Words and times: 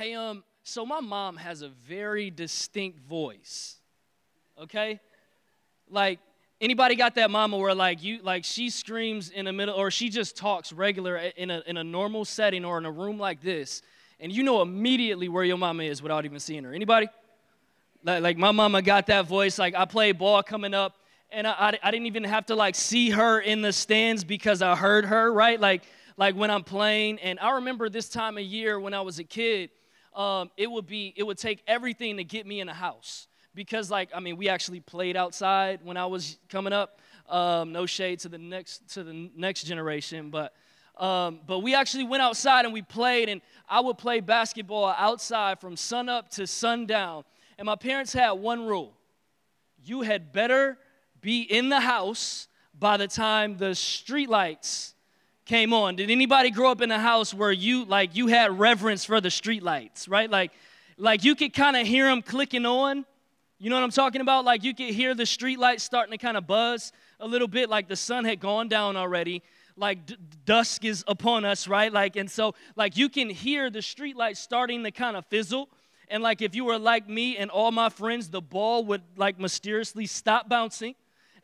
Hey, 0.00 0.14
um, 0.14 0.44
so 0.62 0.86
my 0.86 1.00
mom 1.00 1.36
has 1.36 1.60
a 1.60 1.68
very 1.68 2.30
distinct 2.30 3.00
voice. 3.00 3.76
Okay? 4.58 4.98
Like, 5.90 6.20
anybody 6.58 6.94
got 6.94 7.16
that 7.16 7.30
mama 7.30 7.58
where 7.58 7.74
like 7.74 8.02
you 8.02 8.22
like 8.22 8.44
she 8.46 8.70
screams 8.70 9.28
in 9.28 9.44
the 9.44 9.52
middle 9.52 9.74
or 9.74 9.90
she 9.90 10.08
just 10.08 10.38
talks 10.38 10.72
regular 10.72 11.18
in 11.18 11.50
a 11.50 11.62
in 11.66 11.76
a 11.76 11.84
normal 11.84 12.24
setting 12.24 12.64
or 12.64 12.78
in 12.78 12.86
a 12.86 12.90
room 12.90 13.18
like 13.18 13.42
this, 13.42 13.82
and 14.18 14.32
you 14.32 14.42
know 14.42 14.62
immediately 14.62 15.28
where 15.28 15.44
your 15.44 15.58
mama 15.58 15.82
is 15.82 16.00
without 16.00 16.24
even 16.24 16.40
seeing 16.40 16.64
her. 16.64 16.72
Anybody? 16.72 17.06
Like, 18.02 18.22
like 18.22 18.36
my 18.38 18.52
mama 18.52 18.80
got 18.80 19.06
that 19.08 19.26
voice. 19.26 19.58
Like 19.58 19.74
I 19.74 19.84
played 19.84 20.16
ball 20.16 20.42
coming 20.42 20.72
up, 20.72 20.94
and 21.30 21.46
I, 21.46 21.50
I, 21.50 21.78
I 21.82 21.90
didn't 21.90 22.06
even 22.06 22.24
have 22.24 22.46
to 22.46 22.54
like 22.54 22.74
see 22.74 23.10
her 23.10 23.38
in 23.38 23.60
the 23.60 23.70
stands 23.70 24.24
because 24.24 24.62
I 24.62 24.76
heard 24.76 25.04
her, 25.04 25.30
right? 25.30 25.60
Like 25.60 25.82
like 26.16 26.36
when 26.36 26.50
I'm 26.50 26.64
playing. 26.64 27.18
And 27.18 27.38
I 27.38 27.56
remember 27.56 27.90
this 27.90 28.08
time 28.08 28.38
of 28.38 28.44
year 28.44 28.80
when 28.80 28.94
I 28.94 29.02
was 29.02 29.18
a 29.18 29.24
kid, 29.24 29.68
um, 30.14 30.50
it 30.56 30.70
would 30.70 30.86
be 30.86 31.14
it 31.16 31.22
would 31.22 31.38
take 31.38 31.62
everything 31.66 32.16
to 32.16 32.24
get 32.24 32.46
me 32.46 32.60
in 32.60 32.68
a 32.68 32.74
house 32.74 33.28
because 33.54 33.90
like 33.90 34.10
I 34.14 34.20
mean 34.20 34.36
we 34.36 34.48
actually 34.48 34.80
played 34.80 35.16
outside 35.16 35.80
when 35.82 35.96
I 35.96 36.06
was 36.06 36.38
coming 36.48 36.72
up. 36.72 37.00
Um, 37.28 37.70
no 37.70 37.86
shade 37.86 38.18
to 38.20 38.28
the 38.28 38.38
next 38.38 38.94
to 38.94 39.04
the 39.04 39.30
next 39.36 39.64
generation, 39.64 40.30
but 40.30 40.52
um, 40.96 41.40
but 41.46 41.60
we 41.60 41.74
actually 41.74 42.04
went 42.04 42.22
outside 42.22 42.64
and 42.64 42.74
we 42.74 42.82
played, 42.82 43.28
and 43.28 43.40
I 43.68 43.80
would 43.80 43.96
play 43.98 44.20
basketball 44.20 44.94
outside 44.98 45.60
from 45.60 45.76
sunup 45.76 46.30
to 46.32 46.46
sundown. 46.46 47.24
And 47.56 47.66
my 47.66 47.76
parents 47.76 48.12
had 48.12 48.32
one 48.32 48.66
rule: 48.66 48.96
you 49.84 50.02
had 50.02 50.32
better 50.32 50.76
be 51.20 51.42
in 51.42 51.68
the 51.68 51.80
house 51.80 52.48
by 52.78 52.96
the 52.96 53.06
time 53.06 53.56
the 53.56 53.74
street 53.74 54.28
lights 54.28 54.94
came 55.50 55.72
on. 55.72 55.96
Did 55.96 56.12
anybody 56.12 56.52
grow 56.52 56.70
up 56.70 56.80
in 56.80 56.92
a 56.92 56.98
house 57.00 57.34
where 57.34 57.50
you 57.50 57.84
like 57.84 58.14
you 58.14 58.28
had 58.28 58.56
reverence 58.56 59.04
for 59.04 59.20
the 59.20 59.32
street 59.32 59.64
lights, 59.64 60.06
right? 60.06 60.30
Like 60.30 60.52
like 60.96 61.24
you 61.24 61.34
could 61.34 61.52
kind 61.52 61.76
of 61.76 61.88
hear 61.88 62.06
them 62.06 62.22
clicking 62.22 62.64
on. 62.64 63.04
You 63.58 63.68
know 63.68 63.74
what 63.74 63.82
I'm 63.82 63.90
talking 63.90 64.20
about? 64.20 64.44
Like 64.44 64.62
you 64.62 64.72
could 64.76 64.90
hear 64.90 65.12
the 65.12 65.26
street 65.26 65.58
lights 65.58 65.82
starting 65.82 66.12
to 66.12 66.18
kind 66.18 66.36
of 66.36 66.46
buzz 66.46 66.92
a 67.18 67.26
little 67.26 67.48
bit 67.48 67.68
like 67.68 67.88
the 67.88 67.96
sun 67.96 68.24
had 68.24 68.38
gone 68.38 68.68
down 68.68 68.96
already. 68.96 69.42
Like 69.74 70.06
d- 70.06 70.16
dusk 70.44 70.84
is 70.84 71.02
upon 71.08 71.44
us, 71.44 71.66
right? 71.66 71.92
Like 71.92 72.14
and 72.14 72.30
so 72.30 72.54
like 72.76 72.96
you 72.96 73.08
can 73.08 73.28
hear 73.28 73.70
the 73.70 73.82
street 73.82 74.16
lights 74.16 74.38
starting 74.38 74.84
to 74.84 74.92
kind 74.92 75.16
of 75.16 75.26
fizzle. 75.26 75.68
And 76.06 76.22
like 76.22 76.42
if 76.42 76.54
you 76.54 76.64
were 76.64 76.78
like 76.78 77.08
me 77.08 77.36
and 77.36 77.50
all 77.50 77.72
my 77.72 77.88
friends, 77.88 78.28
the 78.28 78.40
ball 78.40 78.84
would 78.84 79.02
like 79.16 79.40
mysteriously 79.40 80.06
stop 80.06 80.48
bouncing 80.48 80.94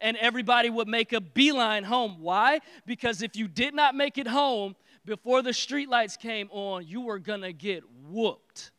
and 0.00 0.16
everybody 0.16 0.70
would 0.70 0.88
make 0.88 1.12
a 1.12 1.20
beeline 1.20 1.84
home. 1.84 2.16
Why? 2.20 2.60
Because 2.86 3.22
if 3.22 3.36
you 3.36 3.48
did 3.48 3.74
not 3.74 3.94
make 3.94 4.18
it 4.18 4.26
home 4.26 4.76
before 5.04 5.42
the 5.42 5.50
streetlights 5.50 6.18
came 6.18 6.48
on, 6.50 6.86
you 6.86 7.00
were 7.02 7.18
gonna 7.18 7.52
get 7.52 7.84
whooped. 8.08 8.70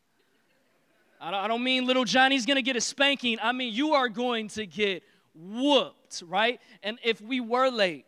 I 1.20 1.48
don't 1.48 1.64
mean 1.64 1.86
little 1.86 2.04
Johnny's 2.04 2.46
gonna 2.46 2.62
get 2.62 2.76
a 2.76 2.80
spanking. 2.80 3.38
I 3.42 3.52
mean, 3.52 3.74
you 3.74 3.94
are 3.94 4.08
going 4.08 4.48
to 4.48 4.66
get 4.66 5.02
whooped, 5.34 6.22
right? 6.26 6.60
And 6.82 6.98
if 7.02 7.20
we 7.20 7.40
were 7.40 7.70
late, 7.70 8.06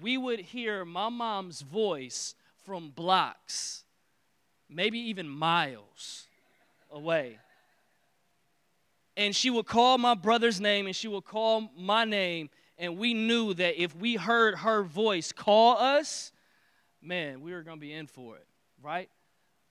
we 0.00 0.18
would 0.18 0.40
hear 0.40 0.84
my 0.84 1.08
mom's 1.08 1.60
voice 1.60 2.34
from 2.64 2.90
blocks, 2.90 3.84
maybe 4.68 4.98
even 4.98 5.28
miles 5.28 6.26
away 6.90 7.38
and 9.20 9.36
she 9.36 9.50
would 9.50 9.66
call 9.66 9.98
my 9.98 10.14
brother's 10.14 10.60
name 10.60 10.86
and 10.86 10.96
she 10.96 11.06
would 11.06 11.24
call 11.24 11.70
my 11.76 12.04
name 12.04 12.48
and 12.78 12.96
we 12.96 13.12
knew 13.12 13.52
that 13.52 13.80
if 13.80 13.94
we 13.94 14.16
heard 14.16 14.56
her 14.56 14.82
voice 14.82 15.30
call 15.30 15.76
us 15.76 16.32
man 17.02 17.42
we 17.42 17.52
were 17.52 17.62
going 17.62 17.76
to 17.76 17.80
be 17.80 17.92
in 17.92 18.06
for 18.06 18.36
it 18.36 18.46
right? 18.82 19.10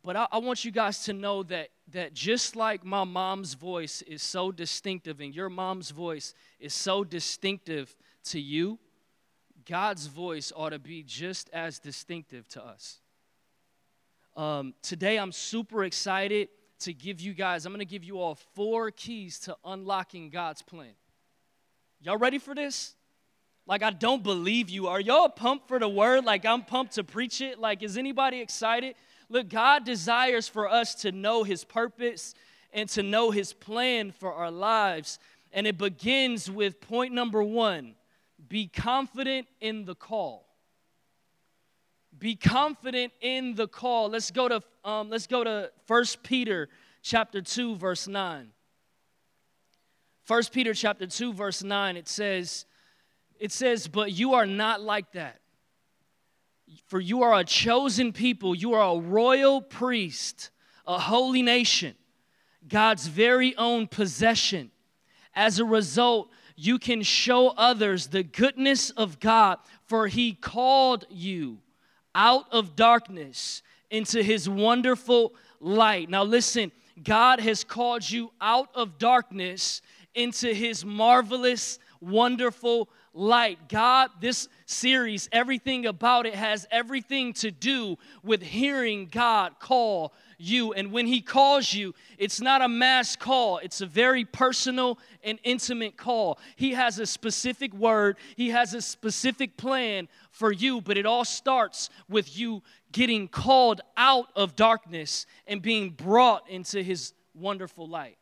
But 0.04 0.16
I, 0.16 0.28
I, 0.32 0.38
want 0.38 0.64
you 0.64 0.72
guys 0.72 1.04
to 1.06 1.14
know 1.14 1.44
that 1.44 1.70
that 1.92 2.14
just 2.14 2.56
like 2.56 2.86
my 2.86 3.04
mom's 3.04 3.56
voice 3.56 4.04
is 4.04 4.22
so 4.22 4.52
distinctive 4.52 5.20
and 5.20 5.34
your 5.34 5.50
mom's 5.50 5.90
voice 5.90 6.36
is 6.60 6.74
so 6.74 7.04
distinctive 7.04 7.96
to 8.26 8.40
you 8.40 8.78
god's 9.66 10.06
voice 10.08 10.52
ought 10.56 10.70
to 10.70 10.80
be 10.80 11.04
just 11.04 11.50
as 11.52 11.80
distinctive 11.80 12.48
to 12.50 12.64
us. 12.64 13.00
Um, 14.38 14.76
today 14.82 15.18
i'm 15.18 15.32
super 15.32 15.84
excited 15.84 16.50
to 16.80 16.94
give 16.94 17.20
you 17.22 17.34
guys, 17.34 17.66
I'm 17.66 17.74
going 17.74 17.80
to 17.80 17.86
give 17.86 18.04
you 18.04 18.20
all 18.20 18.36
four 18.36 18.92
keys 18.92 19.40
to 19.42 19.58
unlocking 19.66 20.30
God's 20.30 20.62
plan. 20.62 20.94
Y'all 22.02 22.18
ready 22.18 22.38
for 22.38 22.56
this? 22.56 22.96
Like, 23.66 23.84
I 23.84 23.92
don't 23.92 24.24
believe 24.24 24.70
you. 24.70 24.88
Are 24.88 25.00
y'all 25.00 25.30
pumped 25.30 25.68
for 25.68 25.78
the 25.80 25.88
word? 25.88 26.26
Like, 26.26 26.46
I'm 26.46 26.64
pumped 26.64 26.96
to 26.96 27.04
preach 27.04 27.42
it. 27.42 27.60
Like, 27.60 27.84
is 27.84 27.98
anybody 27.98 28.42
excited? 28.42 28.96
Look, 29.30 29.50
God 29.50 29.86
desires 29.86 30.48
for 30.48 30.68
us 30.68 30.96
to 30.96 31.12
know 31.12 31.44
His 31.44 31.64
purpose 31.64 32.34
and 32.74 32.90
to 32.90 33.04
know 33.04 33.30
His 33.30 33.54
plan 33.54 34.12
for 34.12 34.34
our 34.34 34.50
lives. 34.50 35.20
And 35.54 35.68
it 35.68 35.78
begins 35.78 36.50
with 36.50 36.82
point 36.82 37.14
number 37.14 37.44
one 37.44 37.96
be 38.48 38.68
confident 38.68 39.48
in 39.62 39.86
the 39.86 39.96
call 39.96 40.49
be 42.20 42.36
confident 42.36 43.14
in 43.22 43.56
the 43.56 43.68
call. 43.68 44.10
Let's 44.10 44.32
go 44.32 44.50
to 44.50 44.62
um, 44.84 45.10
let's 45.10 45.28
go 45.28 45.44
to 45.44 45.72
First 45.86 46.22
peter 46.24 46.70
chapter 47.02 47.42
2 47.42 47.78
verse 47.78 48.08
9 48.08 48.50
First 50.24 50.52
peter 50.52 50.74
chapter 50.74 51.08
2 51.08 51.34
verse 51.34 51.64
9 51.64 51.98
it 51.98 52.08
says 52.08 52.66
it 53.40 53.52
says 53.52 53.88
but 53.88 54.12
you 54.12 54.34
are 54.34 54.46
not 54.46 54.82
like 54.82 55.14
that. 55.14 55.40
For 56.86 57.00
you 57.00 57.24
are 57.24 57.40
a 57.40 57.44
chosen 57.44 58.14
people. 58.14 58.54
You 58.54 58.74
are 58.74 58.96
a 58.96 59.00
royal 59.00 59.62
priest 59.62 60.52
a 60.86 61.00
holy 61.00 61.42
nation 61.42 61.96
god's 62.68 63.08
very 63.08 63.56
own 63.56 63.88
possession. 63.88 64.72
As 65.34 65.60
a 65.60 65.66
result 65.66 66.30
you 66.56 66.78
can 66.78 67.02
show 67.02 67.50
others 67.50 68.08
the 68.08 68.24
goodness 68.24 68.90
of 68.90 69.20
god 69.20 69.60
for 69.86 70.08
he 70.08 70.34
called 70.34 71.06
you 71.10 71.60
out 72.20 72.46
of 72.52 72.76
darkness 72.76 73.64
into 73.90 74.22
his 74.22 74.50
wonderful 74.50 75.34
light. 75.62 76.10
Now, 76.10 76.24
listen, 76.24 76.70
God 77.02 77.40
has 77.40 77.64
called 77.64 78.08
you 78.08 78.30
out 78.42 78.68
of 78.76 78.98
darkness 78.98 79.82
into 80.14 80.54
his 80.54 80.84
marvelous, 80.84 81.80
wonderful 82.02 82.90
light. 83.14 83.70
God, 83.70 84.10
this 84.20 84.50
series, 84.66 85.30
everything 85.32 85.86
about 85.86 86.26
it 86.26 86.36
has 86.36 86.68
everything 86.72 87.32
to 87.34 87.52
do 87.52 87.98
with 88.22 88.42
hearing 88.44 89.08
God 89.10 89.58
call 89.60 90.14
you. 90.38 90.74
And 90.74 90.92
when 90.92 91.06
He 91.06 91.22
calls 91.22 91.74
you, 91.74 91.94
it's 92.18 92.42
not 92.42 92.62
a 92.62 92.70
mass 92.70 93.16
call, 93.16 93.58
it's 93.60 93.82
a 93.82 93.86
very 93.86 94.26
personal 94.26 94.98
and 95.24 95.38
intimate 95.44 95.98
call. 95.98 96.40
He 96.56 96.72
has 96.72 96.98
a 97.00 97.06
specific 97.06 97.74
word, 97.74 98.18
He 98.36 98.50
has 98.50 98.74
a 98.74 98.82
specific 98.82 99.58
plan 99.58 100.08
for 100.40 100.52
you, 100.52 100.82
but 100.82 100.98
it 100.98 101.06
all 101.06 101.26
starts 101.26 101.90
with 102.10 102.38
you 102.38 102.64
getting 102.92 103.28
called 103.28 103.82
out 103.98 104.28
of 104.36 104.56
darkness 104.56 105.26
and 105.46 105.62
being 105.62 105.92
brought 105.92 106.50
into 106.50 106.82
His 106.82 107.14
wonderful 107.36 107.88
light. 107.88 108.18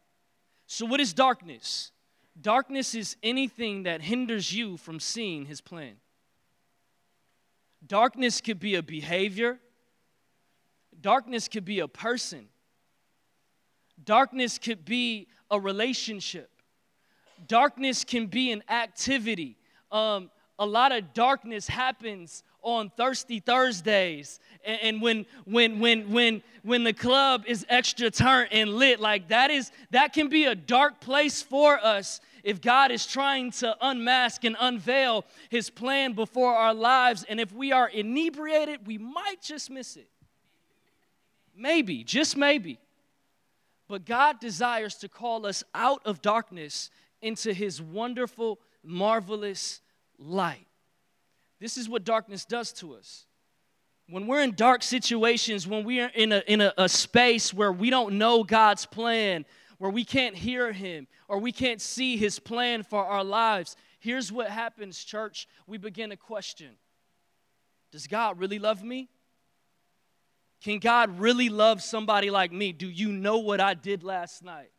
So, 0.65 0.85
what 0.85 0.99
is 0.99 1.13
darkness? 1.13 1.91
Darkness 2.39 2.93
is 2.93 3.15
anything 3.23 3.83
that 3.83 4.01
hinders 4.01 4.51
you 4.51 4.77
from 4.77 4.99
seeing 4.99 5.45
His 5.45 5.61
plan. 5.61 5.95
Darkness 7.85 8.41
could 8.41 8.59
be 8.59 8.75
a 8.75 8.83
behavior, 8.83 9.59
Darkness 10.99 11.47
could 11.47 11.65
be 11.65 11.79
a 11.79 11.87
person, 11.87 12.47
darkness 14.03 14.57
could 14.57 14.83
be 14.83 15.27
a 15.51 15.59
relationship, 15.59 16.49
darkness 17.47 18.03
can 18.03 18.25
be 18.27 18.51
an 18.51 18.63
activity. 18.67 19.57
Um, 19.91 20.31
a 20.59 20.65
lot 20.65 20.91
of 20.91 21.13
darkness 21.13 21.67
happens 21.67 22.43
on 22.61 22.89
thirsty 22.89 23.39
thursdays. 23.39 24.39
And, 24.65 24.81
and, 24.81 25.01
when 25.01 25.25
when 25.45 25.79
when 25.79 26.11
when 26.11 26.43
when 26.63 26.83
the 26.83 26.93
club 26.93 27.43
is 27.47 27.65
extra 27.69 28.09
turned 28.09 28.49
and 28.51 28.73
lit 28.73 28.99
like 28.99 29.29
that 29.29 29.51
is 29.51 29.71
that 29.91 30.13
can 30.13 30.29
be 30.29 30.45
a 30.45 30.55
dark 30.55 30.99
place 30.99 31.41
for 31.41 31.79
us 31.83 32.19
if 32.43 32.59
god 32.61 32.91
is 32.91 33.05
trying 33.05 33.51
to 33.51 33.75
unmask 33.81 34.43
and 34.43 34.55
unveil 34.59 35.25
his 35.49 35.69
plan 35.69 36.13
before 36.13 36.53
our 36.53 36.73
lives. 36.73 37.23
And 37.29 37.39
if 37.39 37.53
we 37.53 37.71
are 37.71 37.87
inebriated 37.87 38.85
we 38.87 38.97
might 38.97 39.41
just 39.41 39.69
miss 39.69 39.95
it. 39.95 40.09
Maybe, 41.55 42.03
just 42.03 42.35
maybe. 42.35 42.79
But 43.87 44.05
God 44.05 44.39
desires 44.39 44.95
to 44.95 45.07
call 45.07 45.45
us 45.45 45.63
out 45.73 46.01
of 46.05 46.21
darkness 46.21 46.89
into 47.21 47.53
his 47.53 47.81
wonderful, 47.81 48.59
marvelous 48.83 49.81
light. 50.17 50.67
This 51.59 51.77
is 51.77 51.89
what 51.89 52.03
darkness 52.03 52.45
does 52.45 52.71
to 52.73 52.95
us. 52.95 53.25
When 54.09 54.27
we're 54.27 54.41
in 54.41 54.53
dark 54.53 54.83
situations, 54.83 55.67
when 55.67 55.83
we 55.83 55.99
are 55.99 56.11
in 56.13 56.31
a, 56.31 56.43
in 56.47 56.61
a, 56.61 56.73
a 56.77 56.87
space 56.87 57.53
where 57.53 57.71
we 57.71 57.89
don't 57.89 58.17
know 58.17 58.43
God's 58.43 58.85
plan, 58.85 59.45
where 59.79 59.91
we 59.91 60.05
can't 60.05 60.35
hear 60.35 60.71
him, 60.71 61.07
or 61.27 61.39
we 61.39 61.51
can't 61.51 61.81
see 61.81 62.15
his 62.15 62.39
plan 62.39 62.83
for 62.83 63.03
our 63.03 63.23
lives, 63.23 63.75
here's 63.99 64.31
what 64.31 64.49
happens, 64.49 65.03
church. 65.03 65.47
We 65.65 65.77
begin 65.77 66.11
to 66.11 66.17
question 66.17 66.71
Does 67.91 68.07
God 68.07 68.39
really 68.39 68.59
love 68.59 68.83
me? 68.83 69.09
Can 70.61 70.79
God 70.79 71.19
really 71.19 71.49
love 71.49 71.83
somebody 71.83 72.29
like 72.31 72.51
me? 72.51 72.71
Do 72.71 72.87
you 72.87 73.11
know 73.11 73.37
what 73.39 73.59
I 73.59 73.73
did 73.73 74.03
last 74.03 74.43
night? 74.43 74.71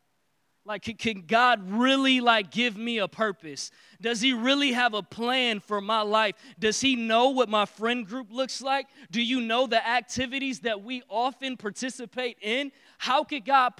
Like, 0.65 0.83
can 0.99 1.23
God 1.25 1.71
really 1.71 2.21
like 2.21 2.51
give 2.51 2.77
me 2.77 2.99
a 2.99 3.07
purpose? 3.07 3.71
Does 4.01 4.21
He 4.21 4.33
really 4.33 4.73
have 4.73 4.93
a 4.93 5.01
plan 5.01 5.59
for 5.59 5.81
my 5.81 6.01
life? 6.01 6.35
Does 6.59 6.79
He 6.79 6.95
know 6.95 7.29
what 7.29 7.49
my 7.49 7.65
friend 7.65 8.05
group 8.05 8.27
looks 8.31 8.61
like? 8.61 8.87
Do 9.09 9.21
you 9.21 9.41
know 9.41 9.65
the 9.67 9.85
activities 9.85 10.59
that 10.61 10.83
we 10.83 11.01
often 11.09 11.57
participate 11.57 12.37
in? 12.41 12.71
How 12.97 13.23
could 13.23 13.45
God 13.45 13.73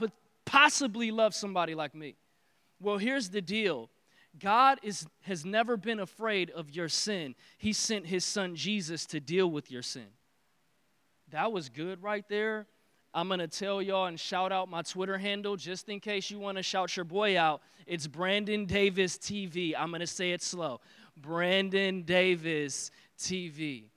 possibly 0.45 1.11
love 1.11 1.35
somebody 1.35 1.75
like 1.75 1.93
me? 1.93 2.15
Well, 2.79 2.97
here's 2.97 3.29
the 3.29 3.41
deal 3.41 3.89
God 4.37 4.79
is, 4.81 5.05
has 5.21 5.45
never 5.45 5.77
been 5.77 5.99
afraid 5.99 6.49
of 6.51 6.71
your 6.71 6.89
sin. 6.89 7.35
He 7.57 7.73
sent 7.73 8.07
His 8.07 8.23
Son 8.23 8.55
Jesus 8.55 9.05
to 9.07 9.19
deal 9.19 9.49
with 9.49 9.69
your 9.69 9.81
sin. 9.81 10.07
That 11.31 11.51
was 11.51 11.69
good 11.69 12.01
right 12.01 12.27
there. 12.29 12.67
I'm 13.19 13.27
going 13.27 13.41
to 13.41 13.49
tell 13.49 13.81
y'all 13.81 14.05
and 14.05 14.17
shout 14.17 14.53
out 14.53 14.69
my 14.69 14.81
Twitter 14.81 15.17
handle 15.17 15.57
just 15.57 15.89
in 15.89 15.99
case 15.99 16.31
you 16.31 16.39
want 16.39 16.55
to 16.55 16.63
shout 16.63 16.95
your 16.95 17.03
boy 17.03 17.37
out. 17.37 17.61
It's 17.85 18.07
Brandon 18.07 18.65
Davis 18.65 19.17
TV. 19.17 19.73
I'm 19.77 19.89
going 19.89 19.99
to 19.99 20.07
say 20.07 20.31
it 20.31 20.41
slow. 20.41 20.79
Brandon 21.17 22.03
Davis 22.03 22.91
TV. 23.17 23.89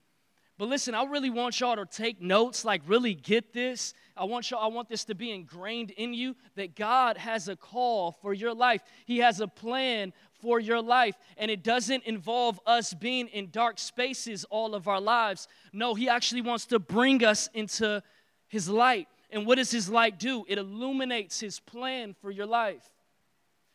But 0.58 0.68
listen, 0.68 0.96
I 0.96 1.04
really 1.04 1.30
want 1.30 1.60
y'all 1.60 1.76
to 1.76 1.86
take 1.86 2.20
notes, 2.20 2.64
like 2.64 2.82
really 2.88 3.14
get 3.14 3.52
this. 3.52 3.94
I 4.16 4.24
want 4.24 4.50
y'all, 4.50 4.64
I 4.64 4.74
want 4.74 4.88
this 4.88 5.04
to 5.04 5.14
be 5.14 5.30
ingrained 5.30 5.92
in 5.92 6.12
you 6.14 6.34
that 6.56 6.74
God 6.74 7.16
has 7.16 7.46
a 7.46 7.54
call 7.54 8.10
for 8.10 8.34
your 8.34 8.52
life. 8.52 8.82
He 9.06 9.18
has 9.18 9.38
a 9.38 9.46
plan 9.46 10.12
for 10.40 10.58
your 10.58 10.82
life. 10.82 11.14
And 11.36 11.48
it 11.48 11.62
doesn't 11.62 12.02
involve 12.06 12.58
us 12.66 12.92
being 12.92 13.28
in 13.28 13.50
dark 13.50 13.78
spaces 13.78 14.44
all 14.50 14.74
of 14.74 14.88
our 14.88 15.00
lives. 15.00 15.46
No, 15.72 15.94
He 15.94 16.08
actually 16.08 16.42
wants 16.42 16.66
to 16.66 16.80
bring 16.80 17.24
us 17.24 17.48
into 17.54 18.02
his 18.52 18.68
light. 18.68 19.08
And 19.30 19.46
what 19.46 19.56
does 19.56 19.70
His 19.70 19.88
light 19.88 20.18
do? 20.18 20.44
It 20.46 20.58
illuminates 20.58 21.40
His 21.40 21.58
plan 21.58 22.14
for 22.20 22.30
your 22.30 22.44
life. 22.44 22.84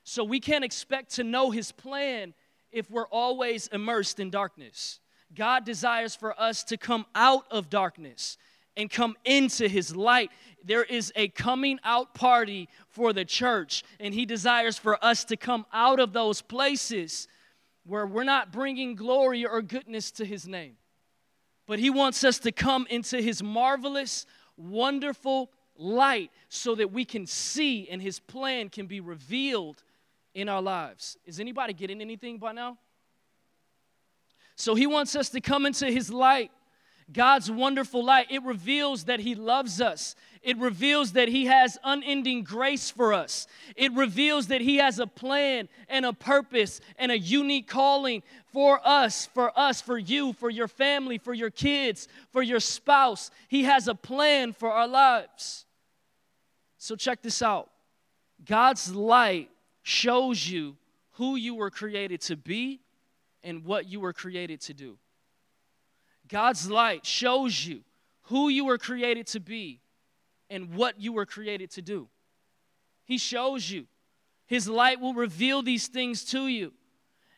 So 0.04 0.24
we 0.24 0.40
can't 0.40 0.64
expect 0.64 1.16
to 1.16 1.24
know 1.24 1.50
His 1.50 1.72
plan 1.72 2.36
if 2.72 2.90
we're 2.92 3.08
always 3.08 3.66
immersed 3.68 4.20
in 4.20 4.30
darkness. 4.30 5.00
God 5.34 5.66
desires 5.66 6.16
for 6.16 6.40
us 6.40 6.64
to 6.66 6.78
come 6.78 7.08
out 7.16 7.46
of 7.50 7.72
darkness 7.72 8.38
and 8.78 8.88
come 8.88 9.16
into 9.26 9.68
his 9.68 9.96
light. 9.96 10.30
There 10.64 10.84
is 10.84 11.12
a 11.16 11.30
coming 11.30 11.80
out 11.84 12.14
party 12.14 12.70
for 12.88 13.12
the 13.12 13.26
church, 13.26 13.84
and 14.00 14.14
he 14.14 14.26
desires 14.26 14.78
for 14.78 15.04
us 15.04 15.26
to 15.26 15.36
come 15.36 15.66
out 15.74 16.00
of 16.00 16.14
those 16.14 16.42
places 16.44 17.28
where 17.84 18.06
we're 18.06 18.24
not 18.24 18.54
bringing 18.54 18.94
glory 18.96 19.44
or 19.44 19.64
goodness 19.64 20.12
to 20.12 20.26
his 20.26 20.48
name. 20.48 20.78
But 21.66 21.80
he 21.80 21.90
wants 21.90 22.24
us 22.24 22.40
to 22.40 22.52
come 22.52 22.86
into 22.90 23.22
his 23.22 23.44
marvelous, 23.44 24.26
wonderful 24.58 25.52
light 25.78 26.32
so 26.50 26.76
that 26.76 26.92
we 26.92 27.06
can 27.06 27.26
see 27.26 27.88
and 27.90 28.02
his 28.02 28.20
plan 28.20 28.70
can 28.70 28.88
be 28.88 29.00
revealed 29.00 29.84
in 30.34 30.50
our 30.50 30.62
lives. 30.62 31.18
Is 31.26 31.40
anybody 31.40 31.74
getting 31.74 32.02
anything 32.02 32.38
by 32.38 32.52
now? 32.52 32.78
So 34.56 34.76
he 34.76 34.88
wants 34.88 35.16
us 35.16 35.30
to 35.30 35.42
come 35.42 35.66
into 35.66 35.86
his 35.86 36.12
light. 36.12 36.52
God's 37.12 37.50
wonderful 37.50 38.04
light. 38.04 38.28
It 38.30 38.44
reveals 38.44 39.06
that 39.06 39.22
He 39.22 39.34
loves 39.34 39.80
us. 39.80 40.16
It 40.48 40.58
reveals 40.60 41.12
that 41.12 41.28
He 41.28 41.48
has 41.48 41.78
unending 41.84 42.46
grace 42.46 42.90
for 42.90 43.12
us. 43.14 43.48
It 43.76 43.92
reveals 43.92 44.48
that 44.48 44.62
He 44.62 44.78
has 44.78 44.98
a 44.98 45.06
plan 45.06 45.68
and 45.90 46.06
a 46.06 46.14
purpose 46.14 46.80
and 46.98 47.12
a 47.12 47.20
unique 47.20 47.68
calling 47.68 48.24
for 48.54 48.80
us, 48.88 49.26
for 49.26 49.52
us, 49.60 49.82
for 49.82 49.98
you, 49.98 50.32
for 50.32 50.50
your 50.50 50.70
family, 50.70 51.18
for 51.18 51.34
your 51.34 51.50
kids, 51.50 52.08
for 52.32 52.42
your 52.42 52.62
spouse. 52.62 53.30
He 53.50 53.64
has 53.64 53.90
a 53.90 53.94
plan 53.94 54.54
for 54.54 54.72
our 54.72 54.88
lives. 54.88 55.66
So, 56.78 56.96
check 56.96 57.22
this 57.22 57.42
out 57.42 57.70
God's 58.46 58.96
light 58.96 59.50
shows 59.84 60.48
you 60.48 60.78
who 61.16 61.36
you 61.36 61.56
were 61.56 61.72
created 61.72 62.22
to 62.22 62.38
be 62.38 62.80
and 63.44 63.66
what 63.66 63.86
you 63.86 64.00
were 64.00 64.14
created 64.14 64.62
to 64.62 64.74
do. 64.74 64.98
God's 66.30 66.72
light 66.72 67.06
shows 67.06 67.66
you 67.66 67.82
who 68.22 68.48
you 68.48 68.64
were 68.64 68.78
created 68.78 69.28
to 69.28 69.42
be 69.42 69.82
and 70.50 70.76
what 70.76 71.00
you 71.00 71.14
were 71.14 71.26
created 71.26 71.72
to 71.72 71.82
do. 71.82 72.08
He 73.06 73.18
shows 73.18 73.70
you. 73.70 73.88
His 74.46 74.68
light 74.68 75.00
will 75.00 75.14
reveal 75.14 75.62
these 75.62 75.88
things 75.88 76.24
to 76.26 76.48
you. 76.48 76.74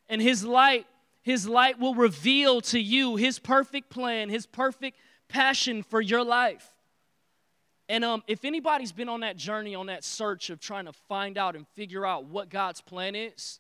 And 0.08 0.22
his 0.22 0.44
light 0.44 0.86
his 1.22 1.48
light 1.48 1.80
will 1.80 1.96
reveal 1.96 2.62
to 2.62 2.80
you 2.80 3.16
his 3.16 3.40
perfect 3.40 3.90
plan, 3.90 4.30
his 4.30 4.46
perfect 4.46 4.98
passion 5.28 5.84
for 5.84 6.02
your 6.02 6.24
life. 6.24 6.74
And 7.88 8.06
um, 8.06 8.24
if 8.28 8.46
anybody's 8.46 8.92
been 8.92 9.10
on 9.10 9.20
that 9.22 9.36
journey, 9.36 9.76
on 9.76 9.88
that 9.88 10.04
search 10.04 10.50
of 10.50 10.60
trying 10.60 10.86
to 10.86 10.94
find 10.94 11.38
out 11.38 11.56
and 11.56 11.68
figure 11.76 12.06
out 12.06 12.26
what 12.26 12.50
God's 12.50 12.82
plan 12.82 13.16
is, 13.16 13.60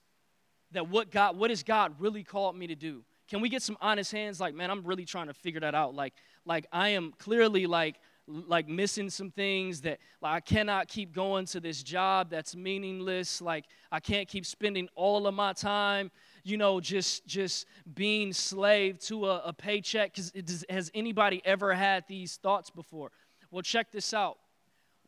that 0.71 0.87
what 0.87 1.11
God, 1.11 1.37
what 1.37 1.49
has 1.49 1.63
God 1.63 1.95
really 1.99 2.23
called 2.23 2.55
me 2.55 2.67
to 2.67 2.75
do? 2.75 3.03
Can 3.27 3.41
we 3.41 3.49
get 3.49 3.61
some 3.61 3.77
honest 3.81 4.11
hands? 4.11 4.39
Like, 4.39 4.55
man, 4.55 4.71
I'm 4.71 4.83
really 4.83 5.05
trying 5.05 5.27
to 5.27 5.33
figure 5.33 5.59
that 5.61 5.75
out. 5.75 5.95
Like, 5.95 6.13
like 6.45 6.65
I 6.71 6.89
am 6.89 7.13
clearly 7.17 7.65
like 7.65 7.95
like 8.29 8.67
missing 8.67 9.09
some 9.09 9.31
things 9.31 9.81
that 9.81 9.99
like 10.21 10.35
I 10.35 10.39
cannot 10.39 10.87
keep 10.87 11.13
going 11.13 11.45
to 11.47 11.59
this 11.59 11.83
job 11.83 12.29
that's 12.29 12.55
meaningless. 12.55 13.41
Like 13.41 13.65
I 13.91 13.99
can't 13.99 14.27
keep 14.27 14.45
spending 14.45 14.87
all 14.95 15.27
of 15.27 15.33
my 15.33 15.53
time 15.53 16.11
you 16.43 16.57
know, 16.57 16.79
just 16.79 17.25
just 17.25 17.65
being 17.93 18.33
slave 18.33 18.99
to 18.99 19.27
a, 19.27 19.41
a 19.45 19.53
paycheck? 19.53 20.13
Because 20.13 20.65
has 20.69 20.91
anybody 20.93 21.41
ever 21.45 21.73
had 21.73 22.05
these 22.07 22.37
thoughts 22.37 22.69
before? 22.69 23.11
Well, 23.51 23.61
check 23.61 23.91
this 23.91 24.13
out. 24.13 24.37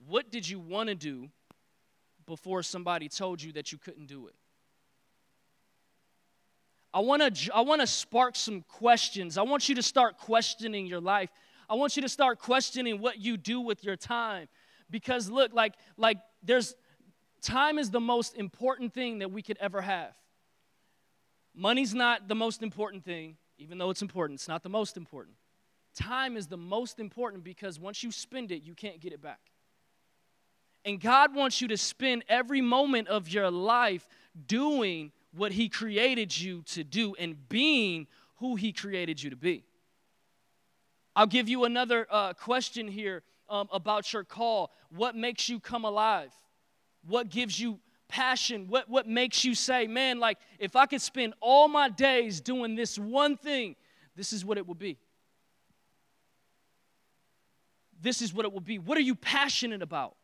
What 0.07 0.31
did 0.31 0.47
you 0.47 0.59
want 0.59 0.89
to 0.89 0.95
do 0.95 1.29
before 2.25 2.63
somebody 2.63 3.09
told 3.09 3.41
you 3.41 3.53
that 3.53 3.71
you 3.71 3.77
couldn't 3.77 4.07
do 4.07 4.27
it? 4.27 4.35
I 6.93 6.99
want 6.99 7.35
to 7.35 7.55
I 7.55 7.61
want 7.61 7.81
to 7.81 7.87
spark 7.87 8.35
some 8.35 8.63
questions. 8.67 9.37
I 9.37 9.43
want 9.43 9.69
you 9.69 9.75
to 9.75 9.83
start 9.83 10.17
questioning 10.17 10.85
your 10.85 11.01
life. 11.01 11.29
I 11.71 11.75
want 11.75 11.95
you 11.95 12.01
to 12.01 12.09
start 12.09 12.37
questioning 12.37 12.99
what 12.99 13.19
you 13.19 13.37
do 13.37 13.61
with 13.61 13.81
your 13.81 13.95
time. 13.95 14.49
Because 14.89 15.29
look, 15.29 15.53
like 15.53 15.75
like 15.95 16.17
there's 16.43 16.75
time 17.41 17.79
is 17.79 17.89
the 17.89 18.01
most 18.01 18.35
important 18.35 18.93
thing 18.93 19.19
that 19.19 19.31
we 19.31 19.41
could 19.41 19.57
ever 19.61 19.79
have. 19.79 20.11
Money's 21.55 21.93
not 21.93 22.27
the 22.27 22.35
most 22.35 22.61
important 22.61 23.05
thing, 23.05 23.37
even 23.57 23.77
though 23.77 23.89
it's 23.89 24.01
important, 24.01 24.37
it's 24.37 24.49
not 24.49 24.63
the 24.63 24.69
most 24.69 24.97
important. 24.97 25.37
Time 25.95 26.35
is 26.35 26.47
the 26.47 26.57
most 26.57 26.99
important 26.99 27.41
because 27.45 27.79
once 27.79 28.03
you 28.03 28.11
spend 28.11 28.51
it, 28.51 28.63
you 28.63 28.73
can't 28.73 28.99
get 28.99 29.13
it 29.13 29.21
back. 29.21 29.39
And 30.83 30.99
God 30.99 31.33
wants 31.33 31.61
you 31.61 31.69
to 31.69 31.77
spend 31.77 32.25
every 32.27 32.59
moment 32.59 33.07
of 33.07 33.29
your 33.29 33.49
life 33.49 34.07
doing 34.45 35.13
what 35.33 35.53
He 35.53 35.69
created 35.69 36.37
you 36.37 36.63
to 36.63 36.83
do 36.83 37.15
and 37.15 37.47
being 37.47 38.07
who 38.37 38.55
He 38.55 38.73
created 38.73 39.23
you 39.23 39.29
to 39.29 39.37
be. 39.37 39.63
I'll 41.15 41.27
give 41.27 41.49
you 41.49 41.65
another 41.65 42.07
uh, 42.09 42.33
question 42.33 42.87
here 42.87 43.23
um, 43.49 43.67
about 43.71 44.13
your 44.13 44.23
call. 44.23 44.71
What 44.89 45.15
makes 45.15 45.49
you 45.49 45.59
come 45.59 45.83
alive? 45.83 46.31
What 47.05 47.29
gives 47.29 47.59
you 47.59 47.79
passion? 48.07 48.67
What, 48.69 48.89
what 48.89 49.07
makes 49.07 49.43
you 49.43 49.55
say, 49.55 49.87
man, 49.87 50.19
like 50.19 50.37
if 50.59 50.75
I 50.75 50.85
could 50.85 51.01
spend 51.01 51.33
all 51.41 51.67
my 51.67 51.89
days 51.89 52.39
doing 52.39 52.75
this 52.75 52.97
one 52.97 53.37
thing, 53.37 53.75
this 54.15 54.33
is 54.33 54.45
what 54.45 54.57
it 54.57 54.67
would 54.67 54.79
be? 54.79 54.97
This 58.01 58.21
is 58.21 58.33
what 58.33 58.45
it 58.45 58.53
will 58.53 58.61
be. 58.61 58.79
What 58.79 58.97
are 58.97 59.01
you 59.01 59.15
passionate 59.15 59.81
about? 59.81 60.15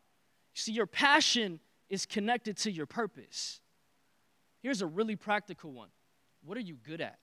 see, 0.54 0.72
your 0.72 0.88
passion 0.88 1.60
is 1.90 2.06
connected 2.06 2.58
to 2.58 2.72
your 2.72 2.86
purpose. 2.86 3.62
Here's 4.62 4.82
a 4.82 4.88
really 4.88 5.16
practical 5.16 5.72
one 5.72 5.90
What 6.44 6.58
are 6.58 6.62
you 6.62 6.76
good 6.76 7.02
at? 7.02 7.20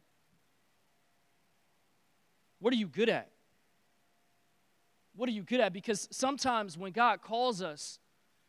What 2.60 2.72
are 2.72 2.76
you 2.76 2.88
good 2.88 3.08
at? 3.08 3.30
What 5.16 5.28
are 5.28 5.32
you 5.32 5.42
good 5.42 5.60
at? 5.60 5.72
Because 5.72 6.08
sometimes 6.10 6.76
when 6.76 6.92
God 6.92 7.22
calls 7.22 7.62
us, 7.62 7.98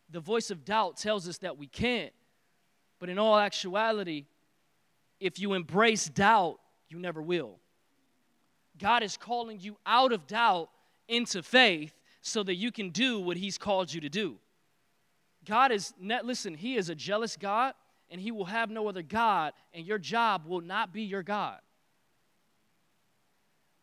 the 0.09 0.19
voice 0.19 0.51
of 0.51 0.65
doubt 0.65 0.97
tells 0.97 1.27
us 1.27 1.37
that 1.39 1.57
we 1.57 1.67
can't. 1.67 2.13
But 2.99 3.09
in 3.09 3.19
all 3.19 3.37
actuality, 3.37 4.25
if 5.19 5.39
you 5.39 5.53
embrace 5.53 6.05
doubt, 6.05 6.59
you 6.89 6.99
never 6.99 7.21
will. 7.21 7.59
God 8.77 9.03
is 9.03 9.17
calling 9.17 9.59
you 9.59 9.77
out 9.85 10.11
of 10.11 10.27
doubt 10.27 10.69
into 11.07 11.43
faith 11.43 11.93
so 12.21 12.43
that 12.43 12.55
you 12.55 12.71
can 12.71 12.89
do 12.89 13.19
what 13.19 13.37
He's 13.37 13.57
called 13.57 13.93
you 13.93 14.01
to 14.01 14.09
do. 14.09 14.37
God 15.45 15.71
is, 15.71 15.93
listen, 15.99 16.55
He 16.55 16.75
is 16.75 16.89
a 16.89 16.95
jealous 16.95 17.37
God 17.37 17.73
and 18.09 18.19
He 18.19 18.31
will 18.31 18.45
have 18.45 18.69
no 18.69 18.87
other 18.87 19.01
God, 19.01 19.53
and 19.73 19.85
your 19.85 19.97
job 19.97 20.45
will 20.45 20.61
not 20.61 20.93
be 20.93 21.03
your 21.03 21.23
God. 21.23 21.59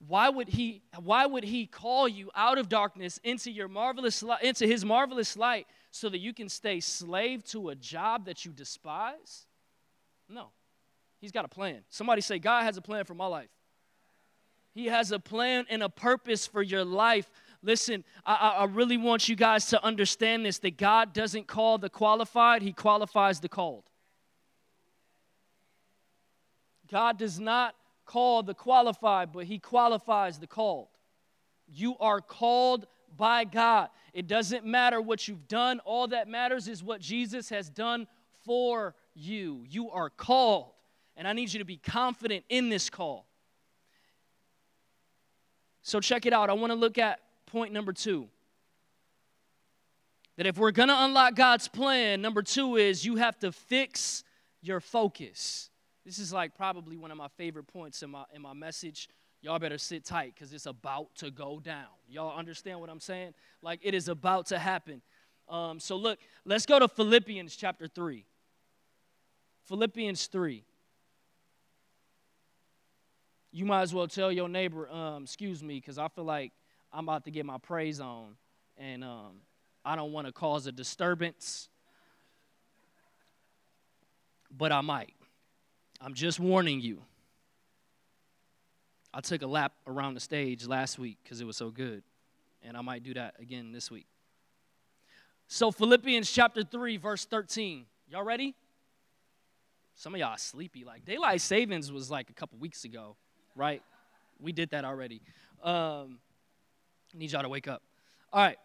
Why 0.09 0.29
would 0.29 0.49
he 0.49 0.83
why 0.99 1.27
would 1.27 1.45
he 1.45 1.67
call 1.67 2.09
you 2.09 2.31
out 2.35 2.59
of 2.59 2.69
darkness 2.69 3.21
into 3.23 3.51
your 3.51 3.69
marvelous 3.69 4.25
into 4.43 4.67
his 4.67 4.85
marvelous 4.85 5.37
light 5.37 5.67
so 5.91 6.09
that 6.09 6.19
you 6.19 6.35
can 6.35 6.49
stay 6.49 6.81
slave 6.81 7.45
to 7.47 7.69
a 7.69 7.75
job 7.75 8.27
that 8.27 8.45
you 8.45 8.53
despise? 8.53 9.47
No. 10.29 10.49
He's 11.21 11.31
got 11.31 11.45
a 11.45 11.49
plan. 11.49 11.83
Somebody 11.89 12.21
say, 12.21 12.41
God 12.41 12.65
has 12.65 12.77
a 12.77 12.83
plan 12.83 13.05
for 13.05 13.15
my 13.15 13.27
life. 13.27 13.51
He 14.75 14.87
has 14.87 15.13
a 15.13 15.21
plan 15.21 15.67
and 15.71 15.83
a 15.83 15.89
purpose 15.89 16.49
for 16.49 16.63
your 16.63 16.85
life. 16.85 17.31
Listen, 17.63 18.03
I, 18.27 18.57
I 18.59 18.65
really 18.65 18.97
want 18.97 19.29
you 19.29 19.37
guys 19.37 19.67
to 19.67 19.85
understand 19.85 20.45
this 20.45 20.59
that 20.59 20.79
God 20.79 21.13
doesn't 21.13 21.47
call 21.47 21.79
the 21.79 21.91
qualified, 21.91 22.63
He 22.63 22.73
qualifies 22.73 23.39
the 23.39 23.49
called. 23.49 23.85
God 26.91 27.19
does 27.19 27.39
not 27.39 27.77
call 28.05 28.43
the 28.43 28.55
qualified, 28.55 29.33
but 29.33 29.45
He 29.45 29.59
qualifies 29.59 30.39
the 30.39 30.47
called. 30.47 30.89
You 31.67 31.97
are 31.99 32.21
called 32.21 32.87
by 33.17 33.45
God. 33.45 33.89
It 34.13 34.27
doesn't 34.27 34.65
matter 34.65 35.01
what 35.01 35.29
you've 35.29 35.49
done, 35.49 35.81
all 35.81 36.09
that 36.09 36.29
matters 36.29 36.69
is 36.69 36.83
what 36.83 37.01
Jesus 37.01 37.49
has 37.51 37.69
done 37.69 38.07
for 38.45 38.95
you. 39.15 39.65
You 39.69 39.91
are 39.91 40.11
called, 40.11 40.73
and 41.17 41.27
I 41.27 41.33
need 41.33 41.53
you 41.53 41.59
to 41.59 41.65
be 41.65 41.77
confident 41.77 42.45
in 42.49 42.69
this 42.69 42.91
call. 42.91 43.27
So, 45.83 45.99
check 46.01 46.27
it 46.27 46.33
out. 46.33 46.49
I 46.49 46.53
want 46.53 46.71
to 46.71 46.77
look 46.77 46.97
at 46.97 47.21
point 47.47 47.73
number 47.73 47.93
two. 47.93 48.29
That 50.37 50.47
if 50.47 50.57
we're 50.57 50.71
going 50.71 50.89
to 50.89 51.05
unlock 51.05 51.35
God's 51.35 51.69
plan, 51.69 52.23
number 52.23 52.43
two 52.43 52.77
is 52.77 53.05
you 53.05 53.17
have 53.17 53.39
to 53.41 53.53
fix 53.53 54.25
your 54.63 54.81
focus. 54.81 55.71
This 56.05 56.19
is 56.19 56.33
like 56.33 56.57
probably 56.57 56.97
one 56.97 57.11
of 57.11 57.17
my 57.17 57.29
favorite 57.37 57.67
points 57.67 58.03
in 58.03 58.11
my, 58.11 58.25
in 58.35 58.43
my 58.43 58.53
message. 58.53 59.09
Y'all 59.41 59.59
better 59.59 59.79
sit 59.79 60.05
tight 60.05 60.35
because 60.35 60.53
it's 60.53 60.67
about 60.67 61.15
to 61.17 61.31
go 61.31 61.61
down. 61.61 61.87
Y'all 62.09 62.37
understand 62.37 62.81
what 62.81 62.91
I'm 62.91 63.01
saying? 63.01 63.35
Like 63.61 63.81
it 63.83 63.95
is 63.95 64.09
about 64.09 64.47
to 64.47 64.59
happen. 64.59 65.03
Um, 65.49 65.81
so, 65.81 65.97
look, 65.97 66.19
let's 66.45 66.67
go 66.67 66.79
to 66.79 66.89
Philippians 66.89 67.57
chapter 67.57 67.87
3. 67.87 68.25
Philippians 69.65 70.27
3. 70.27 70.65
You 73.51 73.65
might 73.67 73.83
as 73.83 73.93
well 73.93 74.09
tell 74.09 74.33
your 74.33 74.49
neighbor, 74.49 74.89
um, 74.89 75.25
excuse 75.25 75.63
me, 75.63 75.75
because 75.75 75.99
I 75.99 76.09
feel 76.09 76.25
like 76.25 76.53
I'm 76.93 77.05
about 77.07 77.25
to 77.25 77.31
get 77.31 77.45
my 77.45 77.59
praise 77.59 78.01
on, 78.01 78.37
and 78.79 79.05
um, 79.05 79.41
I 79.85 79.95
don't 79.95 80.13
want 80.13 80.27
to 80.27 80.33
cause 80.33 80.67
a 80.67 80.73
disturbance, 80.73 81.69
but 84.51 84.73
I 84.73 84.81
might. 84.81 85.13
I'm 86.05 86.15
just 86.15 86.41
warning 86.41 86.81
you. 86.81 87.01
I 89.15 89.21
took 89.21 89.43
a 89.43 89.47
lap 89.47 89.73
around 89.87 90.15
the 90.15 90.21
stage 90.21 90.67
last 90.67 90.99
week 90.99 91.19
because 91.23 91.41
it 91.41 91.45
was 91.47 91.57
so 91.57 91.71
good, 91.71 92.03
and 92.63 92.77
I 92.77 92.81
might 92.81 93.05
do 93.05 93.15
that 93.15 93.35
again 93.39 93.71
this 93.71 93.91
week. 93.91 94.07
So, 95.47 95.71
Philippians 95.71 96.31
chapter 96.31 96.65
3, 96.65 96.97
verse 96.97 97.25
13. 97.27 97.85
Y'all 98.11 98.25
ready? 98.25 98.55
Some 99.95 100.15
of 100.15 100.21
y'all 100.21 100.37
sleepy. 100.39 100.83
Like, 100.83 101.05
daylight 101.05 101.41
savings 101.41 101.93
was 101.93 102.11
like 102.11 102.31
a 102.31 102.33
couple 102.33 102.59
weeks 102.59 102.85
ago, 102.85 103.17
right? 103.55 103.83
We 104.41 104.51
did 104.51 104.71
that 104.71 104.85
already. 104.85 105.23
Um, 105.63 106.19
need 107.15 107.31
y'all 107.31 107.43
to 107.43 107.49
wake 107.49 107.69
up. 107.69 107.83
All 108.33 108.43
right. 108.43 108.59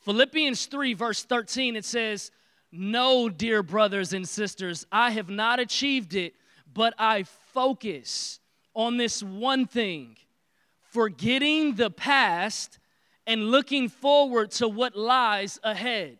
Philippians 0.00 0.66
3, 0.66 0.94
verse 0.94 1.22
13, 1.22 1.76
it 1.76 1.84
says, 1.84 2.30
No, 2.72 3.28
dear 3.28 3.62
brothers 3.62 4.14
and 4.14 4.26
sisters, 4.28 4.86
I 4.90 5.10
have 5.10 5.28
not 5.28 5.60
achieved 5.60 6.14
it, 6.14 6.34
but 6.72 6.94
I 6.98 7.24
focus 7.52 8.40
on 8.74 8.96
this 8.96 9.22
one 9.22 9.66
thing 9.66 10.16
forgetting 10.90 11.74
the 11.76 11.90
past 11.90 12.78
and 13.26 13.50
looking 13.50 13.88
forward 13.88 14.50
to 14.50 14.68
what 14.68 14.96
lies 14.96 15.58
ahead. 15.62 16.18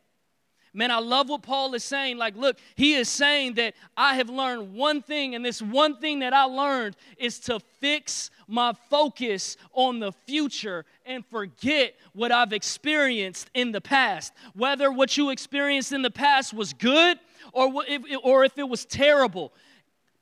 Man, 0.73 0.92
I 0.92 1.00
love 1.00 1.28
what 1.28 1.42
Paul 1.42 1.75
is 1.75 1.83
saying. 1.83 2.16
Like, 2.16 2.37
look, 2.37 2.57
he 2.76 2.95
is 2.95 3.09
saying 3.09 3.54
that 3.54 3.75
I 3.97 4.14
have 4.14 4.30
learned 4.30 4.73
one 4.73 5.02
thing, 5.02 5.35
and 5.35 5.45
this 5.45 5.61
one 5.61 5.97
thing 5.97 6.21
that 6.21 6.33
I 6.33 6.45
learned 6.45 6.95
is 7.16 7.40
to 7.40 7.59
fix 7.80 8.30
my 8.47 8.73
focus 8.88 9.57
on 9.73 9.99
the 9.99 10.12
future 10.12 10.85
and 11.04 11.26
forget 11.26 11.97
what 12.12 12.30
I've 12.30 12.52
experienced 12.52 13.50
in 13.52 13.73
the 13.73 13.80
past. 13.80 14.33
Whether 14.54 14.92
what 14.92 15.16
you 15.16 15.30
experienced 15.30 15.90
in 15.90 16.02
the 16.02 16.11
past 16.11 16.54
was 16.54 16.73
good 16.73 17.19
or 17.52 17.83
if, 17.88 18.02
or 18.23 18.45
if 18.45 18.57
it 18.57 18.69
was 18.69 18.85
terrible. 18.85 19.52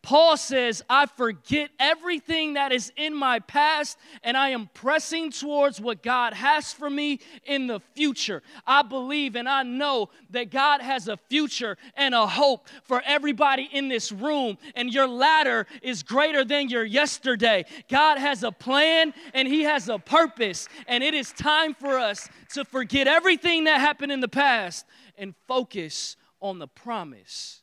Paul 0.03 0.37
says, 0.37 0.83
I 0.89 1.07
forget 1.07 1.71
everything 1.79 2.55
that 2.55 2.73
is 2.73 2.93
in 2.97 3.15
my 3.15 3.41
past 3.41 3.99
and 4.23 4.37
I 4.37 4.51
am 4.51 4.71
pressing 4.73 5.33
towards 5.33 5.81
what 5.81 6.03
God 6.03 6.35
has 6.35 6.73
for 6.73 6.89
me 6.89 7.19
in 7.45 7.67
the 7.67 7.81
future. 7.95 8.43
I 8.67 8.83
believe 8.83 9.35
and 9.35 9.49
I 9.49 9.65
know 9.65 10.11
that 10.31 10.51
God 10.51 10.81
has 10.81 11.09
a 11.09 11.17
future 11.17 11.77
and 11.95 12.15
a 12.15 12.27
hope 12.27 12.69
for 12.85 13.03
everybody 13.05 13.69
in 13.73 13.89
this 13.89 14.13
room, 14.13 14.57
and 14.77 14.93
your 14.93 15.09
latter 15.09 15.67
is 15.83 16.03
greater 16.03 16.45
than 16.45 16.69
your 16.69 16.85
yesterday. 16.85 17.65
God 17.89 18.19
has 18.19 18.45
a 18.45 18.53
plan 18.53 19.13
and 19.35 19.49
He 19.49 19.63
has 19.65 19.89
a 19.89 19.99
purpose, 19.99 20.69
and 20.87 21.03
it 21.03 21.13
is 21.13 21.33
time 21.33 21.75
for 21.75 21.99
us 21.99 22.29
to 22.55 22.65
forget 22.65 23.09
everything 23.09 23.65
that 23.65 23.81
happened 23.81 24.13
in 24.13 24.21
the 24.21 24.29
past 24.29 24.87
and 25.17 25.35
focus 25.49 26.17
on 26.41 26.59
the 26.61 26.69
promise 26.69 27.58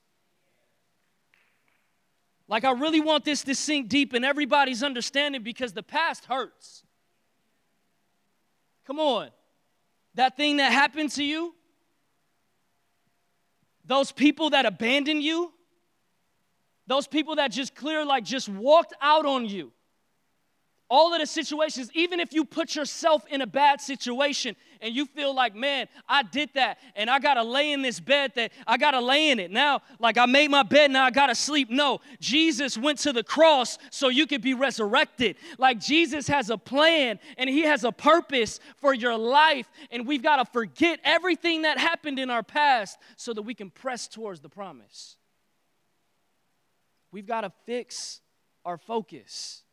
like, 2.47 2.63
I 2.63 2.71
really 2.71 3.01
want 3.01 3.25
this 3.25 3.43
to 3.43 3.55
sink 3.55 3.89
deep 3.89 4.13
in 4.13 4.23
everybody's 4.23 4.83
understanding 4.83 5.41
because 5.41 5.73
the 5.73 5.83
past 5.83 6.25
hurts. 6.25 6.83
Come 8.85 8.99
on. 8.99 9.29
That 10.13 10.37
thing 10.37 10.57
that 10.57 10.71
happened 10.71 11.11
to 11.13 11.23
you, 11.23 11.55
those 13.83 14.11
people 14.11 14.51
that 14.51 14.65
abandoned 14.65 15.23
you, 15.23 15.51
those 16.87 17.07
people 17.07 17.35
that 17.37 17.51
just 17.51 17.75
clear, 17.75 18.05
like, 18.05 18.23
just 18.23 18.47
walked 18.47 18.93
out 19.01 19.25
on 19.25 19.45
you 19.45 19.71
all 20.89 21.13
of 21.13 21.19
the 21.19 21.25
situations, 21.25 21.89
even 21.93 22.19
if 22.19 22.31
you 22.31 22.45
put 22.45 22.75
yourself 22.75 23.25
in 23.29 23.41
a 23.41 23.47
bad 23.47 23.81
situation 23.81 24.55
and 24.81 24.95
you 24.95 25.07
feel 25.07 25.33
like, 25.33 25.55
man, 25.55 25.87
I 26.07 26.21
did 26.21 26.51
that 26.53 26.77
and 26.95 27.09
I 27.09 27.17
gotta 27.17 27.41
lay 27.41 27.71
in 27.71 27.81
this 27.81 27.99
bed 27.99 28.33
that 28.35 28.51
I 28.67 28.77
gotta 28.77 29.01
lay 29.01 29.31
in 29.31 29.39
it. 29.39 29.49
Now, 29.49 29.81
like 29.99 30.17
I 30.17 30.27
made 30.27 30.51
my 30.51 30.61
bed, 30.61 30.91
now 30.91 31.03
I 31.03 31.09
gotta 31.09 31.33
sleep. 31.33 31.71
No, 31.71 32.01
Jesus 32.19 32.77
went 32.77 32.99
to 32.99 33.13
the 33.13 33.23
cross 33.23 33.79
so 33.89 34.09
you 34.09 34.27
could 34.27 34.41
be 34.41 34.53
resurrected. 34.53 35.37
Like 35.57 35.79
Jesus 35.79 36.27
has 36.27 36.51
a 36.51 36.57
plan 36.57 37.19
and 37.37 37.49
He 37.49 37.61
has 37.61 37.83
a 37.83 37.91
purpose 37.91 38.59
for 38.77 38.93
your 38.93 39.17
life, 39.17 39.67
and 39.89 40.05
we've 40.05 40.23
gotta 40.23 40.45
forget 40.45 40.99
everything 41.03 41.63
that 41.63 41.79
happened 41.79 42.19
in 42.19 42.29
our 42.29 42.43
past 42.43 42.99
so 43.17 43.33
that 43.33 43.41
we 43.41 43.55
can 43.55 43.71
press 43.71 44.07
towards 44.07 44.39
the 44.39 44.49
promise. 44.49 45.17
We've 47.11 47.25
gotta 47.25 47.51
fix 47.65 48.21
our 48.63 48.77
focus 48.77 49.63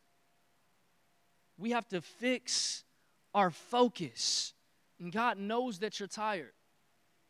we 1.57 1.71
have 1.71 1.87
to 1.89 2.01
fix 2.01 2.83
our 3.33 3.51
focus. 3.51 4.53
And 4.99 5.11
God 5.11 5.37
knows 5.37 5.79
that 5.79 5.99
you're 5.99 6.07
tired. 6.07 6.53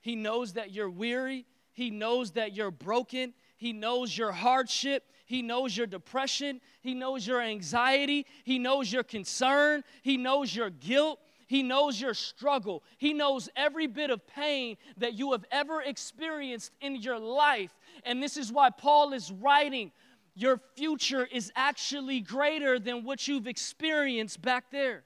He 0.01 0.15
knows 0.15 0.53
that 0.53 0.71
you're 0.71 0.89
weary. 0.89 1.45
He 1.71 1.89
knows 1.89 2.31
that 2.31 2.53
you're 2.53 2.71
broken. 2.71 3.33
He 3.57 3.73
knows 3.73 4.17
your 4.17 4.31
hardship. 4.31 5.03
He 5.25 5.41
knows 5.41 5.75
your 5.75 5.87
depression. 5.87 6.59
He 6.81 6.93
knows 6.93 7.25
your 7.25 7.41
anxiety. 7.41 8.25
He 8.43 8.59
knows 8.59 8.91
your 8.91 9.03
concern. 9.03 9.83
He 10.01 10.17
knows 10.17 10.55
your 10.55 10.69
guilt. 10.69 11.19
He 11.47 11.63
knows 11.63 11.99
your 11.99 12.13
struggle. 12.13 12.83
He 12.97 13.13
knows 13.13 13.49
every 13.55 13.87
bit 13.87 14.09
of 14.09 14.25
pain 14.27 14.77
that 14.97 15.13
you 15.13 15.31
have 15.31 15.45
ever 15.51 15.81
experienced 15.81 16.71
in 16.81 16.95
your 16.97 17.19
life. 17.19 17.73
And 18.03 18.21
this 18.21 18.37
is 18.37 18.51
why 18.51 18.69
Paul 18.69 19.13
is 19.13 19.31
writing 19.31 19.91
your 20.35 20.59
future 20.75 21.27
is 21.31 21.51
actually 21.55 22.19
greater 22.19 22.79
than 22.79 23.03
what 23.03 23.27
you've 23.27 23.47
experienced 23.47 24.41
back 24.41 24.71
there. 24.71 25.03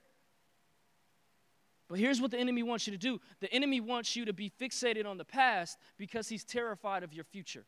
But 1.90 2.00
here's 2.00 2.20
what 2.20 2.32
the 2.32 2.38
enemy 2.38 2.64
wants 2.64 2.86
you 2.88 2.92
to 2.92 2.98
do 2.98 3.20
the 3.40 3.52
enemy 3.52 3.80
wants 3.80 4.16
you 4.16 4.26
to 4.26 4.34
be 4.34 4.50
fixated 4.50 5.06
on 5.06 5.18
the 5.18 5.26
past 5.26 5.78
because 5.98 6.28
he's 6.28 6.44
terrified 6.44 7.04
of 7.04 7.14
your 7.14 7.24
future. 7.24 7.66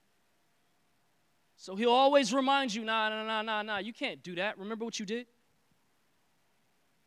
So 1.56 1.76
he'll 1.76 1.92
always 1.92 2.34
remind 2.34 2.74
you, 2.74 2.86
nah, 2.86 3.10
nah, 3.10 3.24
nah, 3.24 3.42
nah, 3.42 3.62
nah, 3.62 3.78
you 3.80 3.92
can't 3.92 4.24
do 4.24 4.36
that. 4.36 4.58
Remember 4.58 4.86
what 4.86 4.98
you 4.98 5.06
did? 5.06 5.28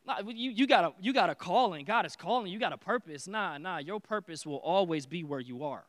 Nah, 0.04 0.18
you, 0.26 0.50
you, 0.50 0.66
got 0.66 0.84
a, 0.84 0.92
you 1.00 1.14
got 1.14 1.30
a 1.30 1.34
calling. 1.34 1.86
God 1.86 2.04
is 2.04 2.16
calling. 2.16 2.52
You 2.52 2.58
got 2.58 2.72
a 2.72 2.76
purpose. 2.76 3.26
Nah, 3.26 3.56
nah, 3.56 3.78
your 3.78 3.98
purpose 4.00 4.44
will 4.44 4.56
always 4.56 5.06
be 5.06 5.24
where 5.24 5.40
you 5.40 5.64
are. 5.64 5.84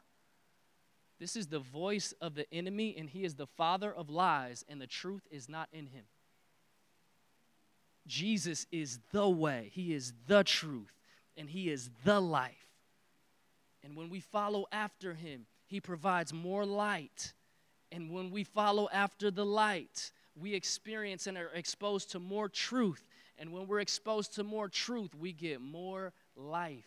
This 1.23 1.37
is 1.37 1.47
the 1.47 1.59
voice 1.59 2.13
of 2.19 2.35
the 2.35 2.53
enemy, 2.53 2.95
and 2.97 3.09
he 3.09 3.23
is 3.23 3.35
the 3.35 3.47
father 3.47 3.93
of 3.93 4.09
lies, 4.09 4.65
and 4.67 4.81
the 4.81 4.87
truth 4.87 5.25
is 5.31 5.47
not 5.47 5.69
in 5.71 5.85
him. 5.85 6.03
Jesus 8.05 8.67
is 8.73 8.99
the 9.13 9.29
way, 9.29 9.71
he 9.71 9.93
is 9.93 10.11
the 10.27 10.43
truth, 10.43 10.91
and 11.37 11.49
he 11.49 11.69
is 11.69 11.89
the 12.03 12.19
life. 12.19 12.67
And 13.85 13.95
when 13.95 14.09
we 14.09 14.19
follow 14.19 14.65
after 14.73 15.13
him, 15.13 15.45
he 15.65 15.79
provides 15.79 16.33
more 16.33 16.65
light. 16.65 17.31
And 17.89 18.11
when 18.11 18.29
we 18.29 18.43
follow 18.43 18.89
after 18.91 19.31
the 19.31 19.45
light, 19.45 20.11
we 20.35 20.53
experience 20.53 21.25
and 21.25 21.37
are 21.37 21.51
exposed 21.53 22.11
to 22.11 22.19
more 22.19 22.49
truth. 22.49 23.07
And 23.39 23.53
when 23.53 23.67
we're 23.67 23.79
exposed 23.79 24.35
to 24.35 24.43
more 24.43 24.67
truth, 24.67 25.15
we 25.15 25.31
get 25.31 25.61
more 25.61 26.11
life. 26.35 26.83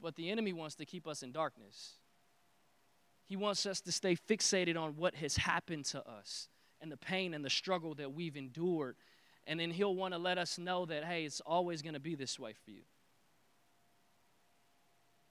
But 0.00 0.16
the 0.16 0.30
enemy 0.30 0.54
wants 0.54 0.76
to 0.76 0.86
keep 0.86 1.06
us 1.06 1.22
in 1.22 1.30
darkness. 1.30 1.96
He 3.26 3.36
wants 3.36 3.66
us 3.66 3.80
to 3.82 3.92
stay 3.92 4.16
fixated 4.16 4.80
on 4.80 4.96
what 4.96 5.16
has 5.16 5.36
happened 5.36 5.84
to 5.86 6.08
us 6.08 6.48
and 6.80 6.90
the 6.90 6.96
pain 6.96 7.34
and 7.34 7.44
the 7.44 7.50
struggle 7.50 7.94
that 7.94 8.14
we've 8.14 8.36
endured. 8.36 8.96
and 9.46 9.60
then 9.60 9.70
He'll 9.70 9.94
want 9.94 10.14
to 10.14 10.18
let 10.18 10.38
us 10.38 10.58
know 10.58 10.86
that, 10.86 11.04
hey, 11.04 11.24
it's 11.24 11.40
always 11.40 11.82
going 11.82 11.94
to 11.94 12.00
be 12.00 12.14
this 12.14 12.38
way 12.38 12.52
for 12.64 12.70
you. 12.70 12.82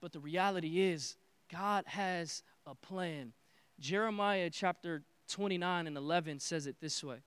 But 0.01 0.11
the 0.11 0.19
reality 0.19 0.81
is, 0.81 1.15
God 1.51 1.85
has 1.87 2.43
a 2.65 2.75
plan. 2.75 3.33
Jeremiah 3.79 4.49
chapter 4.49 5.03
29 5.29 5.87
and 5.87 5.97
11 5.97 6.39
says 6.39 6.67
it 6.67 6.75
this 6.81 7.03
way. 7.03 7.15
It 7.15 7.21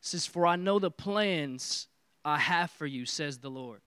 says, 0.00 0.26
For 0.26 0.46
I 0.46 0.56
know 0.56 0.78
the 0.78 0.90
plans 0.90 1.88
I 2.24 2.38
have 2.38 2.70
for 2.70 2.86
you, 2.86 3.06
says 3.06 3.38
the 3.38 3.50
Lord. 3.50 3.80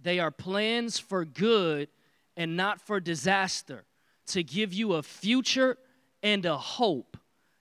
They 0.00 0.18
are 0.18 0.30
plans 0.30 0.98
for 0.98 1.24
good 1.24 1.88
and 2.36 2.56
not 2.56 2.80
for 2.80 3.00
disaster, 3.00 3.84
to 4.26 4.42
give 4.42 4.72
you 4.72 4.94
a 4.94 5.02
future 5.02 5.76
and 6.22 6.44
a 6.46 6.56
hope. 6.56 7.16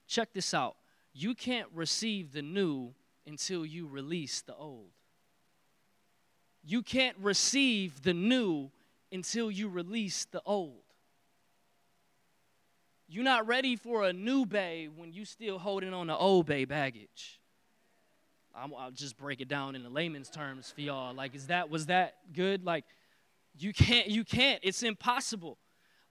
Check 0.08 0.34
this 0.34 0.54
out. 0.54 0.76
You 1.14 1.36
can't 1.36 1.68
receive 1.74 2.32
the 2.32 2.42
new 2.42 2.94
until 3.28 3.66
you 3.66 3.88
release 3.88 4.42
the 4.42 4.56
old. 4.56 4.90
You 6.64 6.82
can't 6.82 7.18
receive 7.22 8.02
the 8.04 8.14
new 8.14 8.72
until 9.12 9.52
you 9.52 9.68
release 9.68 10.26
the 10.26 10.42
old. 10.46 10.82
You're 13.08 13.24
not 13.24 13.46
ready 13.46 13.76
for 13.76 14.06
a 14.06 14.14
new 14.14 14.46
bae 14.46 14.88
when 14.96 15.14
you 15.14 15.26
still 15.26 15.60
holding 15.60 15.94
on 15.94 16.08
to 16.08 16.18
old 16.18 16.48
bae 16.48 16.66
baggage. 16.66 17.40
i 18.56 18.66
will 18.66 18.92
just 18.92 19.18
break 19.18 19.42
it 19.42 19.48
down 19.48 19.76
in 19.76 19.84
the 19.84 19.90
layman's 19.90 20.30
terms 20.30 20.72
for 20.74 20.82
y'all. 20.82 21.14
Like, 21.14 21.36
is 21.36 21.48
that 21.48 21.70
was 21.70 21.88
that 21.88 22.16
good? 22.34 22.64
Like, 22.64 22.86
you 23.58 23.74
can't. 23.74 24.08
You 24.08 24.24
can't. 24.24 24.60
It's 24.64 24.84
impossible. 24.84 25.58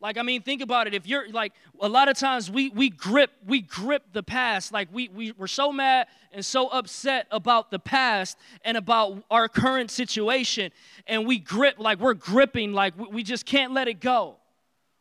Like, 0.01 0.19
I 0.19 0.23
mean, 0.23 0.43
think 0.43 0.63
about 0.63 0.89
it. 0.89 0.95
If 0.95 1.07
you're 1.07 1.31
like, 1.31 1.53
a 1.81 1.89
lot 1.89 2.09
of 2.09 2.17
times 2.17 2.51
we 2.51 2.71
we 2.71 2.91
grip 2.91 3.31
we 3.47 3.61
grip 3.61 4.03
the 4.13 4.23
past. 4.23 4.73
Like, 4.73 4.89
we 4.93 5.09
we 5.09 5.33
we're 5.33 5.47
so 5.47 5.73
mad 5.73 6.09
and 6.33 6.45
so 6.45 6.69
upset 6.69 7.29
about 7.31 7.71
the 7.71 7.79
past 7.79 8.37
and 8.65 8.77
about 8.77 9.23
our 9.31 9.49
current 9.49 9.93
situation, 9.93 10.73
and 11.07 11.25
we 11.25 11.39
grip 11.39 11.77
like 11.79 12.01
we're 12.01 12.15
gripping. 12.15 12.73
Like, 12.73 12.99
we, 12.99 13.07
we 13.07 13.23
just 13.23 13.47
can't 13.47 13.73
let 13.73 13.87
it 13.87 14.01
go. 14.01 14.39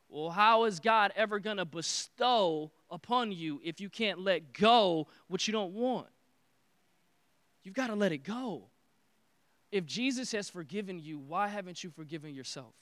Well, 0.07 0.29
how 0.29 0.65
is 0.65 0.79
God 0.79 1.13
ever 1.15 1.39
to 1.57 1.65
bestow 1.65 2.69
upon 2.91 3.31
you 3.31 3.59
if 3.63 3.79
you 3.79 3.89
can't 3.89 4.19
let 4.19 4.53
go 4.53 5.07
what 5.29 5.47
you 5.47 5.51
don't 5.51 5.73
want? 5.73 6.07
You've 7.63 7.75
got 7.75 7.87
to 7.87 7.95
let 7.95 8.11
it 8.11 8.23
go. 8.23 8.70
If 9.71 9.85
Jesus 9.85 10.31
has 10.33 10.49
forgiven 10.49 10.99
you, 10.99 11.17
why 11.17 11.47
haven't 11.47 11.83
you 11.83 11.89
forgiven 11.89 12.33
yourself? 12.33 12.73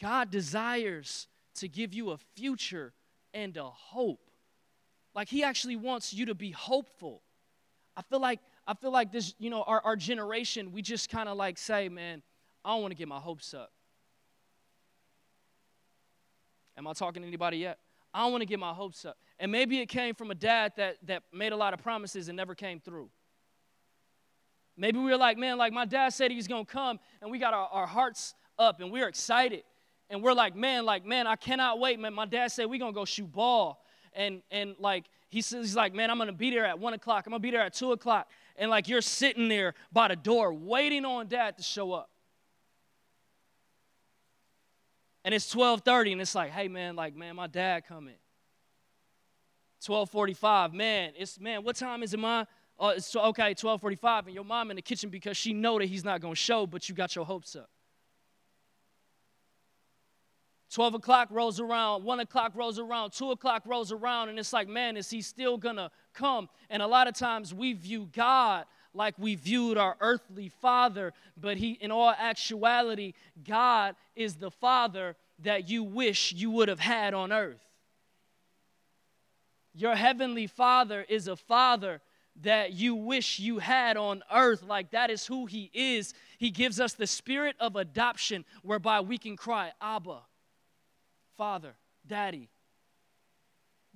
God 0.00 0.30
desires 0.30 1.26
to 1.56 1.68
give 1.68 1.94
you 1.94 2.10
a 2.10 2.18
future 2.36 2.92
and 3.34 3.56
a 3.56 3.64
hope. 3.64 4.30
Like 5.14 5.28
he 5.28 5.42
actually 5.42 5.76
wants 5.76 6.12
you 6.12 6.26
to 6.26 6.34
be 6.34 6.50
hopeful. 6.50 7.22
I 7.96 8.02
feel 8.02 8.20
like 8.20 8.40
I 8.66 8.74
feel 8.74 8.90
like 8.90 9.10
this, 9.10 9.34
you 9.38 9.48
know, 9.48 9.62
our, 9.62 9.80
our 9.82 9.96
generation, 9.96 10.72
we 10.72 10.82
just 10.82 11.08
kind 11.08 11.28
of 11.28 11.38
like 11.38 11.56
say, 11.56 11.88
man, 11.88 12.22
I 12.62 12.70
don't 12.70 12.82
want 12.82 12.92
to 12.92 12.96
get 12.96 13.08
my 13.08 13.18
hopes 13.18 13.54
up. 13.54 13.72
Am 16.76 16.86
I 16.86 16.92
talking 16.92 17.22
to 17.22 17.28
anybody 17.28 17.56
yet? 17.56 17.78
I 18.12 18.20
don't 18.20 18.32
want 18.32 18.42
to 18.42 18.46
get 18.46 18.58
my 18.58 18.74
hopes 18.74 19.04
up. 19.06 19.16
And 19.38 19.50
maybe 19.50 19.80
it 19.80 19.86
came 19.86 20.14
from 20.14 20.30
a 20.30 20.34
dad 20.34 20.72
that, 20.76 20.96
that 21.06 21.22
made 21.32 21.52
a 21.52 21.56
lot 21.56 21.72
of 21.72 21.82
promises 21.82 22.28
and 22.28 22.36
never 22.36 22.54
came 22.54 22.78
through. 22.78 23.08
Maybe 24.78 24.98
we 24.98 25.10
were 25.10 25.16
like, 25.16 25.36
man, 25.36 25.58
like 25.58 25.72
my 25.72 25.84
dad 25.84 26.10
said 26.10 26.30
he's 26.30 26.48
gonna 26.48 26.64
come, 26.64 26.98
and 27.20 27.30
we 27.30 27.38
got 27.38 27.52
our, 27.52 27.68
our 27.68 27.86
hearts 27.86 28.34
up 28.58 28.80
and 28.80 28.90
we're 28.90 29.08
excited. 29.08 29.64
And 30.10 30.22
we're 30.22 30.32
like, 30.32 30.56
man, 30.56 30.86
like, 30.86 31.04
man, 31.04 31.26
I 31.26 31.36
cannot 31.36 31.78
wait, 31.78 32.00
man. 32.00 32.14
My 32.14 32.24
dad 32.24 32.48
said 32.48 32.66
we're 32.66 32.78
gonna 32.78 32.92
go 32.92 33.04
shoot 33.04 33.30
ball. 33.30 33.84
And 34.14 34.42
and 34.50 34.74
like 34.78 35.04
he 35.28 35.42
says, 35.42 35.66
he's 35.66 35.76
like, 35.76 35.92
man, 35.92 36.10
I'm 36.10 36.18
gonna 36.18 36.32
be 36.32 36.50
there 36.50 36.64
at 36.64 36.78
one 36.78 36.94
o'clock. 36.94 37.26
I'm 37.26 37.32
gonna 37.32 37.40
be 37.40 37.50
there 37.50 37.60
at 37.60 37.74
two 37.74 37.92
o'clock. 37.92 38.30
And 38.56 38.70
like 38.70 38.88
you're 38.88 39.02
sitting 39.02 39.48
there 39.48 39.74
by 39.92 40.08
the 40.08 40.16
door 40.16 40.54
waiting 40.54 41.04
on 41.04 41.26
dad 41.28 41.58
to 41.58 41.62
show 41.62 41.92
up. 41.92 42.10
and 45.28 45.34
it's 45.34 45.52
12:30 45.54 46.12
and 46.12 46.20
it's 46.22 46.34
like, 46.34 46.50
"Hey 46.50 46.68
man, 46.68 46.96
like 46.96 47.14
man, 47.14 47.36
my 47.36 47.46
dad 47.46 47.84
coming." 47.86 48.16
12:45, 49.84 50.72
man, 50.72 51.12
it's 51.16 51.38
man, 51.38 51.62
what 51.62 51.76
time 51.76 52.02
is 52.02 52.14
it, 52.14 52.18
ma? 52.18 52.46
Uh, 52.78 52.84
oh, 52.84 52.88
it's 52.90 53.14
okay, 53.14 53.54
12:45 53.54 54.26
and 54.26 54.34
your 54.34 54.44
mom 54.44 54.70
in 54.70 54.76
the 54.76 54.82
kitchen 54.82 55.10
because 55.10 55.36
she 55.36 55.52
know 55.52 55.78
that 55.78 55.86
he's 55.86 56.04
not 56.04 56.20
to 56.20 56.34
show, 56.34 56.66
but 56.66 56.88
you 56.88 56.94
got 56.94 57.14
your 57.16 57.24
hopes 57.24 57.56
up. 57.56 57.68
12 60.70 60.94
o'clock 60.94 61.28
rolls 61.30 61.60
around, 61.60 62.04
1 62.04 62.20
o'clock 62.20 62.52
rolls 62.54 62.78
around, 62.78 63.10
2 63.12 63.30
o'clock 63.30 63.62
rolls 63.64 63.90
around, 63.90 64.28
and 64.28 64.38
it's 64.38 64.52
like, 64.52 64.68
man, 64.68 64.98
is 64.98 65.08
he 65.08 65.22
still 65.22 65.56
gonna 65.56 65.90
come? 66.12 66.48
And 66.68 66.82
a 66.82 66.86
lot 66.86 67.08
of 67.08 67.14
times 67.14 67.54
we 67.54 67.72
view 67.72 68.08
God 68.12 68.66
like 68.92 69.14
we 69.18 69.34
viewed 69.34 69.78
our 69.78 69.96
earthly 70.00 70.48
father, 70.48 71.14
but 71.36 71.56
he, 71.56 71.72
in 71.72 71.90
all 71.90 72.10
actuality, 72.10 73.14
God 73.46 73.96
is 74.14 74.36
the 74.36 74.50
father 74.50 75.16
that 75.40 75.68
you 75.68 75.84
wish 75.84 76.32
you 76.32 76.50
would 76.50 76.68
have 76.68 76.80
had 76.80 77.14
on 77.14 77.32
earth. 77.32 77.62
Your 79.74 79.94
heavenly 79.94 80.46
father 80.46 81.06
is 81.08 81.28
a 81.28 81.36
father 81.36 82.00
that 82.42 82.72
you 82.72 82.94
wish 82.94 83.38
you 83.38 83.58
had 83.58 83.96
on 83.96 84.22
earth. 84.32 84.62
Like 84.62 84.90
that 84.90 85.10
is 85.10 85.26
who 85.26 85.46
he 85.46 85.70
is. 85.72 86.14
He 86.38 86.50
gives 86.50 86.80
us 86.80 86.94
the 86.94 87.06
spirit 87.06 87.56
of 87.60 87.76
adoption 87.76 88.44
whereby 88.62 89.00
we 89.00 89.18
can 89.18 89.36
cry, 89.36 89.72
Abba, 89.80 90.20
Father, 91.36 91.74
Daddy, 92.06 92.48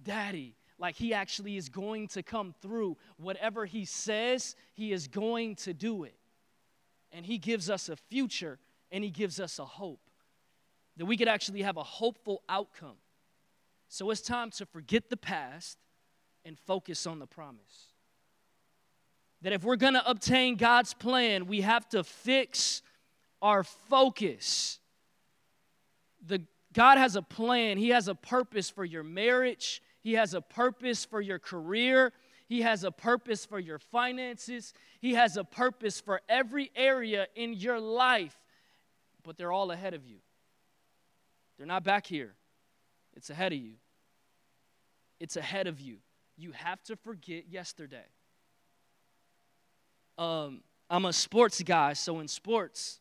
Daddy 0.03 0.57
like 0.83 0.97
he 0.97 1.15
actually 1.15 1.57
is 1.57 1.69
going 1.69 2.09
to 2.09 2.25
come 2.25 2.53
through. 2.61 2.97
Whatever 3.17 3.65
he 3.65 3.85
says, 3.85 4.57
he 4.75 4.93
is 4.93 5.07
going 5.07 5.55
to 5.55 5.73
do 5.73 6.03
it. 6.03 6.17
And 7.13 7.25
he 7.25 7.39
gives 7.39 7.71
us 7.71 7.89
a 7.89 7.95
future 7.95 8.59
and 8.91 9.05
he 9.05 9.11
gives 9.11 9.39
us 9.39 9.61
a 9.61 9.65
hope 9.65 10.11
that 10.97 11.07
we 11.07 11.17
could 11.17 11.29
actually 11.29 11.63
have 11.63 11.77
a 11.77 11.85
hopeful 11.85 12.43
outcome. 12.49 12.97
So 13.89 14.11
it's 14.11 14.21
time 14.21 14.51
to 14.53 14.67
forget 14.67 15.09
the 15.09 15.17
past 15.17 15.79
and 16.45 16.59
focus 16.59 17.07
on 17.07 17.21
the 17.21 17.27
promise. 17.27 17.92
That 19.43 19.53
if 19.53 19.65
we're 19.65 19.77
going 19.77 19.95
to 19.95 20.09
obtain 20.09 20.57
God's 20.57 20.95
plan, 20.95 21.47
we 21.47 21.61
have 21.61 21.89
to 21.91 22.05
fix 22.05 22.83
our 23.41 23.65
focus. 23.65 24.79
The, 26.25 26.43
God 26.73 26.99
has 26.99 27.17
a 27.17 27.23
plan, 27.23 27.77
He 27.77 27.91
has 27.91 28.09
a 28.09 28.15
purpose 28.15 28.71
for 28.71 28.85
your 28.85 29.03
marriage, 29.03 29.83
he 30.03 30.15
has 30.15 30.35
a 30.35 30.41
purpose 30.41 31.05
for 31.05 31.21
your 31.21 31.39
career. 31.39 32.13
He 32.49 32.63
has 32.63 32.85
a 32.85 32.91
purpose 32.91 33.47
for 33.47 33.59
your 33.59 33.79
finances. 33.79 34.75
He 35.01 35.15
has 35.15 35.37
a 35.37 35.45
purpose 35.45 36.01
for 36.01 36.21
every 36.29 36.71
area 36.75 37.29
in 37.35 37.55
your 37.55 37.81
life. 37.81 38.37
But 39.23 39.39
they're 39.39 39.53
all 39.53 39.71
ahead 39.71 39.95
of 39.95 40.05
you. 40.05 40.19
They're 41.57 41.67
not 41.67 41.85
back 41.85 42.07
here, 42.07 42.35
it's 43.15 43.31
ahead 43.31 43.53
of 43.53 43.59
you. 43.59 43.75
It's 45.21 45.37
ahead 45.37 45.69
of 45.69 45.81
you. 45.81 45.99
You 46.37 46.51
have 46.51 46.83
to 46.85 46.97
forget 46.97 47.45
yesterday. 47.49 48.07
Um, 50.19 50.63
I'm 50.91 51.05
a 51.07 51.13
sports 51.13 51.63
guy, 51.63 51.95
so 51.95 52.21
in 52.21 52.29
sports, 52.29 53.01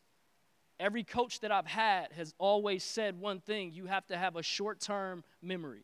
every 0.80 1.04
coach 1.04 1.41
that 1.41 1.52
I've 1.52 1.67
had 1.67 2.13
has 2.13 2.34
always 2.38 2.84
said 2.84 3.19
one 3.19 3.39
thing 3.39 3.71
you 3.74 3.86
have 3.86 4.08
to 4.08 4.17
have 4.17 4.36
a 4.36 4.43
short 4.43 4.80
term 4.80 5.24
memory 5.41 5.84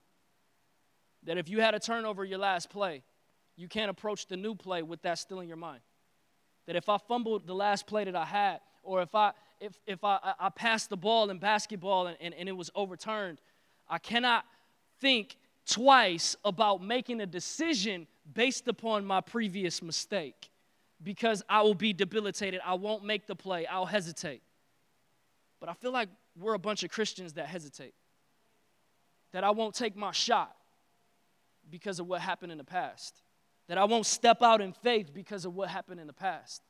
that 1.23 1.37
if 1.37 1.49
you 1.49 1.59
had 1.59 1.75
a 1.75 1.79
turnover 1.79 2.23
your 2.23 2.39
last 2.39 2.69
play, 2.69 3.03
you 3.57 3.67
can't 3.67 3.89
approach 3.89 4.27
the 4.27 4.37
new 4.37 4.55
play 4.55 4.81
with 4.81 5.01
that 5.01 5.19
still 5.19 5.41
in 5.41 5.47
your 5.47 5.57
mind. 5.57 5.81
That 6.65 6.75
if 6.75 6.89
I 6.89 6.97
fumbled 6.97 7.45
the 7.45 7.55
last 7.55 7.87
play 7.87 8.05
that 8.05 8.15
I 8.15 8.25
had, 8.25 8.59
or 8.83 9.01
if 9.01 9.13
I 9.13 9.33
if 9.59 9.77
if 9.85 10.03
I, 10.03 10.33
I 10.39 10.49
passed 10.49 10.89
the 10.89 10.97
ball 10.97 11.29
in 11.29 11.39
basketball 11.39 12.07
and, 12.07 12.17
and, 12.21 12.33
and 12.33 12.47
it 12.47 12.53
was 12.53 12.71
overturned, 12.73 13.41
I 13.89 13.97
cannot 13.97 14.45
think 15.01 15.35
twice 15.65 16.35
about 16.45 16.81
making 16.81 17.19
a 17.19 17.25
decision 17.25 18.07
based 18.33 18.67
upon 18.67 19.05
my 19.05 19.21
previous 19.21 19.81
mistake 19.81 20.49
because 21.03 21.43
I 21.47 21.61
will 21.61 21.75
be 21.75 21.93
debilitated. 21.93 22.61
I 22.65 22.73
won't 22.73 23.03
make 23.03 23.27
the 23.27 23.35
play. 23.35 23.65
I'll 23.65 23.85
hesitate. 23.85 24.41
But 25.59 25.69
I 25.69 25.73
feel 25.73 25.91
like 25.91 26.09
we're 26.39 26.53
a 26.53 26.59
bunch 26.59 26.83
of 26.83 26.91
Christians 26.91 27.33
that 27.33 27.47
hesitate. 27.47 27.93
That 29.31 29.43
I 29.43 29.51
won't 29.51 29.75
take 29.75 29.95
my 29.95 30.11
shot 30.11 30.55
because 31.69 31.99
of 31.99 32.07
what 32.07 32.21
happened 32.21 32.51
in 32.51 32.57
the 32.57 32.63
past. 32.63 33.21
That 33.67 33.77
I 33.77 33.83
won't 33.85 34.05
step 34.05 34.41
out 34.41 34.61
in 34.61 34.71
faith 34.71 35.13
because 35.13 35.45
of 35.45 35.53
what 35.53 35.69
happened 35.69 35.99
in 35.99 36.07
the 36.07 36.13
past. 36.13 36.61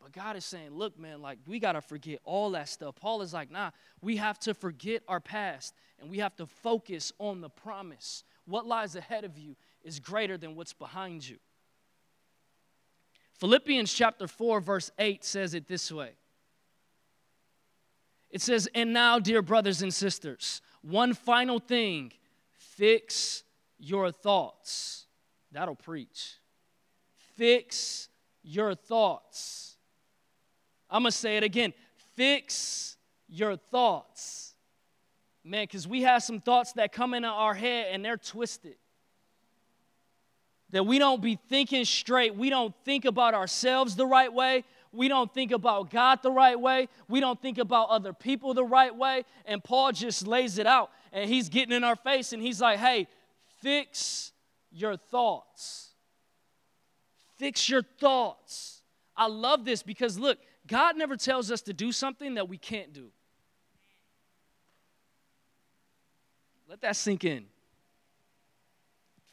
But 0.00 0.12
God 0.12 0.36
is 0.36 0.44
saying, 0.44 0.70
look, 0.72 0.98
man, 0.98 1.22
like 1.22 1.38
we 1.46 1.60
got 1.60 1.72
to 1.72 1.80
forget 1.80 2.18
all 2.24 2.50
that 2.50 2.68
stuff. 2.68 2.96
Paul 2.96 3.22
is 3.22 3.32
like, 3.32 3.50
nah, 3.50 3.70
we 4.00 4.16
have 4.16 4.38
to 4.40 4.52
forget 4.52 5.02
our 5.06 5.20
past 5.20 5.74
and 6.00 6.10
we 6.10 6.18
have 6.18 6.34
to 6.36 6.46
focus 6.46 7.12
on 7.18 7.40
the 7.40 7.48
promise. 7.48 8.24
What 8.44 8.66
lies 8.66 8.96
ahead 8.96 9.24
of 9.24 9.38
you 9.38 9.56
is 9.84 10.00
greater 10.00 10.36
than 10.36 10.56
what's 10.56 10.72
behind 10.72 11.26
you. 11.26 11.36
Philippians 13.42 13.92
chapter 13.92 14.28
4, 14.28 14.60
verse 14.60 14.92
8 15.00 15.24
says 15.24 15.52
it 15.54 15.66
this 15.66 15.90
way 15.90 16.12
It 18.30 18.40
says, 18.40 18.68
And 18.72 18.92
now, 18.92 19.18
dear 19.18 19.42
brothers 19.42 19.82
and 19.82 19.92
sisters, 19.92 20.62
one 20.80 21.12
final 21.12 21.58
thing 21.58 22.12
fix 22.52 23.42
your 23.80 24.12
thoughts. 24.12 25.06
That'll 25.50 25.74
preach. 25.74 26.36
Fix 27.34 28.08
your 28.44 28.76
thoughts. 28.76 29.76
I'm 30.88 31.02
going 31.02 31.10
to 31.10 31.18
say 31.18 31.36
it 31.36 31.42
again. 31.42 31.72
Fix 32.14 32.96
your 33.26 33.56
thoughts. 33.56 34.54
Man, 35.42 35.64
because 35.64 35.88
we 35.88 36.02
have 36.02 36.22
some 36.22 36.40
thoughts 36.40 36.74
that 36.74 36.92
come 36.92 37.12
into 37.12 37.26
our 37.26 37.54
head 37.54 37.88
and 37.90 38.04
they're 38.04 38.16
twisted. 38.16 38.76
That 40.72 40.84
we 40.84 40.98
don't 40.98 41.22
be 41.22 41.38
thinking 41.48 41.84
straight. 41.84 42.34
We 42.34 42.50
don't 42.50 42.74
think 42.84 43.04
about 43.04 43.34
ourselves 43.34 43.94
the 43.94 44.06
right 44.06 44.32
way. 44.32 44.64
We 44.92 45.08
don't 45.08 45.32
think 45.32 45.52
about 45.52 45.90
God 45.90 46.20
the 46.22 46.30
right 46.30 46.58
way. 46.58 46.88
We 47.08 47.20
don't 47.20 47.40
think 47.40 47.58
about 47.58 47.88
other 47.88 48.12
people 48.12 48.52
the 48.52 48.64
right 48.64 48.94
way. 48.94 49.24
And 49.46 49.62
Paul 49.62 49.92
just 49.92 50.26
lays 50.26 50.58
it 50.58 50.66
out 50.66 50.90
and 51.12 51.28
he's 51.28 51.48
getting 51.48 51.74
in 51.74 51.84
our 51.84 51.96
face 51.96 52.32
and 52.32 52.42
he's 52.42 52.60
like, 52.60 52.78
hey, 52.78 53.06
fix 53.60 54.32
your 54.70 54.96
thoughts. 54.96 55.90
Fix 57.38 57.68
your 57.68 57.82
thoughts. 57.82 58.82
I 59.16 59.26
love 59.26 59.64
this 59.64 59.82
because 59.82 60.18
look, 60.18 60.38
God 60.66 60.96
never 60.96 61.16
tells 61.16 61.50
us 61.50 61.62
to 61.62 61.72
do 61.72 61.92
something 61.92 62.34
that 62.34 62.48
we 62.48 62.56
can't 62.56 62.92
do. 62.92 63.10
Let 66.68 66.80
that 66.82 66.96
sink 66.96 67.24
in. 67.24 67.46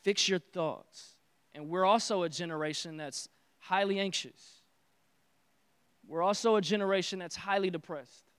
Fix 0.04 0.28
your 0.28 0.40
thoughts. 0.40 1.09
And 1.60 1.68
we're 1.68 1.84
also 1.84 2.24
a 2.24 2.30
generation 2.30 2.96
that's 2.96 3.28
highly 3.58 4.00
anxious. 4.00 4.62
We're 6.08 6.22
also 6.22 6.56
a 6.56 6.62
generation 6.62 7.20
that's 7.20 7.36
highly 7.36 7.70
depressed. 7.70 8.32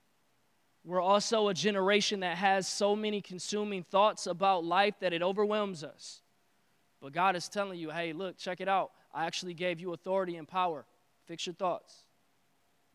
We're 0.83 0.99
also 0.99 1.47
a 1.49 1.53
generation 1.53 2.21
that 2.21 2.37
has 2.37 2.67
so 2.67 2.95
many 2.95 3.21
consuming 3.21 3.83
thoughts 3.83 4.25
about 4.25 4.65
life 4.65 4.95
that 5.01 5.13
it 5.13 5.21
overwhelms 5.21 5.83
us. 5.83 6.23
But 6.99 7.13
God 7.13 7.35
is 7.35 7.47
telling 7.47 7.77
you, 7.77 7.91
hey, 7.91 8.11
look, 8.11 8.39
check 8.39 8.59
it 8.59 8.67
out. 8.67 8.89
I 9.13 9.27
actually 9.27 9.53
gave 9.53 9.79
you 9.79 9.93
authority 9.93 10.37
and 10.37 10.47
power. 10.47 10.83
Fix 11.27 11.45
your 11.45 11.53
thoughts. 11.53 11.93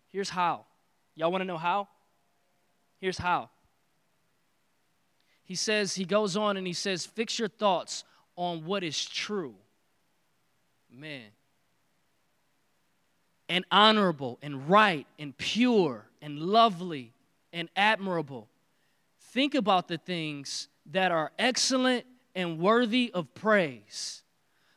Here's 0.08 0.30
how. 0.30 0.64
Y'all 1.14 1.30
want 1.30 1.42
to 1.42 1.46
know 1.46 1.56
how? 1.56 1.86
Here's 2.98 3.18
how. 3.18 3.50
He 5.44 5.54
says, 5.54 5.94
he 5.94 6.04
goes 6.04 6.36
on 6.36 6.56
and 6.56 6.66
he 6.66 6.72
says, 6.72 7.06
fix 7.06 7.38
your 7.38 7.48
thoughts 7.48 8.02
on 8.34 8.64
what 8.64 8.82
is 8.82 9.04
true. 9.04 9.54
Man. 10.96 11.26
And 13.48 13.64
honorable 13.70 14.38
and 14.42 14.68
right 14.68 15.06
and 15.18 15.36
pure 15.36 16.06
and 16.20 16.38
lovely 16.38 17.12
and 17.52 17.68
admirable. 17.76 18.48
Think 19.20 19.54
about 19.54 19.88
the 19.88 19.98
things 19.98 20.68
that 20.92 21.12
are 21.12 21.30
excellent 21.38 22.04
and 22.34 22.58
worthy 22.58 23.10
of 23.14 23.32
praise. 23.34 24.22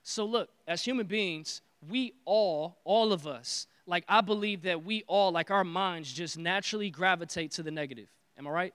So, 0.03 0.25
look, 0.25 0.49
as 0.67 0.83
human 0.83 1.07
beings, 1.07 1.61
we 1.87 2.13
all, 2.25 2.77
all 2.83 3.13
of 3.13 3.27
us, 3.27 3.67
like 3.85 4.03
I 4.07 4.21
believe 4.21 4.63
that 4.63 4.83
we 4.83 5.03
all, 5.07 5.31
like 5.31 5.51
our 5.51 5.63
minds, 5.63 6.11
just 6.11 6.37
naturally 6.37 6.89
gravitate 6.89 7.51
to 7.51 7.63
the 7.63 7.71
negative. 7.71 8.07
Am 8.37 8.47
I 8.47 8.51
right? 8.51 8.73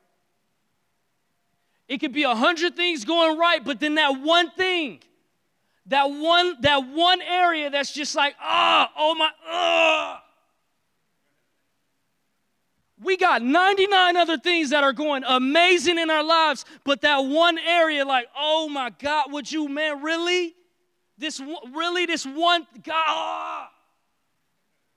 It 1.89 1.99
could 1.99 2.13
be 2.13 2.23
a 2.23 2.35
hundred 2.35 2.77
things 2.77 3.05
going 3.05 3.39
right, 3.39 3.63
but 3.65 3.81
then 3.81 3.97
that 3.97 4.21
one 4.21 4.51
thing, 4.51 5.01
that 5.87 6.05
one, 6.05 6.57
that 6.61 6.89
one 6.89 7.21
area 7.23 7.71
that's 7.71 7.93
just 7.93 8.15
like, 8.15 8.35
ah, 8.41 8.91
oh, 8.97 9.11
oh 9.11 9.15
my, 9.15 9.31
ah. 9.47 10.23
We 13.03 13.17
got 13.17 13.43
99 13.43 14.17
other 14.17 14.39
things 14.39 14.71
that 14.71 14.83
are 14.83 14.93
going 14.93 15.25
amazing 15.27 15.99
in 15.99 16.09
our 16.09 16.25
lives, 16.25 16.65
but 16.85 17.03
that 17.03 17.19
one 17.19 17.59
area, 17.59 18.05
like, 18.05 18.29
oh 18.37 18.69
my 18.69 18.91
God, 18.91 19.31
would 19.33 19.51
you, 19.51 19.69
man, 19.69 20.03
really? 20.03 20.55
This 21.19 21.41
really, 21.73 22.07
this 22.07 22.25
one, 22.25 22.67
God, 22.83 23.69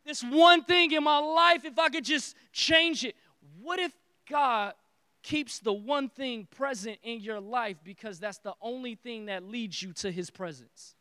this 0.05 0.23
one 0.23 0.63
thing 0.63 0.91
in 0.93 1.03
my 1.03 1.17
life, 1.17 1.65
if 1.65 1.77
I 1.77 1.89
could 1.89 2.05
just 2.05 2.35
change 2.53 3.03
it. 3.03 3.15
What 3.61 3.79
if 3.79 3.91
God 4.29 4.73
keeps 5.27 5.59
the 5.59 5.73
one 5.73 6.07
thing 6.07 6.47
present 6.55 6.97
in 7.03 7.19
your 7.19 7.41
life 7.41 7.75
because 7.83 8.17
that's 8.17 8.37
the 8.37 8.53
only 8.61 8.95
thing 8.95 9.25
that 9.25 9.43
leads 9.43 9.81
you 9.81 9.91
to 9.91 10.09
his 10.09 10.29
presence? 10.29 10.95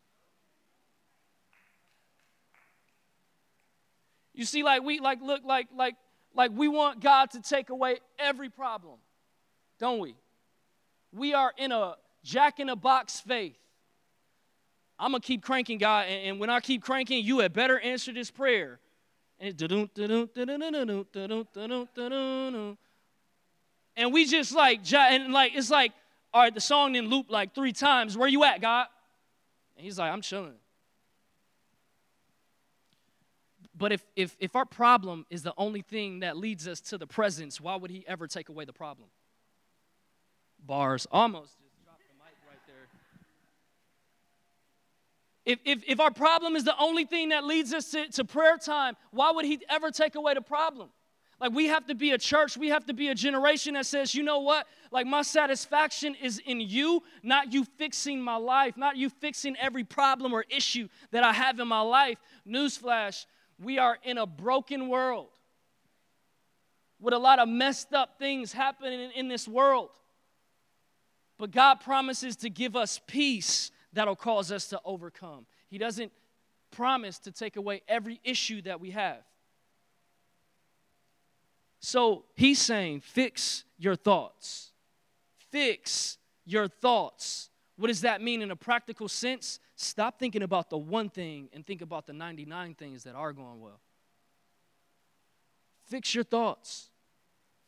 You 4.35 4.45
see, 4.45 4.65
like 4.65 4.83
we 4.83 4.99
like 4.99 5.23
look 5.23 5.43
like 5.45 5.69
like 5.75 5.95
like 6.35 6.51
we 6.53 6.67
want 6.67 7.01
God 7.01 7.31
to 7.31 7.41
take 7.41 7.71
away 7.71 7.99
every 8.19 8.51
problem, 8.51 8.97
don't 9.79 10.01
we? 10.01 10.17
We 11.13 11.33
are 11.33 11.53
in 11.57 11.71
a 11.71 11.95
jack 12.25 12.59
in 12.59 12.69
a 12.69 12.77
box 12.77 13.21
faith. 13.21 13.57
I'm 14.99 15.13
gonna 15.13 15.21
keep 15.21 15.45
cranking, 15.45 15.79
God, 15.79 16.07
and, 16.09 16.31
and 16.31 16.41
when 16.41 16.51
I 16.51 16.59
keep 16.59 16.83
cranking, 16.83 17.25
you 17.25 17.39
had 17.39 17.53
better 17.53 17.79
answer 17.79 18.13
this 18.13 18.33
prayer. 18.33 18.81
And 19.39 19.57
and 23.97 24.13
we 24.13 24.27
just 24.27 24.53
like 24.53 24.81
and 24.93 25.33
like 25.33 25.53
it's 25.55 25.71
like 25.71 25.93
all 26.37 26.43
right, 26.43 26.53
the 26.53 26.61
song 26.61 26.93
then 26.93 27.09
loop 27.09 27.31
like 27.31 27.55
three 27.55 27.73
times. 27.73 28.15
Where 28.15 28.29
you 28.29 28.45
at, 28.45 28.61
God? 28.61 28.89
And 29.77 29.85
he's 29.85 29.99
like, 29.99 30.13
I'm 30.13 30.21
chilling. 30.21 30.57
But 33.75 33.93
if, 33.93 34.05
if, 34.17 34.37
if 34.39 34.55
our 34.55 34.67
problem 34.67 35.25
is 35.31 35.43
the 35.43 35.55
only 35.57 35.81
thing 35.83 36.21
that 36.21 36.37
leads 36.37 36.69
us 36.69 36.81
to 36.83 36.99
the 36.99 37.07
presence, 37.07 37.59
why 37.59 37.77
would 37.77 37.91
he 37.91 38.05
ever 38.07 38.27
take 38.27 38.51
away 38.51 38.67
the 38.67 38.73
problem? 38.75 39.09
Bars. 40.59 41.07
Almost 41.11 41.53
just 41.59 41.85
dropped 41.85 42.01
the 42.01 42.15
mic 42.23 42.35
right 42.47 42.59
there. 42.67 42.89
If, 45.47 45.59
if, 45.65 45.85
if 45.89 46.01
our 46.01 46.11
problem 46.11 46.55
is 46.55 46.65
the 46.65 46.77
only 46.79 47.05
thing 47.05 47.31
that 47.31 47.45
leads 47.45 47.73
us 47.73 47.91
to, 47.93 48.09
to 48.09 48.25
prayer 48.25 48.59
time, 48.59 48.97
why 49.11 49.31
would 49.31 49.45
he 49.45 49.61
ever 49.71 49.91
take 49.91 50.17
away 50.17 50.35
the 50.35 50.43
problem? 50.43 50.89
Like, 51.39 51.53
we 51.53 51.67
have 51.67 51.87
to 51.87 51.95
be 51.95 52.13
a 52.13 52.19
church, 52.19 52.57
we 52.57 52.69
have 52.69 52.87
to 52.87 52.95
be 52.95 53.09
a 53.09 53.15
generation 53.15 53.75
that 53.75 53.85
says, 53.85 54.15
you 54.15 54.23
know 54.23 54.39
what? 54.41 54.67
Like, 54.91 55.07
my 55.07 55.23
satisfaction 55.23 56.15
is 56.15 56.41
in 56.47 56.61
you, 56.61 57.03
not 57.23 57.53
you 57.53 57.65
fixing 57.77 58.23
my 58.23 58.37
life, 58.37 58.77
not 58.77 58.97
you 58.97 59.11
fixing 59.11 59.55
every 59.57 59.85
problem 59.85 60.33
or 60.33 60.45
issue 60.49 60.89
that 61.11 61.23
I 61.23 61.33
have 61.33 61.61
in 61.61 61.69
my 61.69 61.83
life. 61.83 62.19
Newsflash 62.49 63.27
we 63.59 63.79
are 63.79 63.99
in 64.03 64.19
a 64.19 64.27
broken 64.27 64.89
world 64.89 65.29
with 67.01 67.15
a 67.15 67.19
lot 67.19 67.39
of 67.39 67.49
messed 67.49 67.93
up 67.93 68.19
things 68.19 68.53
happening 68.53 69.11
in 69.15 69.29
this 69.29 69.47
world. 69.47 69.91
But 71.39 71.51
God 71.51 71.77
promises 71.77 72.37
to 72.37 72.51
give 72.51 72.77
us 72.77 73.01
peace 73.07 73.71
that'll 73.93 74.17
cause 74.17 74.51
us 74.51 74.69
to 74.69 74.81
overcome. 74.85 75.47
He 75.69 75.79
doesn't 75.79 76.13
promise 76.71 77.19
to 77.21 77.33
take 77.33 77.57
away 77.57 77.83
every 77.89 78.21
issue 78.25 78.63
that 78.63 78.81
we 78.81 78.91
have. 78.91 79.23
So 81.81 82.25
he's 82.35 82.59
saying, 82.59 83.01
fix 83.01 83.65
your 83.79 83.97
thoughts. 83.97 84.73
Fix 85.51 86.19
your 86.45 86.69
thoughts. 86.69 87.51
What 87.77 87.89
does 87.89 88.01
that 88.03 88.23
mean 88.23 88.43
in 88.43 88.51
a 88.51 88.57
practical 88.57 89.09
sense? 89.09 89.61
Stop 89.77 90.19
thinking 90.19 90.43
about 90.43 90.71
the 90.71 90.79
one 90.79 91.11
thing 91.11 91.49
and 91.53 91.67
think 91.67 91.83
about 91.83 92.07
the 92.07 92.13
99 92.13 92.75
things 92.75 93.05
that 93.05 93.15
are 93.15 93.33
going 93.33 93.61
well. 93.61 93.81
Fix 95.87 96.15
your 96.15 96.25
thoughts. 96.25 96.91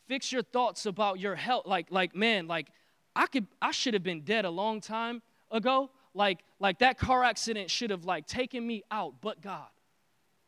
Fix 0.07 0.33
your 0.33 0.43
thoughts 0.43 0.87
about 0.87 1.21
your 1.21 1.35
health. 1.35 1.67
Like, 1.67 1.89
like, 1.91 2.17
man, 2.17 2.49
like 2.49 2.69
I 3.15 3.27
could 3.27 3.47
I 3.61 3.73
should 3.73 3.95
have 3.95 4.03
been 4.03 4.23
dead 4.23 4.45
a 4.45 4.51
long 4.51 4.81
time 4.81 5.23
ago. 5.51 5.91
Like, 6.15 6.39
like 6.59 6.79
that 6.79 6.99
car 6.99 7.23
accident 7.23 7.71
should 7.71 7.91
have 7.91 8.05
like 8.05 8.27
taken 8.27 8.67
me 8.67 8.83
out, 8.91 9.15
but 9.21 9.41
God, 9.43 9.69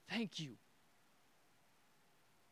thank 0.09 0.41
you. 0.41 0.57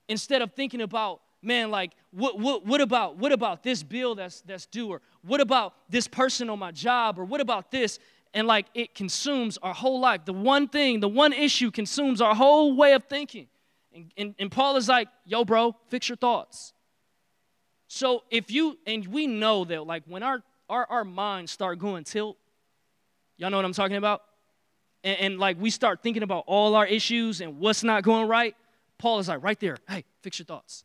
Instead 0.08 0.42
of 0.42 0.52
thinking 0.52 0.80
about 0.80 1.20
man, 1.40 1.70
like, 1.70 1.92
what, 2.10 2.38
what, 2.40 2.66
what 2.66 2.80
about 2.80 3.16
what 3.16 3.30
about 3.30 3.62
this 3.62 3.82
bill 3.82 4.14
that's 4.14 4.40
that's 4.42 4.66
due, 4.66 4.88
or 4.88 5.00
what 5.22 5.40
about 5.40 5.74
this 5.88 6.08
person 6.08 6.50
on 6.50 6.58
my 6.58 6.72
job, 6.72 7.18
or 7.18 7.24
what 7.24 7.40
about 7.40 7.70
this? 7.70 7.98
and 8.34 8.46
like 8.46 8.66
it 8.74 8.94
consumes 8.94 9.58
our 9.58 9.74
whole 9.74 10.00
life. 10.00 10.24
The 10.24 10.32
one 10.32 10.68
thing, 10.68 11.00
the 11.00 11.08
one 11.08 11.32
issue 11.32 11.70
consumes 11.70 12.20
our 12.20 12.34
whole 12.34 12.76
way 12.76 12.92
of 12.92 13.04
thinking. 13.04 13.48
And, 13.94 14.12
and, 14.16 14.34
and 14.38 14.50
Paul 14.50 14.76
is 14.76 14.88
like, 14.88 15.08
yo, 15.24 15.44
bro, 15.44 15.74
fix 15.88 16.08
your 16.08 16.16
thoughts. 16.16 16.72
So 17.88 18.24
if 18.30 18.50
you, 18.50 18.78
and 18.86 19.06
we 19.06 19.26
know 19.26 19.64
that 19.64 19.86
like 19.86 20.02
when 20.06 20.22
our, 20.22 20.42
our, 20.68 20.86
our 20.90 21.04
minds 21.04 21.52
start 21.52 21.78
going 21.78 22.04
tilt, 22.04 22.36
y'all 23.38 23.50
know 23.50 23.56
what 23.56 23.64
I'm 23.64 23.72
talking 23.72 23.96
about? 23.96 24.22
And, 25.02 25.18
and 25.20 25.38
like 25.38 25.58
we 25.58 25.70
start 25.70 26.02
thinking 26.02 26.22
about 26.22 26.44
all 26.46 26.74
our 26.74 26.86
issues 26.86 27.40
and 27.40 27.58
what's 27.58 27.82
not 27.82 28.02
going 28.02 28.28
right, 28.28 28.54
Paul 28.98 29.20
is 29.20 29.28
like, 29.28 29.42
right 29.42 29.58
there, 29.60 29.76
hey, 29.88 30.04
fix 30.22 30.38
your 30.38 30.46
thoughts. 30.46 30.84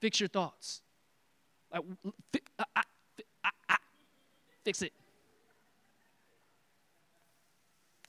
Fix 0.00 0.20
your 0.20 0.28
thoughts. 0.28 0.82
I, 1.72 1.80
I, 2.58 2.84
I, 3.68 3.76
fix 4.64 4.82
it. 4.82 4.92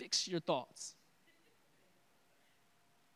fix 0.05 0.27
your 0.27 0.39
thoughts. 0.39 0.93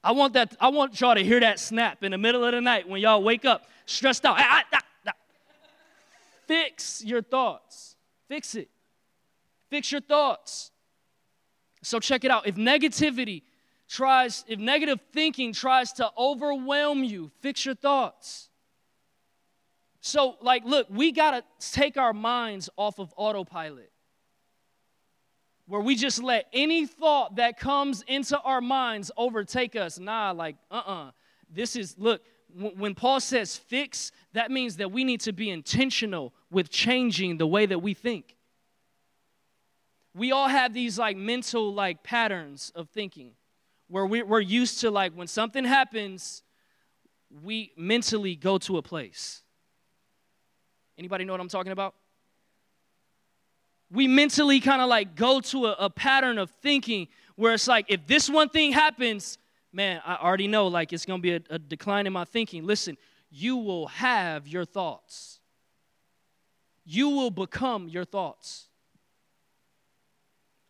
I 0.04 0.12
want 0.12 0.34
that. 0.34 0.56
I 0.60 0.70
want 0.70 1.00
y'all 1.00 1.14
to 1.14 1.24
hear 1.24 1.40
that 1.40 1.60
snap 1.60 2.04
in 2.04 2.12
the 2.12 2.18
middle 2.18 2.44
of 2.44 2.52
the 2.52 2.62
night 2.62 2.88
when 2.90 3.00
y'all 3.00 3.22
wake 3.22 3.46
up 3.46 3.68
stressed 3.86 4.26
out. 4.26 4.38
Ah, 4.40 4.64
ah, 4.74 4.80
ah, 5.08 5.12
fix 6.48 7.04
your 7.04 7.22
thoughts. 7.22 7.96
Fix 8.28 8.56
it. 8.56 8.70
Fix 9.70 9.92
your 9.92 10.02
thoughts. 10.02 10.72
So 11.84 12.00
check 12.00 12.24
it 12.24 12.32
out. 12.32 12.48
If 12.48 12.56
negativity 12.56 13.44
tries, 13.90 14.46
if 14.48 14.60
negative 14.60 15.00
thinking 15.12 15.52
tries 15.52 15.92
to 15.94 16.10
overwhelm 16.18 17.04
you, 17.04 17.32
fix 17.42 17.66
your 17.66 17.76
thoughts. 17.76 18.50
So, 20.00 20.38
like, 20.42 20.64
look, 20.64 20.88
we 20.90 21.12
got 21.12 21.32
to 21.32 21.44
take 21.72 21.98
our 21.98 22.14
minds 22.14 22.70
off 22.78 23.00
of 23.00 23.14
autopilot 23.18 23.92
where 25.66 25.82
we 25.82 25.96
just 25.96 26.24
let 26.24 26.48
any 26.54 26.86
thought 26.86 27.36
that 27.36 27.60
comes 27.60 28.04
into 28.08 28.40
our 28.42 28.62
minds 28.62 29.12
overtake 29.18 29.76
us. 29.76 30.00
Nah, 30.00 30.32
like, 30.32 30.56
uh 30.72 30.82
uh-uh. 30.86 31.08
uh 31.08 31.12
This 31.50 31.76
is, 31.76 31.96
look, 31.98 32.22
when 32.56 32.96
Paul 32.96 33.20
says 33.20 33.58
fix, 33.58 34.12
that 34.34 34.50
means 34.50 34.78
that 34.78 34.92
we 34.92 35.04
need 35.04 35.22
to 35.22 35.34
be 35.34 35.50
intentional 35.50 36.34
with 36.50 36.70
changing 36.70 37.38
the 37.38 37.46
way 37.46 37.66
that 37.66 37.80
we 37.80 37.94
think. 37.94 38.36
We 40.16 40.32
all 40.32 40.48
have 40.48 40.74
these 40.74 40.98
like 40.98 41.18
mental 41.18 41.72
like 41.72 42.02
patterns 42.02 42.72
of 42.74 42.90
thinking 42.90 43.34
where 43.90 44.06
we're 44.06 44.40
used 44.40 44.82
to 44.82 44.92
like 44.92 45.14
when 45.14 45.28
something 45.28 45.66
happens, 45.66 46.44
we 47.44 47.72
mentally 47.76 48.36
go 48.36 48.58
to 48.60 48.78
a 48.78 48.82
place. 48.82 49.42
Anybody 50.98 51.26
know 51.26 51.34
what 51.34 51.42
I'm 51.42 51.50
talking 51.50 51.72
about? 51.72 51.96
We 53.92 54.08
mentally 54.08 54.60
kind 54.60 54.82
of 54.82 54.90
like 54.90 55.16
go 55.16 55.42
to 55.42 55.66
a, 55.68 55.72
a 55.80 55.90
pattern 55.90 56.38
of 56.38 56.52
thinking 56.62 57.08
where 57.36 57.54
it's 57.54 57.68
like, 57.68 57.86
if 57.88 58.06
this 58.06 58.30
one 58.30 58.50
thing 58.50 58.74
happens, 58.74 59.40
man, 59.74 60.02
I 60.06 60.16
already 60.16 60.48
know 60.48 60.68
like 60.68 60.94
it's 60.94 61.06
gonna 61.06 61.22
be 61.22 61.34
a, 61.34 61.42
a 61.50 61.58
decline 61.58 62.06
in 62.06 62.14
my 62.14 62.26
thinking. 62.26 62.66
Listen, 62.66 62.96
you 63.32 63.58
will 63.58 63.88
have 63.88 64.48
your 64.48 64.66
thoughts, 64.66 65.40
you 66.86 67.10
will 67.10 67.32
become 67.32 67.90
your 67.90 68.06
thoughts. 68.06 68.68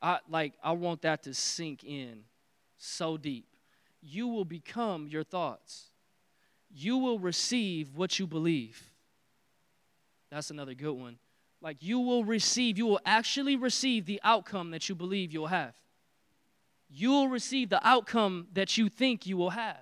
I 0.02 0.20
like 0.30 0.54
I 0.64 0.72
want 0.72 1.02
that 1.02 1.24
to 1.24 1.34
sink 1.34 1.84
in 1.84 2.24
so 2.80 3.18
deep. 3.18 3.46
You 4.02 4.28
will 4.28 4.46
become 4.46 5.08
your 5.08 5.24
thoughts. 5.24 5.88
You 6.72 6.98
will 6.98 7.20
receive 7.20 7.96
what 7.96 8.18
you 8.18 8.26
believe. 8.26 8.82
That's 10.32 10.50
another 10.50 10.74
good 10.74 10.94
one. 10.94 11.18
Like 11.62 11.78
you 11.82 12.00
will 12.00 12.24
receive, 12.24 12.78
you 12.78 12.86
will 12.86 13.02
actually 13.06 13.56
receive 13.56 14.06
the 14.06 14.22
outcome 14.24 14.72
that 14.72 14.88
you 14.88 14.96
believe 14.96 15.34
you'll 15.34 15.48
have. 15.48 15.76
You 16.90 17.12
will 17.12 17.28
receive 17.28 17.70
the 17.70 17.86
outcome 17.86 18.48
that 18.54 18.78
you 18.78 18.88
think 18.90 19.28
you 19.28 19.36
will 19.36 19.50
have. 19.52 19.78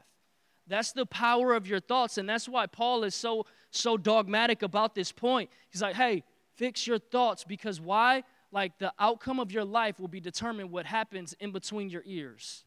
That's 0.65 0.91
the 0.91 1.05
power 1.05 1.53
of 1.53 1.67
your 1.67 1.79
thoughts, 1.79 2.17
and 2.17 2.27
that's 2.27 2.49
why 2.49 2.65
Paul 2.65 3.03
is 3.03 3.15
so 3.15 3.45
so 3.71 3.95
dogmatic 3.95 4.63
about 4.63 4.95
this 4.95 5.11
point. 5.11 5.49
He's 5.69 5.81
like, 5.81 5.95
"Hey, 5.95 6.23
fix 6.55 6.85
your 6.85 6.99
thoughts 6.99 7.45
because 7.45 7.79
why? 7.79 8.23
Like 8.51 8.77
the 8.77 8.91
outcome 8.99 9.39
of 9.39 9.51
your 9.51 9.63
life 9.63 9.99
will 9.99 10.07
be 10.07 10.19
determined 10.19 10.71
what 10.71 10.85
happens 10.85 11.33
in 11.39 11.51
between 11.51 11.89
your 11.89 12.03
ears. 12.05 12.65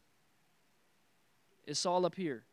It's 1.65 1.85
all 1.85 2.05
up 2.05 2.15
here." 2.15 2.45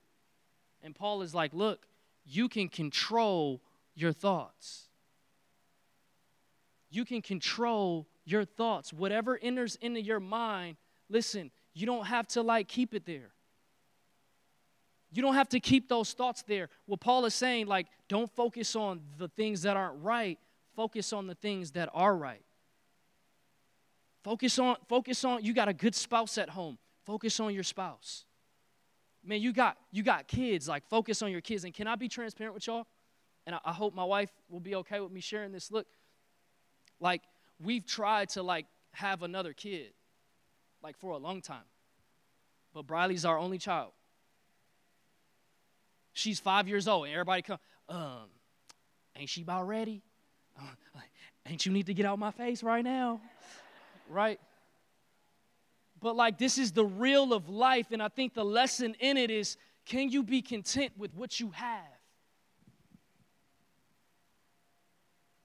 And 0.82 0.94
Paul 0.94 1.22
is 1.22 1.34
like, 1.34 1.52
"Look, 1.52 1.86
you 2.24 2.48
can 2.48 2.68
control 2.68 3.60
your 3.94 4.12
thoughts." 4.12 4.88
you 6.90 7.04
can 7.04 7.22
control 7.22 8.06
your 8.24 8.44
thoughts. 8.44 8.92
Whatever 8.92 9.38
enters 9.40 9.76
into 9.76 10.00
your 10.00 10.20
mind, 10.20 10.76
listen, 11.08 11.50
you 11.74 11.86
don't 11.86 12.06
have 12.06 12.26
to 12.28 12.42
like 12.42 12.68
keep 12.68 12.94
it 12.94 13.06
there. 13.06 13.30
You 15.10 15.22
don't 15.22 15.34
have 15.34 15.48
to 15.50 15.60
keep 15.60 15.88
those 15.88 16.12
thoughts 16.12 16.42
there. 16.42 16.68
What 16.86 17.00
Paul 17.00 17.24
is 17.24 17.34
saying, 17.34 17.66
like, 17.66 17.86
don't 18.08 18.30
focus 18.30 18.76
on 18.76 19.00
the 19.16 19.28
things 19.28 19.62
that 19.62 19.76
aren't 19.76 20.02
right, 20.02 20.38
focus 20.76 21.12
on 21.14 21.26
the 21.26 21.34
things 21.34 21.70
that 21.72 21.88
are 21.94 22.14
right. 22.14 22.42
Focus 24.22 24.58
on, 24.58 24.76
focus 24.86 25.24
on, 25.24 25.42
you 25.42 25.54
got 25.54 25.68
a 25.68 25.72
good 25.72 25.94
spouse 25.94 26.36
at 26.36 26.50
home. 26.50 26.76
Focus 27.06 27.40
on 27.40 27.54
your 27.54 27.62
spouse. 27.62 28.26
Man, 29.28 29.42
you 29.42 29.52
got 29.52 29.76
you 29.92 30.02
got 30.02 30.26
kids, 30.26 30.66
like 30.66 30.88
focus 30.88 31.20
on 31.20 31.30
your 31.30 31.42
kids. 31.42 31.64
And 31.64 31.74
can 31.74 31.86
I 31.86 31.96
be 31.96 32.08
transparent 32.08 32.54
with 32.54 32.66
y'all? 32.66 32.86
And 33.44 33.54
I, 33.54 33.58
I 33.66 33.72
hope 33.72 33.94
my 33.94 34.04
wife 34.04 34.30
will 34.48 34.58
be 34.58 34.74
okay 34.76 35.00
with 35.00 35.12
me 35.12 35.20
sharing 35.20 35.52
this. 35.52 35.70
Look, 35.70 35.86
like 36.98 37.20
we've 37.62 37.84
tried 37.84 38.30
to 38.30 38.42
like 38.42 38.64
have 38.92 39.22
another 39.22 39.52
kid 39.52 39.92
like 40.82 40.96
for 40.98 41.10
a 41.10 41.18
long 41.18 41.42
time. 41.42 41.66
But 42.72 42.86
Briley's 42.86 43.26
our 43.26 43.38
only 43.38 43.58
child. 43.58 43.92
She's 46.14 46.40
five 46.40 46.66
years 46.66 46.88
old, 46.88 47.04
and 47.04 47.12
everybody 47.12 47.42
come, 47.42 47.58
um, 47.90 48.30
ain't 49.14 49.28
she 49.28 49.42
about 49.42 49.68
ready? 49.68 50.02
Uh, 50.58 50.62
ain't 51.46 51.66
you 51.66 51.72
need 51.72 51.86
to 51.86 51.94
get 51.94 52.06
out 52.06 52.18
my 52.18 52.30
face 52.30 52.62
right 52.62 52.82
now? 52.82 53.20
right? 54.08 54.40
But 56.00 56.16
like 56.16 56.38
this 56.38 56.58
is 56.58 56.72
the 56.72 56.84
real 56.84 57.32
of 57.32 57.48
life, 57.48 57.88
and 57.90 58.02
I 58.02 58.08
think 58.08 58.34
the 58.34 58.44
lesson 58.44 58.94
in 59.00 59.16
it 59.16 59.30
is 59.30 59.56
can 59.84 60.10
you 60.10 60.22
be 60.22 60.42
content 60.42 60.92
with 60.98 61.14
what 61.14 61.40
you 61.40 61.50
have? 61.50 61.82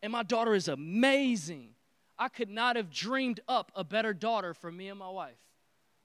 And 0.02 0.12
my 0.12 0.24
daughter 0.24 0.54
is 0.54 0.68
amazing. 0.68 1.70
I 2.20 2.28
could 2.28 2.50
not 2.50 2.76
have 2.76 2.92
dreamed 2.92 3.40
up 3.48 3.72
a 3.74 3.86
better 3.86 4.14
daughter 4.14 4.54
for 4.54 4.70
me 4.70 4.90
and 4.90 5.00
my 5.00 5.10
wife. 5.10 5.38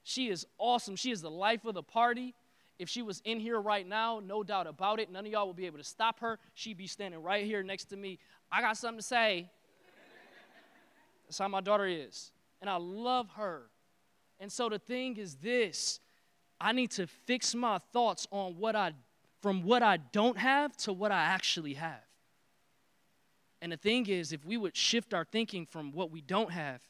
She 0.03 0.29
is 0.29 0.47
awesome. 0.57 0.95
She 0.95 1.11
is 1.11 1.21
the 1.21 1.29
life 1.29 1.65
of 1.65 1.73
the 1.73 1.83
party. 1.83 2.33
If 2.79 2.87
she 2.87 3.01
was 3.01 3.21
in 3.25 3.41
here 3.41 3.59
right 3.59 3.85
now, 3.85 4.21
no 4.25 4.41
doubt 4.41 4.67
about 4.67 5.01
it, 5.01 5.11
none 5.11 5.25
of 5.25 5.31
y'all 5.31 5.45
will 5.45 5.53
be 5.53 5.65
able 5.65 5.79
to 5.79 5.83
stop 5.83 6.21
her. 6.21 6.39
She'd 6.53 6.77
be 6.77 6.87
standing 6.87 7.21
right 7.21 7.45
here 7.45 7.61
next 7.61 7.85
to 7.85 7.97
me. 7.97 8.19
I 8.49 8.61
got 8.61 8.77
something 8.77 8.99
to 8.99 9.05
say. 9.05 9.49
That's 11.27 11.37
how 11.37 11.49
my 11.49 11.61
daughter 11.61 11.85
is. 11.85 12.31
And 12.61 12.69
I 12.69 12.77
love 12.77 13.29
her. 13.35 13.63
And 14.39 14.51
so 14.51 14.69
the 14.69 14.79
thing 14.79 15.17
is 15.17 15.35
this 15.35 15.99
I 16.59 16.71
need 16.71 16.91
to 16.91 17.07
fix 17.07 17.55
my 17.55 17.79
thoughts 17.93 18.27
on 18.31 18.57
what 18.57 18.75
I, 18.75 18.91
from 19.41 19.63
what 19.63 19.83
I 19.83 19.97
don't 19.97 20.37
have 20.37 20.75
to 20.77 20.93
what 20.93 21.11
I 21.11 21.21
actually 21.21 21.75
have. 21.75 22.03
And 23.61 23.71
the 23.71 23.77
thing 23.77 24.07
is, 24.07 24.31
if 24.31 24.45
we 24.45 24.57
would 24.57 24.75
shift 24.75 25.13
our 25.13 25.25
thinking 25.25 25.65
from 25.65 25.91
what 25.91 26.11
we 26.11 26.21
don't 26.21 26.51
have 26.51 26.81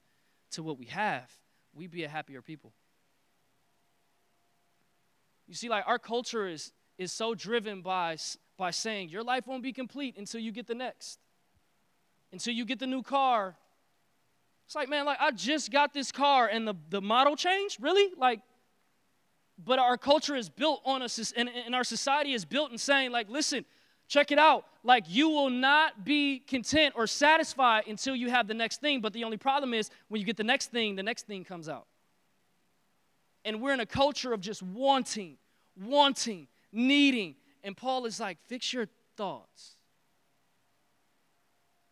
to 0.51 0.63
what 0.63 0.77
we 0.77 0.85
have, 0.85 1.31
we'd 1.73 1.91
be 1.91 2.03
a 2.03 2.07
happier 2.07 2.41
people. 2.41 2.73
You 5.47 5.55
see, 5.55 5.69
like 5.69 5.83
our 5.87 5.97
culture 5.97 6.47
is, 6.47 6.71
is 6.97 7.11
so 7.11 7.33
driven 7.33 7.81
by, 7.81 8.17
by 8.57 8.69
saying 8.69 9.09
your 9.09 9.23
life 9.23 9.47
won't 9.47 9.63
be 9.63 9.73
complete 9.73 10.15
until 10.17 10.41
you 10.41 10.51
get 10.51 10.67
the 10.67 10.75
next, 10.75 11.19
until 12.31 12.53
you 12.53 12.65
get 12.65 12.77
the 12.77 12.87
new 12.87 13.01
car. 13.01 13.55
It's 14.69 14.75
like, 14.75 14.87
man, 14.87 15.05
like 15.05 15.17
I 15.19 15.31
just 15.31 15.71
got 15.71 15.93
this 15.93 16.11
car 16.11 16.47
and 16.47 16.67
the, 16.67 16.75
the 16.89 17.01
model 17.01 17.35
changed? 17.35 17.81
Really? 17.81 18.13
Like, 18.17 18.39
but 19.57 19.79
our 19.79 19.97
culture 19.97 20.35
is 20.35 20.47
built 20.47 20.81
on 20.85 21.01
us, 21.01 21.33
and, 21.35 21.49
and 21.49 21.75
our 21.75 21.83
society 21.83 22.33
is 22.33 22.45
built 22.45 22.71
in 22.71 22.77
saying, 22.77 23.11
like, 23.11 23.29
listen, 23.29 23.65
Check 24.09 24.31
it 24.31 24.39
out. 24.39 24.65
Like, 24.83 25.03
you 25.07 25.29
will 25.29 25.51
not 25.51 26.03
be 26.03 26.39
content 26.39 26.95
or 26.97 27.05
satisfied 27.05 27.83
until 27.87 28.15
you 28.15 28.31
have 28.31 28.47
the 28.47 28.55
next 28.55 28.81
thing. 28.81 29.01
But 29.01 29.13
the 29.13 29.23
only 29.23 29.37
problem 29.37 29.71
is 29.71 29.91
when 30.07 30.19
you 30.19 30.25
get 30.25 30.35
the 30.35 30.43
next 30.43 30.71
thing, 30.71 30.95
the 30.95 31.03
next 31.03 31.27
thing 31.27 31.45
comes 31.45 31.69
out. 31.69 31.85
And 33.45 33.61
we're 33.61 33.73
in 33.73 33.81
a 33.81 33.85
culture 33.85 34.33
of 34.33 34.41
just 34.41 34.63
wanting, 34.63 35.37
wanting, 35.79 36.47
needing. 36.71 37.35
And 37.63 37.77
Paul 37.77 38.07
is 38.07 38.19
like, 38.19 38.39
fix 38.47 38.73
your 38.73 38.87
thoughts. 39.15 39.75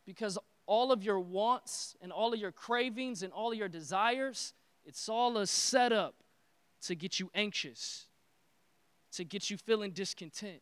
Because 0.04 0.40
all 0.68 0.92
of 0.92 1.04
your 1.04 1.20
wants 1.20 1.96
and 2.02 2.12
all 2.12 2.34
of 2.34 2.40
your 2.40 2.52
cravings 2.52 3.24
and 3.24 3.34
all 3.34 3.52
of 3.52 3.58
your 3.58 3.70
desires, 3.70 4.54
it's 4.86 5.10
all 5.10 5.38
a 5.38 5.48
setup 5.48 6.16
to 6.84 6.94
get 6.94 7.20
you 7.20 7.32
anxious, 7.34 8.06
to 9.14 9.24
get 9.24 9.50
you 9.50 9.58
feeling 9.58 9.92
discontent. 9.92 10.62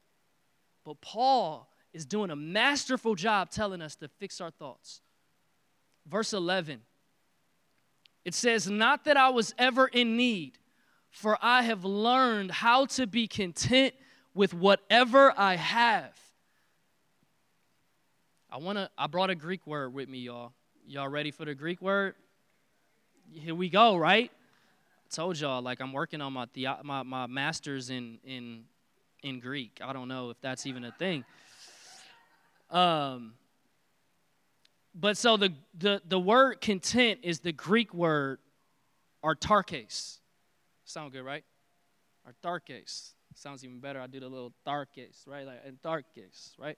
But 0.86 1.02
Paul 1.02 1.70
is 1.92 2.06
doing 2.06 2.30
a 2.30 2.36
masterful 2.36 3.16
job 3.16 3.50
telling 3.50 3.82
us 3.82 3.96
to 3.96 4.08
fix 4.08 4.40
our 4.40 4.52
thoughts. 4.52 5.02
Verse 6.08 6.32
11 6.32 6.82
it 8.26 8.34
says, 8.34 8.68
Not 8.68 9.06
that 9.06 9.18
I 9.18 9.30
was 9.30 9.54
ever 9.58 9.88
in 9.88 10.18
need, 10.18 10.58
for 11.12 11.38
I 11.42 11.62
have 11.62 11.86
learned 11.86 12.52
how 12.52 12.88
to 12.88 13.06
be 13.08 13.28
content 13.28 13.94
with 14.34 14.54
whatever 14.54 15.32
I 15.38 15.56
have. 15.56 16.20
I 18.56 18.58
want 18.58 18.78
to 18.78 18.90
I 18.98 19.08
brought 19.08 19.30
a 19.30 19.36
Greek 19.36 19.68
word 19.68 19.94
with 19.94 20.08
me, 20.08 20.20
y'all. 20.20 20.54
Y'all 20.88 21.10
ready 21.10 21.30
for 21.30 21.44
the 21.44 21.54
Greek 21.54 21.82
word? 21.82 22.16
Here 23.30 23.54
we 23.54 23.68
go, 23.68 23.98
right? 23.98 24.32
I 24.32 25.14
told 25.14 25.38
y'all 25.38 25.62
like 25.62 25.82
I'm 25.82 25.92
working 25.92 26.22
on 26.22 26.32
my 26.32 26.46
the, 26.54 26.70
my, 26.82 27.04
my 27.04 27.28
masters 27.28 27.90
in 27.90 28.18
in 28.24 28.64
in 29.24 29.42
Greek. 29.42 29.82
I 29.84 29.92
don't 29.92 30.08
know 30.08 30.30
if 30.30 30.40
that's 30.40 30.66
even 30.66 30.86
a 30.86 30.94
thing. 30.94 31.26
Um, 32.70 33.34
but 34.94 35.18
so 35.18 35.36
the, 35.36 35.52
the, 35.78 36.02
the 36.08 36.18
word 36.18 36.62
content 36.62 37.20
is 37.24 37.42
the 37.42 37.52
Greek 37.52 37.94
word 37.94 38.40
autarkes. 39.22 40.20
Sound 40.86 41.12
good, 41.12 41.24
right? 41.24 41.44
Autarkes. 42.26 43.16
Sounds 43.34 43.66
even 43.66 43.82
better. 43.82 44.00
I 44.00 44.08
do 44.08 44.22
the 44.22 44.30
little 44.30 44.54
tharkes, 44.66 45.28
right? 45.28 45.46
Like 45.46 45.62
antarkes, 45.68 46.54
right? 46.58 46.78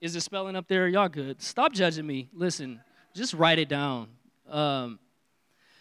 Is 0.00 0.14
the 0.14 0.20
spelling 0.20 0.56
up 0.56 0.68
there? 0.68 0.88
Y'all 0.88 1.08
good. 1.08 1.40
Stop 1.40 1.72
judging 1.72 2.06
me. 2.06 2.28
Listen, 2.32 2.80
just 3.14 3.34
write 3.34 3.58
it 3.58 3.68
down. 3.68 4.08
Um, 4.48 4.98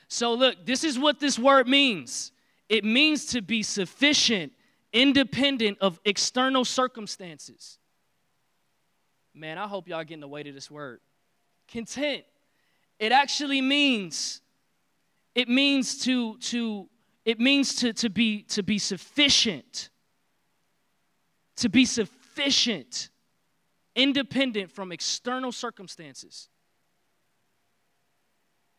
so, 0.08 0.34
look, 0.34 0.66
this 0.66 0.84
is 0.84 0.98
what 0.98 1.20
this 1.20 1.38
word 1.38 1.68
means 1.68 2.32
it 2.68 2.84
means 2.84 3.28
to 3.28 3.42
be 3.42 3.62
sufficient, 3.62 4.52
independent 4.92 5.78
of 5.82 6.00
external 6.06 6.66
circumstances. 6.66 7.78
Man, 9.34 9.58
I 9.58 9.68
hope 9.68 9.88
y'all 9.88 10.04
getting 10.04 10.22
the 10.22 10.28
weight 10.28 10.48
of 10.48 10.56
this 10.56 10.72
word. 10.72 11.02
Content. 11.68 12.24
It 13.00 13.12
actually 13.12 13.62
means, 13.62 14.42
it 15.36 15.50
means 15.50 16.00
to, 16.06 16.38
to, 16.38 16.88
it 17.26 17.40
means 17.40 17.76
to, 17.76 17.92
to 17.94 18.10
be 18.10 18.44
to 18.44 18.64
be 18.64 18.80
sufficient. 18.80 19.90
To 21.58 21.70
be 21.70 21.86
sufficient, 21.86 23.10
independent 23.96 24.72
from 24.72 24.92
external 24.92 25.52
circumstances. 25.52 26.50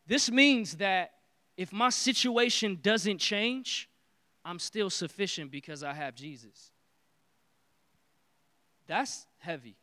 This 0.06 0.30
means 0.30 0.76
that 0.76 1.12
if 1.56 1.72
my 1.72 1.88
situation 1.90 2.78
doesn't 2.82 3.18
change, 3.18 3.88
I'm 4.44 4.58
still 4.58 4.90
sufficient 4.90 5.50
because 5.50 5.82
I 5.82 5.92
have 5.92 6.14
Jesus. 6.14 6.70
That's 8.86 9.26
heavy. 9.38 9.76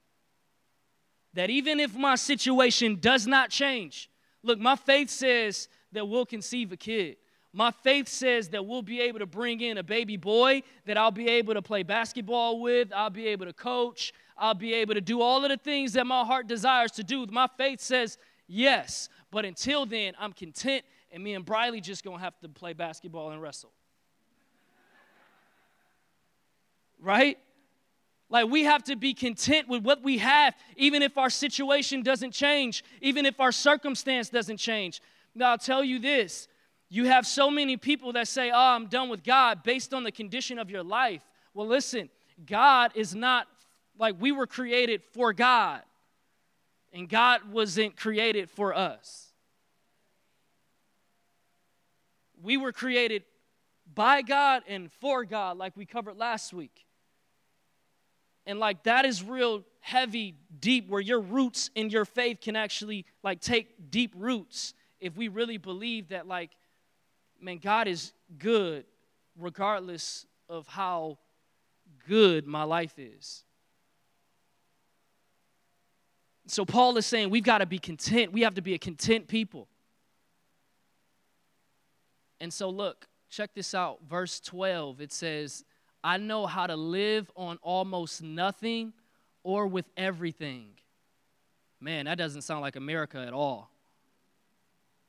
That 1.34 1.50
even 1.50 1.80
if 1.80 1.96
my 1.96 2.16
situation 2.16 3.00
does 3.02 3.28
not 3.28 3.50
change, 3.50 4.10
look, 4.44 4.60
my 4.60 4.76
faith 4.76 5.10
says 5.10 5.68
that 5.92 6.08
we'll 6.08 6.26
conceive 6.26 6.72
a 6.72 6.78
kid. 6.78 7.18
My 7.54 7.70
faith 7.70 8.08
says 8.08 8.50
that 8.50 8.66
we'll 8.66 8.82
be 8.82 9.00
able 9.02 9.20
to 9.20 9.28
bring 9.28 9.62
in 9.62 9.78
a 9.78 9.84
baby 9.84 10.18
boy 10.18 10.64
that 10.86 10.98
I'll 10.98 11.12
be 11.12 11.30
able 11.30 11.54
to 11.54 11.62
play 11.62 11.84
basketball 11.84 12.60
with, 12.60 12.92
I'll 12.94 13.12
be 13.12 13.28
able 13.28 13.46
to 13.46 13.54
coach, 13.54 14.12
I'll 14.36 14.56
be 14.56 14.74
able 14.74 14.96
to 14.96 15.02
do 15.02 15.22
all 15.22 15.44
of 15.46 15.52
the 15.52 15.58
things 15.58 15.94
that 15.94 16.08
my 16.08 16.24
heart 16.26 16.48
desires 16.48 16.92
to 16.94 17.04
do. 17.04 17.26
My 17.30 17.48
faith 17.58 17.80
says 17.80 18.18
yes, 18.48 19.08
but 19.30 19.46
until 19.46 19.86
then, 19.86 20.14
I'm 20.20 20.34
content 20.34 20.84
and 21.12 21.24
me 21.24 21.36
and 21.36 21.46
Briley 21.46 21.80
just 21.80 22.04
gonna 22.04 22.20
have 22.20 22.38
to 22.40 22.50
play 22.50 22.74
basketball 22.74 23.30
and 23.30 23.42
wrestle. 23.42 23.72
right? 27.04 27.38
Like 28.30 28.50
we 28.50 28.64
have 28.64 28.84
to 28.86 28.96
be 28.96 29.14
content 29.14 29.68
with 29.68 29.84
what 29.84 30.02
we 30.02 30.18
have, 30.18 30.56
even 30.76 31.04
if 31.04 31.18
our 31.20 31.30
situation 31.30 32.02
doesn't 32.02 32.32
change, 32.32 32.84
even 33.02 33.28
if 33.28 33.40
our 33.40 33.52
circumstance 33.52 34.30
doesn't 34.30 34.58
change. 34.58 35.02
Now, 35.36 35.52
I'll 35.52 35.58
tell 35.58 35.84
you 35.84 36.00
this 36.00 36.48
you 36.94 37.06
have 37.06 37.26
so 37.26 37.50
many 37.50 37.78
people 37.78 38.14
that 38.14 38.28
say, 38.28 38.52
Oh, 38.52 38.58
I'm 38.58 38.88
done 38.88 39.10
with 39.10 39.24
God 39.24 39.64
based 39.64 39.94
on 39.94 40.04
the 40.04 40.12
condition 40.12 40.60
of 40.60 40.70
your 40.70 40.84
life. 40.84 41.22
Well, 41.54 41.68
listen, 41.68 42.10
God 42.46 42.92
is 42.96 43.16
not 43.16 43.48
like 43.98 44.16
we 44.20 44.32
were 44.32 44.48
created 44.48 45.04
for 45.14 45.34
God, 45.34 45.82
and 46.92 47.08
God 47.08 47.52
wasn't 47.52 47.96
created 47.96 48.50
for 48.50 48.74
us. 48.76 49.34
we 52.44 52.58
were 52.58 52.74
created 52.74 53.24
by 53.96 54.22
God 54.22 54.64
and 54.68 54.92
for 54.92 55.24
God, 55.24 55.58
like 55.58 55.76
we 55.76 55.86
covered 55.86 56.18
last 56.18 56.54
week. 56.54 56.86
And 58.46 58.60
like 58.60 58.84
that 58.84 59.06
is 59.06 59.24
real 59.24 59.64
heavy, 59.80 60.36
deep, 60.60 60.90
where 60.90 61.02
your 61.02 61.22
roots 61.22 61.72
in 61.74 61.90
your 61.90 62.06
faith 62.06 62.40
can 62.42 62.56
actually 62.56 63.06
like 63.24 63.40
take 63.40 63.90
deep 63.90 64.14
roots 64.18 64.74
if 65.00 65.16
we 65.16 65.30
really 65.30 65.58
believe 65.58 66.10
that, 66.10 66.28
like, 66.28 66.52
man, 67.42 67.58
God 67.58 67.88
is 67.88 68.14
good 68.38 68.86
regardless 69.38 70.26
of 70.50 70.68
how 70.68 71.18
good 72.08 72.46
my 72.46 72.64
life 72.64 72.98
is. 72.98 73.44
So 76.48 76.66
Paul 76.66 76.98
is 76.98 77.06
saying 77.06 77.30
we've 77.30 77.44
got 77.44 77.60
to 77.60 77.66
be 77.66 77.80
content. 77.80 78.34
We 78.34 78.42
have 78.42 78.56
to 78.56 78.62
be 78.62 78.74
a 78.74 78.78
content 78.78 79.28
people. 79.28 79.68
And 82.40 82.54
so, 82.54 82.70
look, 82.70 83.08
check 83.30 83.54
this 83.54 83.74
out. 83.74 84.00
Verse 84.08 84.40
12, 84.42 85.00
it 85.00 85.14
says, 85.14 85.64
I 86.04 86.18
know 86.18 86.46
how 86.46 86.68
to 86.68 86.76
live 86.76 87.32
on 87.38 87.58
almost 87.62 88.22
nothing 88.22 88.92
or 89.44 89.66
with 89.68 89.86
everything. 89.96 90.72
Man, 91.80 92.06
that 92.06 92.18
doesn't 92.18 92.42
sound 92.42 92.62
like 92.62 92.76
America 92.76 93.18
at 93.18 93.34
all. 93.34 93.73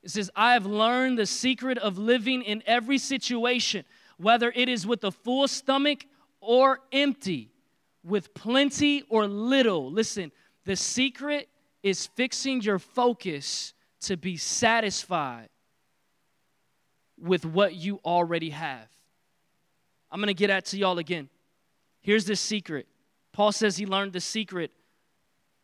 It 0.05 0.11
says, 0.11 0.29
I 0.35 0.53
have 0.53 0.67
learned 0.67 1.17
the 1.17 1.25
secret 1.25 1.79
of 1.79 1.97
living 1.97 2.43
in 2.43 2.61
every 2.67 2.99
situation, 2.99 3.85
whether 4.17 4.53
it 4.55 4.69
is 4.69 4.85
with 4.85 5.03
a 5.03 5.11
full 5.11 5.47
stomach 5.47 6.05
or 6.39 6.79
empty, 6.91 7.51
with 8.03 8.35
plenty 8.35 9.01
or 9.09 9.25
little. 9.25 9.91
Listen, 9.91 10.31
the 10.63 10.75
secret 10.75 11.49
is 11.81 12.05
fixing 12.05 12.61
your 12.61 12.77
focus 12.77 13.73
to 14.01 14.15
be 14.15 14.37
satisfied 14.37 15.49
with 17.19 17.43
what 17.43 17.73
you 17.73 17.99
already 18.05 18.51
have. 18.51 18.87
I'm 20.11 20.19
going 20.19 20.27
to 20.27 20.35
get 20.35 20.51
at 20.51 20.65
to 20.65 20.77
y'all 20.77 20.99
again. 20.99 21.29
Here's 22.01 22.25
the 22.25 22.35
secret. 22.35 22.85
Paul 23.33 23.51
says 23.51 23.75
he 23.75 23.87
learned 23.87 24.13
the 24.13 24.21
secret 24.21 24.71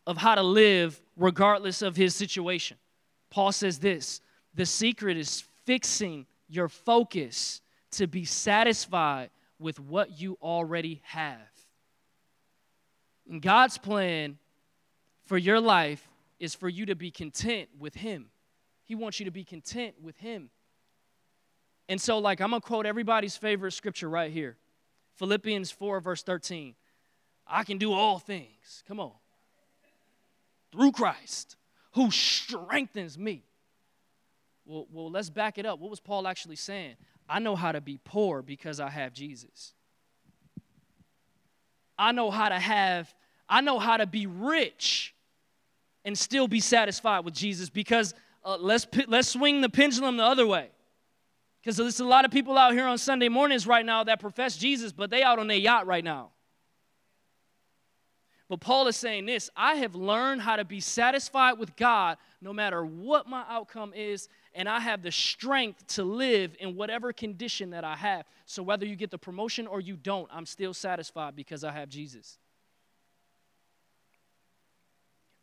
of 0.07 0.17
how 0.17 0.33
to 0.33 0.41
live 0.41 0.99
regardless 1.15 1.83
of 1.83 1.95
his 1.95 2.15
situation. 2.15 2.77
Paul 3.29 3.51
says 3.51 3.77
this 3.77 4.19
the 4.53 4.65
secret 4.65 5.17
is 5.17 5.43
fixing 5.65 6.25
your 6.47 6.67
focus 6.67 7.61
to 7.91 8.07
be 8.07 8.25
satisfied 8.25 9.29
with 9.59 9.79
what 9.79 10.19
you 10.19 10.37
already 10.41 11.01
have. 11.05 11.37
And 13.29 13.41
God's 13.41 13.77
plan 13.77 14.37
for 15.25 15.37
your 15.37 15.59
life 15.59 16.07
is 16.39 16.55
for 16.55 16.67
you 16.67 16.87
to 16.87 16.95
be 16.95 17.11
content 17.11 17.69
with 17.79 17.95
Him. 17.95 18.27
He 18.85 18.95
wants 18.95 19.19
you 19.19 19.25
to 19.25 19.31
be 19.31 19.43
content 19.43 19.95
with 20.01 20.17
Him. 20.17 20.49
And 21.87 22.01
so, 22.01 22.19
like, 22.19 22.41
I'm 22.41 22.51
to 22.51 22.59
quote 22.59 22.85
everybody's 22.85 23.37
favorite 23.37 23.71
scripture 23.71 24.09
right 24.09 24.31
here 24.31 24.57
Philippians 25.17 25.71
4, 25.71 25.99
verse 26.01 26.23
13. 26.23 26.75
I 27.47 27.63
can 27.63 27.77
do 27.77 27.93
all 27.93 28.17
things, 28.17 28.83
come 28.87 28.99
on, 28.99 29.11
through 30.71 30.93
Christ 30.93 31.57
who 31.93 32.09
strengthens 32.11 33.17
me. 33.17 33.43
Well, 34.65 34.87
well, 34.91 35.11
let's 35.11 35.29
back 35.29 35.57
it 35.57 35.65
up. 35.65 35.79
What 35.79 35.89
was 35.89 35.99
Paul 35.99 36.27
actually 36.27 36.55
saying? 36.55 36.95
I 37.27 37.39
know 37.39 37.55
how 37.55 37.71
to 37.71 37.81
be 37.81 37.99
poor 38.03 38.41
because 38.41 38.79
I 38.79 38.89
have 38.89 39.13
Jesus. 39.13 39.73
I 41.97 42.11
know 42.11 42.31
how 42.31 42.49
to 42.49 42.59
have, 42.59 43.13
I 43.47 43.61
know 43.61 43.79
how 43.79 43.97
to 43.97 44.05
be 44.05 44.25
rich 44.25 45.13
and 46.03 46.17
still 46.17 46.47
be 46.47 46.59
satisfied 46.59 47.25
with 47.25 47.33
Jesus 47.33 47.69
because 47.69 48.13
uh, 48.43 48.57
let's, 48.59 48.87
let's 49.07 49.29
swing 49.29 49.61
the 49.61 49.69
pendulum 49.69 50.17
the 50.17 50.23
other 50.23 50.47
way. 50.47 50.69
Because 51.61 51.77
there's 51.77 51.99
a 51.99 52.05
lot 52.05 52.25
of 52.25 52.31
people 52.31 52.57
out 52.57 52.73
here 52.73 52.87
on 52.87 52.97
Sunday 52.97 53.29
mornings 53.29 53.67
right 53.67 53.85
now 53.85 54.03
that 54.03 54.19
profess 54.19 54.57
Jesus, 54.57 54.91
but 54.91 55.11
they 55.11 55.21
out 55.21 55.37
on 55.37 55.47
their 55.47 55.57
yacht 55.57 55.85
right 55.85 56.03
now. 56.03 56.31
But 58.51 58.59
Paul 58.59 58.87
is 58.87 58.97
saying 58.97 59.27
this 59.27 59.49
I 59.55 59.75
have 59.75 59.95
learned 59.95 60.41
how 60.41 60.57
to 60.57 60.65
be 60.65 60.81
satisfied 60.81 61.53
with 61.53 61.73
God 61.77 62.17
no 62.41 62.51
matter 62.51 62.83
what 62.83 63.25
my 63.25 63.45
outcome 63.47 63.93
is, 63.95 64.27
and 64.53 64.67
I 64.67 64.81
have 64.81 65.01
the 65.01 65.11
strength 65.11 65.87
to 65.95 66.03
live 66.03 66.57
in 66.59 66.75
whatever 66.75 67.13
condition 67.13 67.69
that 67.69 67.85
I 67.85 67.95
have. 67.95 68.25
So 68.45 68.61
whether 68.61 68.85
you 68.85 68.97
get 68.97 69.09
the 69.09 69.17
promotion 69.17 69.67
or 69.67 69.79
you 69.79 69.95
don't, 69.95 70.27
I'm 70.33 70.45
still 70.45 70.73
satisfied 70.73 71.33
because 71.33 71.63
I 71.63 71.71
have 71.71 71.87
Jesus. 71.87 72.39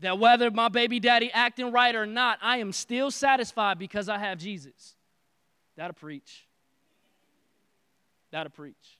That 0.00 0.18
whether 0.18 0.50
my 0.50 0.68
baby 0.68 1.00
daddy 1.00 1.30
acting 1.32 1.72
right 1.72 1.94
or 1.94 2.04
not, 2.04 2.38
I 2.42 2.58
am 2.58 2.72
still 2.72 3.10
satisfied 3.10 3.78
because 3.78 4.10
I 4.10 4.18
have 4.18 4.36
Jesus. 4.36 4.96
That'll 5.76 5.94
preach. 5.94 6.46
That'll 8.30 8.52
preach. 8.52 8.97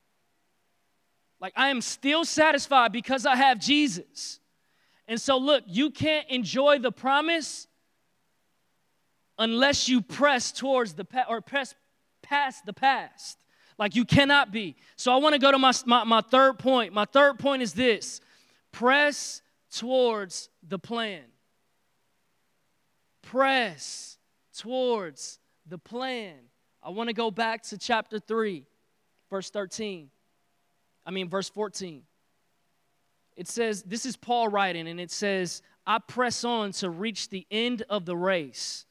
Like, 1.41 1.53
I 1.57 1.69
am 1.69 1.81
still 1.81 2.25
satisfied 2.25 2.93
because 2.93 3.25
I 3.25 3.37
have 3.37 3.61
Jesus. 3.61 4.41
And 5.07 5.21
so, 5.21 5.39
look, 5.39 5.65
you 5.67 5.91
can't 5.91 6.29
enjoy 6.29 6.79
the 6.79 6.91
promise 6.91 7.67
unless 9.39 9.89
you 9.89 10.03
press 10.03 10.51
towards 10.51 10.95
the 10.95 11.05
past 11.05 11.31
or 11.31 11.41
press 11.41 11.75
past 12.23 12.67
the 12.67 12.73
past. 12.73 13.39
Like, 13.79 13.95
you 13.95 14.05
cannot 14.05 14.51
be. 14.51 14.75
So, 14.97 15.13
I 15.13 15.17
want 15.19 15.35
to 15.35 15.39
go 15.39 15.53
to 15.53 15.59
my, 15.59 15.73
my, 15.87 16.05
my 16.05 16.21
third 16.21 16.59
point. 16.59 16.93
My 16.93 17.05
third 17.05 17.39
point 17.39 17.63
is 17.63 17.73
this 17.73 18.21
press 18.73 19.41
towards 19.71 20.49
the 20.67 20.79
plan. 20.79 21.23
Press 23.23 24.19
towards 24.57 25.39
the 25.67 25.79
plan. 25.79 26.35
I 26.83 26.91
want 26.91 27.09
to 27.09 27.15
go 27.15 27.31
back 27.31 27.63
to 27.65 27.79
chapter 27.79 28.19
3, 28.19 28.67
verse 29.31 29.51
13. 29.51 30.11
I 31.09 31.11
mean, 31.11 31.31
verse 31.31 31.49
14. 31.49 32.03
It 33.35 33.49
says, 33.49 33.83
This 33.83 34.05
is 34.05 34.15
Paul 34.15 34.49
writing, 34.49 34.87
and 34.87 35.01
it 35.01 35.11
says, 35.11 35.63
I 35.87 36.01
press 36.01 36.45
on 36.45 36.73
to 36.73 36.91
reach 36.91 37.31
the 37.31 37.47
end 37.51 37.83
of 37.89 38.05
the 38.05 38.15
race 38.15 38.85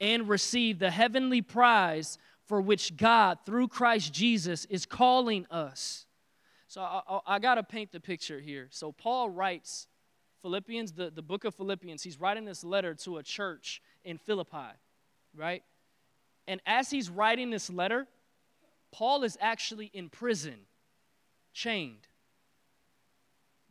and 0.00 0.28
receive 0.28 0.78
the 0.78 0.92
heavenly 0.92 1.42
prize 1.42 2.16
for 2.46 2.60
which 2.60 2.96
God, 2.96 3.38
through 3.44 3.68
Christ 3.68 4.12
Jesus, 4.12 4.66
is 4.66 4.86
calling 4.86 5.46
us. 5.50 6.06
So 6.68 6.80
I, 6.80 7.00
I, 7.08 7.20
I 7.26 7.38
got 7.40 7.56
to 7.56 7.64
paint 7.64 7.90
the 7.90 7.98
picture 7.98 8.38
here. 8.38 8.68
So 8.70 8.92
Paul 8.92 9.30
writes 9.30 9.88
Philippians, 10.42 10.92
the, 10.92 11.10
the 11.10 11.22
book 11.22 11.44
of 11.44 11.56
Philippians, 11.56 12.04
he's 12.04 12.20
writing 12.20 12.44
this 12.44 12.62
letter 12.62 12.94
to 12.94 13.16
a 13.16 13.22
church 13.24 13.82
in 14.04 14.18
Philippi, 14.18 14.76
right? 15.34 15.64
And 16.46 16.60
as 16.66 16.90
he's 16.90 17.10
writing 17.10 17.50
this 17.50 17.68
letter, 17.68 18.06
Paul 18.92 19.24
is 19.24 19.36
actually 19.40 19.90
in 19.92 20.08
prison, 20.08 20.54
chained, 21.54 22.06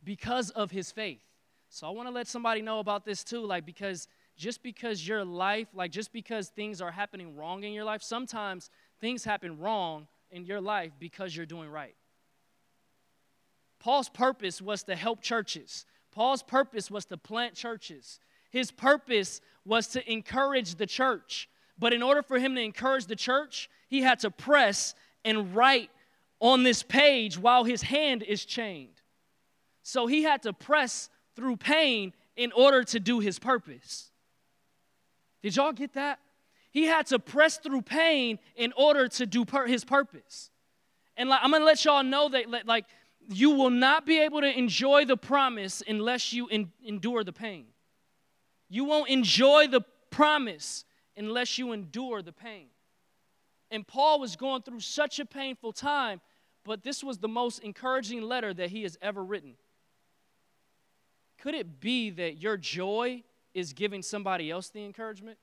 because 0.02 0.50
of 0.50 0.72
his 0.72 0.90
faith. 0.90 1.22
So 1.68 1.86
I 1.86 1.90
want 1.90 2.08
to 2.08 2.14
let 2.14 2.26
somebody 2.26 2.62
know 2.62 2.80
about 2.80 3.04
this 3.04 3.22
too, 3.22 3.44
like, 3.44 3.64
because 3.64 4.08
just 4.36 4.62
because 4.62 5.06
your 5.06 5.24
life, 5.24 5.68
like, 5.74 5.92
just 5.92 6.12
because 6.12 6.48
things 6.48 6.80
are 6.80 6.90
happening 6.90 7.36
wrong 7.36 7.62
in 7.62 7.72
your 7.72 7.84
life, 7.84 8.02
sometimes 8.02 8.70
things 9.00 9.24
happen 9.24 9.58
wrong 9.58 10.08
in 10.30 10.44
your 10.44 10.60
life 10.60 10.92
because 10.98 11.36
you're 11.36 11.46
doing 11.46 11.70
right. 11.70 11.94
Paul's 13.78 14.08
purpose 14.08 14.60
was 14.62 14.82
to 14.84 14.96
help 14.96 15.20
churches. 15.20 15.84
Paul's 16.10 16.42
purpose 16.42 16.90
was 16.90 17.04
to 17.06 17.16
plant 17.16 17.54
churches. 17.54 18.18
His 18.50 18.70
purpose 18.70 19.40
was 19.64 19.88
to 19.88 20.12
encourage 20.12 20.76
the 20.76 20.86
church. 20.86 21.48
But 21.78 21.92
in 21.92 22.02
order 22.02 22.22
for 22.22 22.38
him 22.38 22.54
to 22.54 22.60
encourage 22.60 23.06
the 23.06 23.16
church, 23.16 23.68
he 23.88 24.00
had 24.00 24.20
to 24.20 24.30
press 24.30 24.94
and 25.24 25.54
write 25.54 25.90
on 26.44 26.62
this 26.62 26.82
page 26.82 27.38
while 27.38 27.64
his 27.64 27.80
hand 27.80 28.22
is 28.22 28.44
chained. 28.44 29.00
So 29.82 30.06
he 30.06 30.24
had 30.24 30.42
to 30.42 30.52
press 30.52 31.08
through 31.34 31.56
pain 31.56 32.12
in 32.36 32.52
order 32.52 32.84
to 32.84 33.00
do 33.00 33.18
his 33.18 33.38
purpose. 33.38 34.10
Did 35.42 35.56
y'all 35.56 35.72
get 35.72 35.94
that? 35.94 36.18
He 36.70 36.84
had 36.84 37.06
to 37.06 37.18
press 37.18 37.56
through 37.56 37.80
pain 37.82 38.38
in 38.56 38.74
order 38.76 39.08
to 39.08 39.24
do 39.24 39.46
per- 39.46 39.66
his 39.66 39.86
purpose. 39.86 40.50
And 41.16 41.30
like, 41.30 41.40
I'm 41.42 41.50
gonna 41.50 41.64
let 41.64 41.82
y'all 41.82 42.04
know 42.04 42.28
that, 42.28 42.66
like, 42.66 42.84
you 43.30 43.52
will 43.52 43.70
not 43.70 44.04
be 44.04 44.20
able 44.20 44.42
to 44.42 44.58
enjoy 44.58 45.06
the 45.06 45.16
promise 45.16 45.82
unless 45.88 46.34
you 46.34 46.46
in, 46.48 46.70
endure 46.84 47.24
the 47.24 47.32
pain. 47.32 47.64
You 48.68 48.84
won't 48.84 49.08
enjoy 49.08 49.68
the 49.68 49.80
promise 50.10 50.84
unless 51.16 51.56
you 51.56 51.72
endure 51.72 52.20
the 52.20 52.32
pain. 52.32 52.66
And 53.70 53.86
Paul 53.86 54.20
was 54.20 54.36
going 54.36 54.60
through 54.60 54.80
such 54.80 55.20
a 55.20 55.24
painful 55.24 55.72
time, 55.72 56.20
but 56.64 56.82
this 56.82 57.04
was 57.04 57.18
the 57.18 57.28
most 57.28 57.58
encouraging 57.60 58.22
letter 58.22 58.52
that 58.54 58.70
he 58.70 58.82
has 58.82 58.96
ever 59.00 59.22
written. 59.22 59.54
Could 61.38 61.54
it 61.54 61.80
be 61.80 62.10
that 62.10 62.38
your 62.38 62.56
joy 62.56 63.22
is 63.52 63.72
giving 63.72 64.02
somebody 64.02 64.50
else 64.50 64.70
the 64.70 64.84
encouragement? 64.84 65.38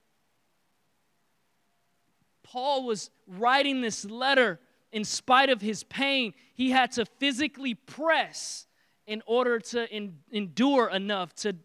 Paul 2.44 2.86
was 2.86 3.12
writing 3.28 3.82
this 3.82 4.04
letter 4.04 4.60
in 4.92 5.06
spite 5.06 5.50
of 5.50 5.62
his 5.62 5.84
pain. 5.84 6.34
He 6.54 6.72
had 6.72 6.92
to 6.94 7.06
physically 7.06 7.76
press 7.76 8.66
in 9.08 9.22
order 9.26 9.60
to 9.60 9.88
endure 10.32 10.90
enough 10.90 11.34
to, 11.36 11.56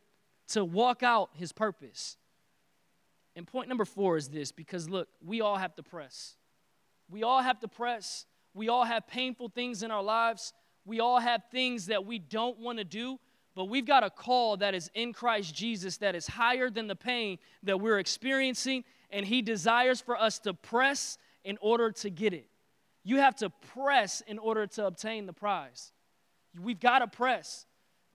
to 0.48 0.64
walk 0.64 1.02
out 1.02 1.30
his 1.34 1.52
purpose. 1.52 2.16
And 3.34 3.46
point 3.46 3.68
number 3.68 3.84
four 3.84 4.16
is 4.16 4.28
this 4.28 4.52
because 4.52 4.88
look, 4.88 5.08
we 5.24 5.40
all 5.40 5.56
have 5.56 5.74
to 5.76 5.82
press. 5.82 6.36
We 7.08 7.22
all 7.22 7.42
have 7.42 7.60
to 7.60 7.68
press. 7.68 8.26
We 8.56 8.70
all 8.70 8.84
have 8.84 9.06
painful 9.06 9.50
things 9.50 9.82
in 9.82 9.90
our 9.90 10.02
lives. 10.02 10.54
We 10.86 10.98
all 10.98 11.20
have 11.20 11.42
things 11.52 11.86
that 11.86 12.06
we 12.06 12.18
don't 12.18 12.58
want 12.58 12.78
to 12.78 12.84
do, 12.84 13.18
but 13.54 13.66
we've 13.66 13.84
got 13.84 14.02
a 14.02 14.08
call 14.08 14.56
that 14.56 14.74
is 14.74 14.90
in 14.94 15.12
Christ 15.12 15.54
Jesus 15.54 15.98
that 15.98 16.14
is 16.14 16.26
higher 16.26 16.70
than 16.70 16.86
the 16.86 16.96
pain 16.96 17.38
that 17.64 17.78
we're 17.78 17.98
experiencing, 17.98 18.82
and 19.10 19.26
He 19.26 19.42
desires 19.42 20.00
for 20.00 20.16
us 20.18 20.38
to 20.40 20.54
press 20.54 21.18
in 21.44 21.58
order 21.60 21.90
to 21.90 22.08
get 22.08 22.32
it. 22.32 22.48
You 23.04 23.18
have 23.18 23.36
to 23.36 23.50
press 23.74 24.22
in 24.26 24.38
order 24.38 24.66
to 24.68 24.86
obtain 24.86 25.26
the 25.26 25.34
prize. 25.34 25.92
We've 26.58 26.80
got 26.80 27.00
to 27.00 27.08
press. 27.08 27.66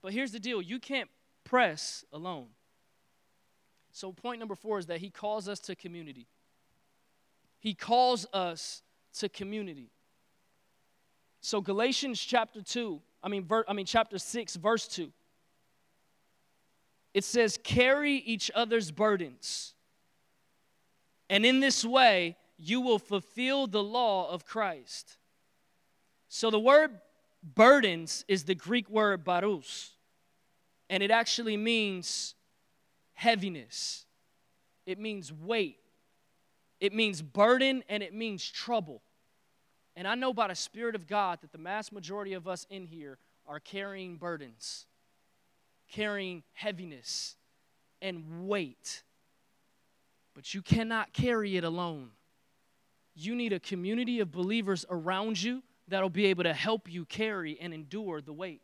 But 0.02 0.12
here's 0.12 0.32
the 0.32 0.40
deal 0.40 0.60
you 0.60 0.80
can't 0.80 1.10
press 1.44 2.04
alone. 2.12 2.48
So, 3.92 4.12
point 4.12 4.40
number 4.40 4.56
four 4.56 4.80
is 4.80 4.88
that 4.88 5.02
he 5.02 5.12
calls 5.12 5.48
us 5.48 5.60
to 5.60 5.76
community. 5.76 6.28
He 7.60 7.76
calls 7.76 8.26
us 8.34 8.82
to 9.20 9.30
community. 9.30 9.92
So, 11.42 11.60
Galatians 11.60 12.20
chapter 12.20 12.62
2, 12.62 13.02
I 13.24 13.28
mean, 13.28 13.44
ver, 13.44 13.66
I 13.68 13.74
mean, 13.74 13.88
chapter 13.88 14.20
6, 14.20 14.56
verse 14.58 14.88
2, 14.88 15.12
it 17.16 17.24
says, 17.24 17.60
Carry 17.62 18.14
each 18.14 18.52
other's 18.54 18.92
burdens. 18.92 19.74
And 21.32 21.44
in 21.44 21.60
this 21.60 21.84
way, 21.84 22.38
you 22.60 22.80
will 22.80 23.00
fulfill 23.00 23.66
the 23.66 23.82
law 23.82 24.30
of 24.30 24.46
Christ. 24.46 25.18
So, 26.28 26.52
the 26.52 26.60
word 26.60 26.92
burdens 27.44 28.24
is 28.28 28.44
the 28.44 28.56
Greek 28.56 28.88
word 28.88 29.26
baros, 29.26 29.90
and 30.92 31.02
it 31.02 31.10
actually 31.10 31.58
means 31.58 32.36
heaviness, 33.14 34.06
it 34.86 35.00
means 35.00 35.34
weight, 35.34 35.80
it 36.80 36.94
means 36.94 37.24
burden, 37.24 37.84
and 37.90 38.04
it 38.04 38.14
means 38.14 38.48
trouble. 38.48 39.02
And 39.96 40.08
I 40.08 40.16
know 40.16 40.34
by 40.34 40.48
the 40.48 40.56
Spirit 40.56 40.96
of 40.96 41.08
God 41.08 41.40
that 41.42 41.52
the 41.52 41.58
mass 41.58 41.92
majority 41.92 42.34
of 42.34 42.48
us 42.48 42.66
in 42.70 42.86
here 42.86 43.18
are 43.48 43.60
carrying 43.60 44.18
burdens, 44.18 44.86
carrying 45.90 46.44
heaviness 46.54 47.36
and 48.02 48.48
weight. 48.48 49.04
But 50.34 50.54
you 50.54 50.62
cannot 50.62 51.14
carry 51.14 51.58
it 51.58 51.64
alone. 51.64 52.12
You 53.14 53.36
need 53.36 53.52
a 53.52 53.60
community 53.60 54.22
of 54.22 54.32
believers 54.32 54.86
around 54.90 55.42
you 55.42 55.62
that'll 55.88 56.10
be 56.10 56.28
able 56.28 56.44
to 56.44 56.54
help 56.54 56.90
you 56.90 57.04
carry 57.06 57.60
and 57.60 57.74
endure 57.74 58.22
the 58.22 58.32
weight. 58.32 58.62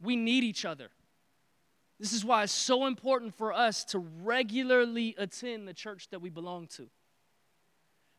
We 0.00 0.16
need 0.16 0.44
each 0.44 0.64
other. 0.64 0.88
This 2.00 2.12
is 2.12 2.24
why 2.24 2.42
it's 2.42 2.52
so 2.52 2.86
important 2.86 3.36
for 3.36 3.52
us 3.52 3.84
to 3.86 3.98
regularly 3.98 5.14
attend 5.18 5.68
the 5.68 5.74
church 5.74 6.08
that 6.08 6.20
we 6.20 6.30
belong 6.30 6.66
to. 6.68 6.88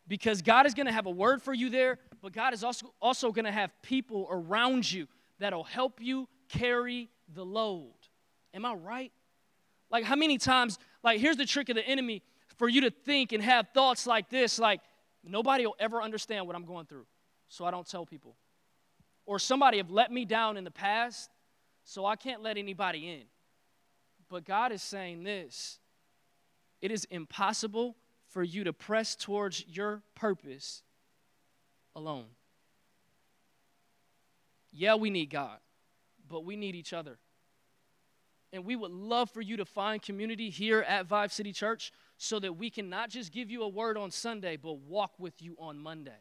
Because 0.07 0.41
God 0.41 0.65
is 0.65 0.73
going 0.73 0.85
to 0.85 0.91
have 0.91 1.05
a 1.05 1.11
word 1.11 1.41
for 1.41 1.53
you 1.53 1.69
there, 1.69 1.97
but 2.21 2.33
God 2.33 2.53
is 2.53 2.63
also, 2.63 2.93
also 3.01 3.31
going 3.31 3.45
to 3.45 3.51
have 3.51 3.71
people 3.81 4.27
around 4.29 4.91
you 4.91 5.07
that'll 5.39 5.63
help 5.63 6.01
you 6.01 6.27
carry 6.49 7.09
the 7.33 7.45
load. 7.45 7.93
Am 8.53 8.65
I 8.65 8.73
right? 8.73 9.11
Like, 9.89 10.03
how 10.03 10.15
many 10.15 10.37
times, 10.37 10.77
like, 11.03 11.19
here's 11.19 11.37
the 11.37 11.45
trick 11.45 11.69
of 11.69 11.75
the 11.75 11.87
enemy 11.87 12.21
for 12.57 12.67
you 12.67 12.81
to 12.81 12.91
think 12.91 13.31
and 13.31 13.41
have 13.41 13.67
thoughts 13.73 14.05
like 14.05 14.29
this 14.29 14.59
like, 14.59 14.81
nobody 15.23 15.65
will 15.65 15.75
ever 15.79 16.01
understand 16.01 16.47
what 16.47 16.55
I'm 16.55 16.65
going 16.65 16.85
through, 16.85 17.05
so 17.47 17.65
I 17.65 17.71
don't 17.71 17.87
tell 17.87 18.05
people. 18.05 18.35
Or 19.25 19.39
somebody 19.39 19.77
have 19.77 19.89
let 19.89 20.11
me 20.11 20.25
down 20.25 20.57
in 20.57 20.63
the 20.63 20.71
past, 20.71 21.29
so 21.85 22.05
I 22.05 22.15
can't 22.15 22.41
let 22.41 22.57
anybody 22.57 23.09
in. 23.09 23.23
But 24.29 24.45
God 24.45 24.71
is 24.71 24.81
saying 24.81 25.23
this 25.23 25.79
it 26.81 26.91
is 26.91 27.05
impossible 27.05 27.95
for 28.33 28.43
you 28.43 28.63
to 28.63 28.73
press 28.73 29.15
towards 29.15 29.65
your 29.67 30.01
purpose 30.15 30.81
alone. 31.95 32.25
Yeah, 34.71 34.95
we 34.95 35.11
need 35.11 35.29
God, 35.29 35.59
but 36.27 36.43
we 36.43 36.55
need 36.55 36.75
each 36.75 36.93
other. 36.93 37.19
And 38.51 38.65
we 38.65 38.75
would 38.75 38.91
love 38.91 39.29
for 39.29 39.41
you 39.41 39.57
to 39.57 39.65
find 39.65 40.01
community 40.01 40.49
here 40.49 40.81
at 40.81 41.05
Vive 41.05 41.31
City 41.31 41.53
Church 41.53 41.91
so 42.17 42.39
that 42.39 42.53
we 42.53 42.69
can 42.69 42.89
not 42.89 43.09
just 43.09 43.31
give 43.31 43.51
you 43.51 43.63
a 43.63 43.67
word 43.67 43.97
on 43.97 44.11
Sunday, 44.11 44.57
but 44.57 44.79
walk 44.79 45.13
with 45.19 45.41
you 45.41 45.55
on 45.59 45.77
Monday. 45.77 46.11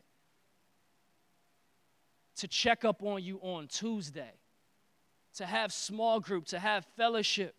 To 2.37 2.49
check 2.49 2.85
up 2.85 3.03
on 3.03 3.23
you 3.23 3.39
on 3.41 3.69
Tuesday. 3.69 4.33
To 5.37 5.47
have 5.47 5.73
small 5.73 6.21
group, 6.21 6.47
to 6.47 6.59
have 6.59 6.87
fellowship 6.97 7.55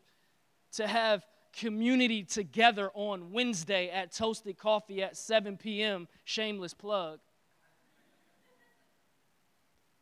to 0.73 0.87
have 0.87 1.23
community 1.53 2.23
together 2.23 2.91
on 2.93 3.31
Wednesday 3.31 3.89
at 3.89 4.11
Toasted 4.11 4.57
Coffee 4.57 5.01
at 5.03 5.15
7 5.15 5.57
p.m. 5.57 6.07
Shameless 6.25 6.73
plug. 6.73 7.19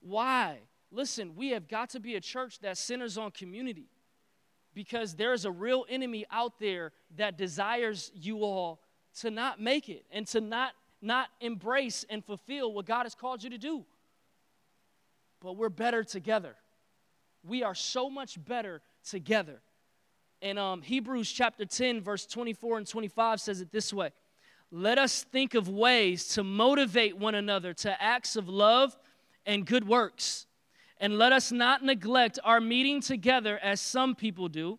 Why? 0.01 0.59
Listen, 0.91 1.35
we 1.35 1.49
have 1.49 1.67
got 1.67 1.89
to 1.91 1.99
be 1.99 2.15
a 2.15 2.21
church 2.21 2.59
that 2.59 2.77
centers 2.77 3.17
on 3.17 3.31
community 3.31 3.89
because 4.73 5.15
there's 5.15 5.45
a 5.45 5.51
real 5.51 5.85
enemy 5.89 6.25
out 6.31 6.59
there 6.59 6.91
that 7.17 7.37
desires 7.37 8.11
you 8.15 8.43
all 8.43 8.81
to 9.19 9.29
not 9.29 9.59
make 9.61 9.89
it 9.89 10.05
and 10.11 10.25
to 10.27 10.41
not, 10.41 10.71
not 11.01 11.27
embrace 11.39 12.05
and 12.09 12.23
fulfill 12.23 12.73
what 12.73 12.85
God 12.85 13.03
has 13.03 13.13
called 13.13 13.43
you 13.43 13.49
to 13.49 13.57
do. 13.57 13.85
But 15.41 15.53
we're 15.53 15.69
better 15.69 16.03
together. 16.03 16.55
We 17.43 17.63
are 17.63 17.75
so 17.75 18.09
much 18.09 18.43
better 18.43 18.81
together. 19.03 19.61
And 20.41 20.57
um, 20.57 20.81
Hebrews 20.81 21.31
chapter 21.31 21.65
10, 21.65 22.01
verse 22.01 22.25
24 22.25 22.79
and 22.79 22.87
25 22.87 23.39
says 23.39 23.61
it 23.61 23.71
this 23.71 23.93
way 23.93 24.09
Let 24.71 24.97
us 24.97 25.23
think 25.23 25.53
of 25.53 25.69
ways 25.69 26.27
to 26.29 26.43
motivate 26.43 27.17
one 27.17 27.35
another 27.35 27.73
to 27.73 28.01
acts 28.01 28.35
of 28.35 28.49
love 28.49 28.97
and 29.45 29.65
good 29.65 29.87
works. 29.87 30.47
And 30.99 31.17
let 31.17 31.31
us 31.31 31.51
not 31.51 31.83
neglect 31.83 32.37
our 32.43 32.61
meeting 32.61 33.01
together 33.01 33.59
as 33.61 33.81
some 33.81 34.13
people 34.13 34.49
do, 34.49 34.77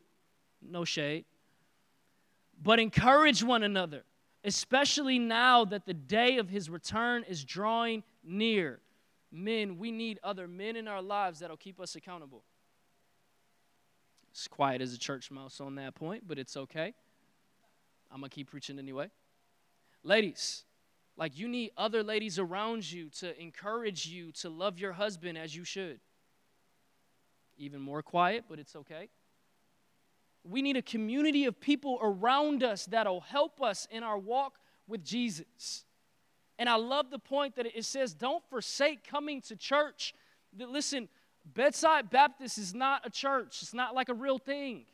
no 0.60 0.84
shade, 0.84 1.24
but 2.62 2.78
encourage 2.78 3.42
one 3.42 3.64
another, 3.64 4.04
especially 4.44 5.18
now 5.18 5.64
that 5.64 5.84
the 5.84 5.94
day 5.94 6.38
of 6.38 6.48
his 6.48 6.70
return 6.70 7.24
is 7.28 7.44
drawing 7.44 8.04
near. 8.22 8.78
Men, 9.32 9.78
we 9.78 9.90
need 9.90 10.20
other 10.22 10.46
men 10.46 10.76
in 10.76 10.86
our 10.86 11.02
lives 11.02 11.40
that'll 11.40 11.56
keep 11.56 11.80
us 11.80 11.96
accountable. 11.96 12.44
It's 14.32 14.48
quiet 14.48 14.80
as 14.80 14.94
a 14.94 14.98
church 14.98 15.30
mouse 15.30 15.60
on 15.60 15.74
that 15.74 15.94
point, 15.94 16.24
but 16.26 16.38
it's 16.38 16.56
okay. 16.56 16.94
I'm 18.10 18.20
going 18.20 18.30
to 18.30 18.34
keep 18.34 18.50
preaching 18.50 18.78
anyway. 18.78 19.10
Ladies, 20.02 20.64
like 21.18 21.38
you 21.38 21.48
need 21.48 21.70
other 21.76 22.02
ladies 22.02 22.38
around 22.38 22.90
you 22.90 23.10
to 23.20 23.38
encourage 23.38 24.06
you 24.06 24.32
to 24.32 24.48
love 24.48 24.78
your 24.78 24.92
husband 24.92 25.36
as 25.36 25.54
you 25.54 25.64
should. 25.64 26.00
Even 27.58 27.82
more 27.82 28.02
quiet, 28.02 28.44
but 28.48 28.58
it's 28.58 28.74
okay. 28.74 29.10
We 30.44 30.62
need 30.62 30.78
a 30.78 30.82
community 30.82 31.44
of 31.44 31.60
people 31.60 31.98
around 32.00 32.62
us 32.62 32.86
that'll 32.86 33.20
help 33.20 33.60
us 33.60 33.86
in 33.90 34.02
our 34.02 34.18
walk 34.18 34.58
with 34.88 35.04
Jesus. 35.04 35.84
And 36.58 36.70
I 36.70 36.76
love 36.76 37.10
the 37.10 37.18
point 37.18 37.56
that 37.56 37.66
it 37.66 37.84
says, 37.84 38.14
don't 38.14 38.42
forsake 38.48 39.06
coming 39.06 39.42
to 39.42 39.56
church. 39.56 40.14
That, 40.56 40.70
Listen, 40.70 41.10
Bedside 41.44 42.10
Baptist 42.10 42.58
is 42.58 42.74
not 42.74 43.06
a 43.06 43.10
church, 43.10 43.62
it's 43.62 43.74
not 43.74 43.94
like 43.94 44.08
a 44.08 44.14
real 44.14 44.38
thing. 44.38 44.84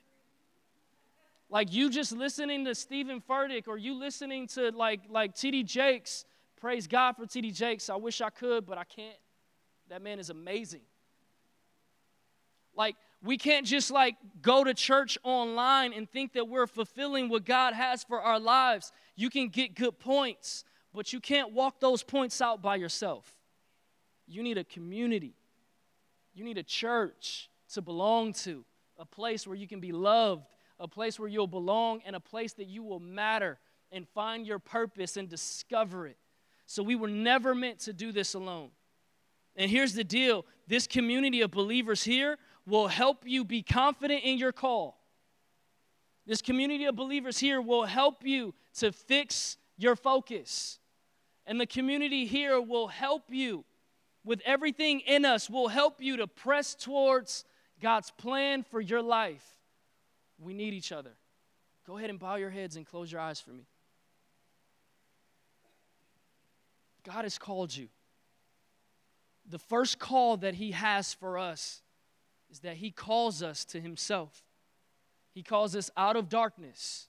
Like 1.50 1.72
you 1.72 1.88
just 1.88 2.12
listening 2.12 2.64
to 2.66 2.74
Stephen 2.74 3.22
Furtick 3.26 3.68
or 3.68 3.78
you 3.78 3.94
listening 3.94 4.46
to 4.48 4.70
like 4.70 5.00
like 5.08 5.34
TD 5.34 5.64
Jakes. 5.64 6.24
Praise 6.60 6.86
God 6.86 7.16
for 7.16 7.24
TD 7.24 7.54
Jakes. 7.54 7.88
I 7.88 7.96
wish 7.96 8.20
I 8.20 8.30
could, 8.30 8.66
but 8.66 8.76
I 8.76 8.84
can't. 8.84 9.16
That 9.88 10.02
man 10.02 10.18
is 10.18 10.28
amazing. 10.28 10.82
Like 12.74 12.96
we 13.22 13.38
can't 13.38 13.66
just 13.66 13.90
like 13.90 14.16
go 14.42 14.62
to 14.62 14.74
church 14.74 15.16
online 15.22 15.92
and 15.94 16.08
think 16.08 16.34
that 16.34 16.48
we're 16.48 16.66
fulfilling 16.66 17.28
what 17.30 17.44
God 17.46 17.72
has 17.72 18.04
for 18.04 18.20
our 18.20 18.38
lives. 18.38 18.92
You 19.16 19.30
can 19.30 19.48
get 19.48 19.74
good 19.74 19.98
points, 19.98 20.64
but 20.92 21.12
you 21.12 21.20
can't 21.20 21.52
walk 21.52 21.80
those 21.80 22.02
points 22.02 22.42
out 22.42 22.60
by 22.60 22.76
yourself. 22.76 23.34
You 24.26 24.42
need 24.42 24.58
a 24.58 24.64
community. 24.64 25.37
You 26.38 26.44
need 26.44 26.58
a 26.58 26.62
church 26.62 27.50
to 27.74 27.82
belong 27.82 28.32
to, 28.44 28.64
a 28.98 29.04
place 29.04 29.46
where 29.46 29.56
you 29.56 29.68
can 29.68 29.80
be 29.80 29.92
loved 29.92 30.44
a 30.80 30.88
place 30.88 31.18
where 31.18 31.28
you'll 31.28 31.46
belong, 31.46 32.00
and 32.06 32.14
a 32.14 32.20
place 32.20 32.52
that 32.54 32.66
you 32.66 32.82
will 32.82 33.00
matter 33.00 33.58
and 33.90 34.06
find 34.08 34.46
your 34.46 34.58
purpose 34.58 35.16
and 35.16 35.28
discover 35.28 36.06
it. 36.06 36.16
So 36.66 36.82
we 36.82 36.94
were 36.94 37.08
never 37.08 37.54
meant 37.54 37.80
to 37.80 37.92
do 37.92 38.12
this 38.12 38.34
alone. 38.34 38.70
And 39.56 39.70
here's 39.70 39.94
the 39.94 40.04
deal 40.04 40.44
this 40.68 40.86
community 40.86 41.40
of 41.40 41.50
believers 41.50 42.04
here 42.04 42.38
will 42.66 42.88
help 42.88 43.26
you 43.26 43.44
be 43.44 43.62
confident 43.62 44.22
in 44.22 44.38
your 44.38 44.52
call. 44.52 44.98
This 46.26 46.42
community 46.42 46.84
of 46.84 46.94
believers 46.94 47.38
here 47.38 47.60
will 47.60 47.86
help 47.86 48.24
you 48.24 48.54
to 48.74 48.92
fix 48.92 49.56
your 49.78 49.96
focus. 49.96 50.78
And 51.46 51.58
the 51.58 51.66
community 51.66 52.26
here 52.26 52.60
will 52.60 52.88
help 52.88 53.24
you 53.30 53.64
with 54.28 54.42
everything 54.44 55.00
in 55.00 55.24
us, 55.24 55.48
will 55.48 55.68
help 55.68 56.02
you 56.02 56.18
to 56.18 56.26
press 56.26 56.74
towards 56.74 57.46
God's 57.80 58.10
plan 58.10 58.62
for 58.62 58.78
your 58.78 59.00
life. 59.00 59.44
We 60.38 60.52
need 60.52 60.74
each 60.74 60.92
other. 60.92 61.12
Go 61.86 61.96
ahead 61.96 62.10
and 62.10 62.18
bow 62.18 62.34
your 62.34 62.50
heads 62.50 62.76
and 62.76 62.86
close 62.86 63.10
your 63.10 63.22
eyes 63.22 63.40
for 63.40 63.52
me. 63.52 63.66
God 67.04 67.24
has 67.24 67.38
called 67.38 67.74
you. 67.74 67.88
The 69.48 69.58
first 69.58 69.98
call 69.98 70.36
that 70.36 70.54
He 70.54 70.72
has 70.72 71.14
for 71.14 71.38
us 71.38 71.80
is 72.50 72.60
that 72.60 72.76
He 72.76 72.90
calls 72.90 73.42
us 73.42 73.64
to 73.64 73.80
Himself. 73.80 74.42
He 75.32 75.42
calls 75.42 75.74
us 75.74 75.90
out 75.96 76.16
of 76.16 76.28
darkness. 76.28 77.08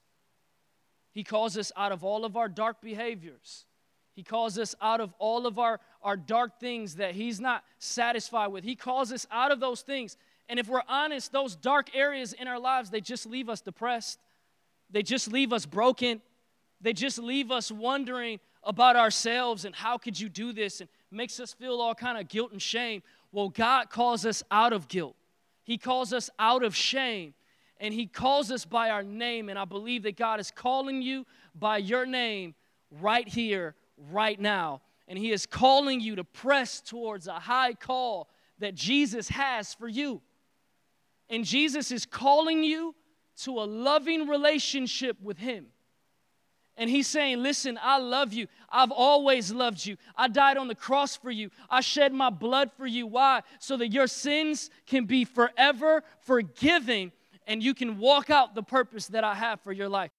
He 1.12 1.26
calls 1.26 1.58
us 1.58 1.74
out 1.76 1.92
of 1.92 2.06
all 2.06 2.24
of 2.24 2.38
our 2.38 2.48
dark 2.48 2.82
behaviors. 2.82 3.66
He 4.20 4.24
calls 4.24 4.60
us 4.60 4.76
out 4.82 5.00
of 5.00 5.14
all 5.18 5.48
of 5.48 5.58
our, 5.58 5.80
our 6.04 6.18
dark 6.18 6.60
things 6.60 6.96
that 6.96 7.16
He's 7.16 7.40
not 7.40 7.64
satisfied 7.78 8.48
with. 8.48 8.66
He 8.66 8.76
calls 8.76 9.14
us 9.14 9.26
out 9.32 9.54
of 9.54 9.62
those 9.62 9.80
things 9.80 10.18
and 10.50 10.60
if 10.60 10.68
we're 10.68 10.84
honest, 10.90 11.32
those 11.32 11.56
dark 11.56 11.96
areas 11.96 12.34
in 12.34 12.50
our 12.50 12.60
lives, 12.60 12.90
they 12.90 13.00
just 13.00 13.26
leave 13.26 13.48
us 13.48 13.62
depressed. 13.62 14.20
They 14.90 15.04
just 15.04 15.32
leave 15.32 15.54
us 15.54 15.66
broken. 15.66 16.22
They 16.82 16.92
just 16.92 17.18
leave 17.18 17.50
us 17.50 17.72
wondering 17.72 18.42
about 18.62 18.98
ourselves 18.98 19.64
and 19.64 19.74
how 19.74 19.98
could 19.98 20.20
you 20.20 20.28
do 20.28 20.52
this 20.52 20.82
and 20.82 20.90
makes 21.12 21.40
us 21.40 21.54
feel 21.54 21.80
all 21.80 21.96
kind 21.96 22.18
of 22.18 22.28
guilt 22.28 22.52
and 22.52 22.62
shame. 22.62 23.04
Well, 23.32 23.48
God 23.48 23.90
calls 23.90 24.26
us 24.26 24.44
out 24.52 24.74
of 24.74 24.90
guilt. 24.90 25.16
He 25.64 25.78
calls 25.78 26.12
us 26.12 26.30
out 26.38 26.62
of 26.62 26.76
shame 26.76 27.36
and 27.80 27.94
he 27.94 28.06
calls 28.06 28.52
us 28.52 28.66
by 28.66 28.90
our 28.90 29.04
name 29.04 29.48
and 29.48 29.58
I 29.58 29.64
believe 29.64 30.04
that 30.04 30.18
God 30.18 30.42
is 30.42 30.52
calling 30.52 31.02
you 31.02 31.26
by 31.58 31.78
your 31.78 32.06
name 32.06 32.56
right 33.00 33.28
here 33.28 33.76
right 34.12 34.40
now. 34.40 34.82
And 35.08 35.18
he 35.18 35.32
is 35.32 35.46
calling 35.46 36.02
you 36.02 36.16
to 36.18 36.24
press 36.24 36.82
towards 36.82 37.28
a 37.28 37.34
high 37.34 37.74
call 37.74 38.30
that 38.60 38.76
Jesus 38.76 39.30
has 39.30 39.74
for 39.74 39.88
you. 39.88 40.22
And 41.30 41.46
Jesus 41.46 41.92
is 41.92 42.06
calling 42.06 42.64
you 42.64 42.96
to 43.44 43.60
a 43.60 43.66
loving 43.66 44.28
relationship 44.28 45.18
with 45.22 45.38
Him. 45.38 45.68
And 46.76 46.90
He's 46.90 47.08
saying, 47.08 47.42
Listen, 47.42 47.80
I 47.82 48.00
love 48.00 48.34
you. 48.34 48.48
I've 48.70 48.92
always 48.92 49.52
loved 49.52 49.86
you. 49.86 49.98
I 50.16 50.28
died 50.28 50.58
on 50.58 50.68
the 50.68 50.76
cross 50.76 51.16
for 51.16 51.32
you. 51.32 51.50
I 51.70 51.82
shed 51.82 52.14
my 52.14 52.30
blood 52.30 52.72
for 52.78 52.88
you. 52.88 53.06
Why? 53.08 53.42
So 53.60 53.78
that 53.78 53.90
your 53.90 54.08
sins 54.08 54.70
can 54.88 55.06
be 55.06 55.26
forever 55.26 56.04
forgiven 56.22 57.12
and 57.48 57.64
you 57.64 57.74
can 57.74 57.98
walk 57.98 58.30
out 58.30 58.56
the 58.56 58.64
purpose 58.64 59.08
that 59.08 59.24
I 59.24 59.34
have 59.34 59.62
for 59.62 59.72
your 59.72 59.90
life. 59.90 60.12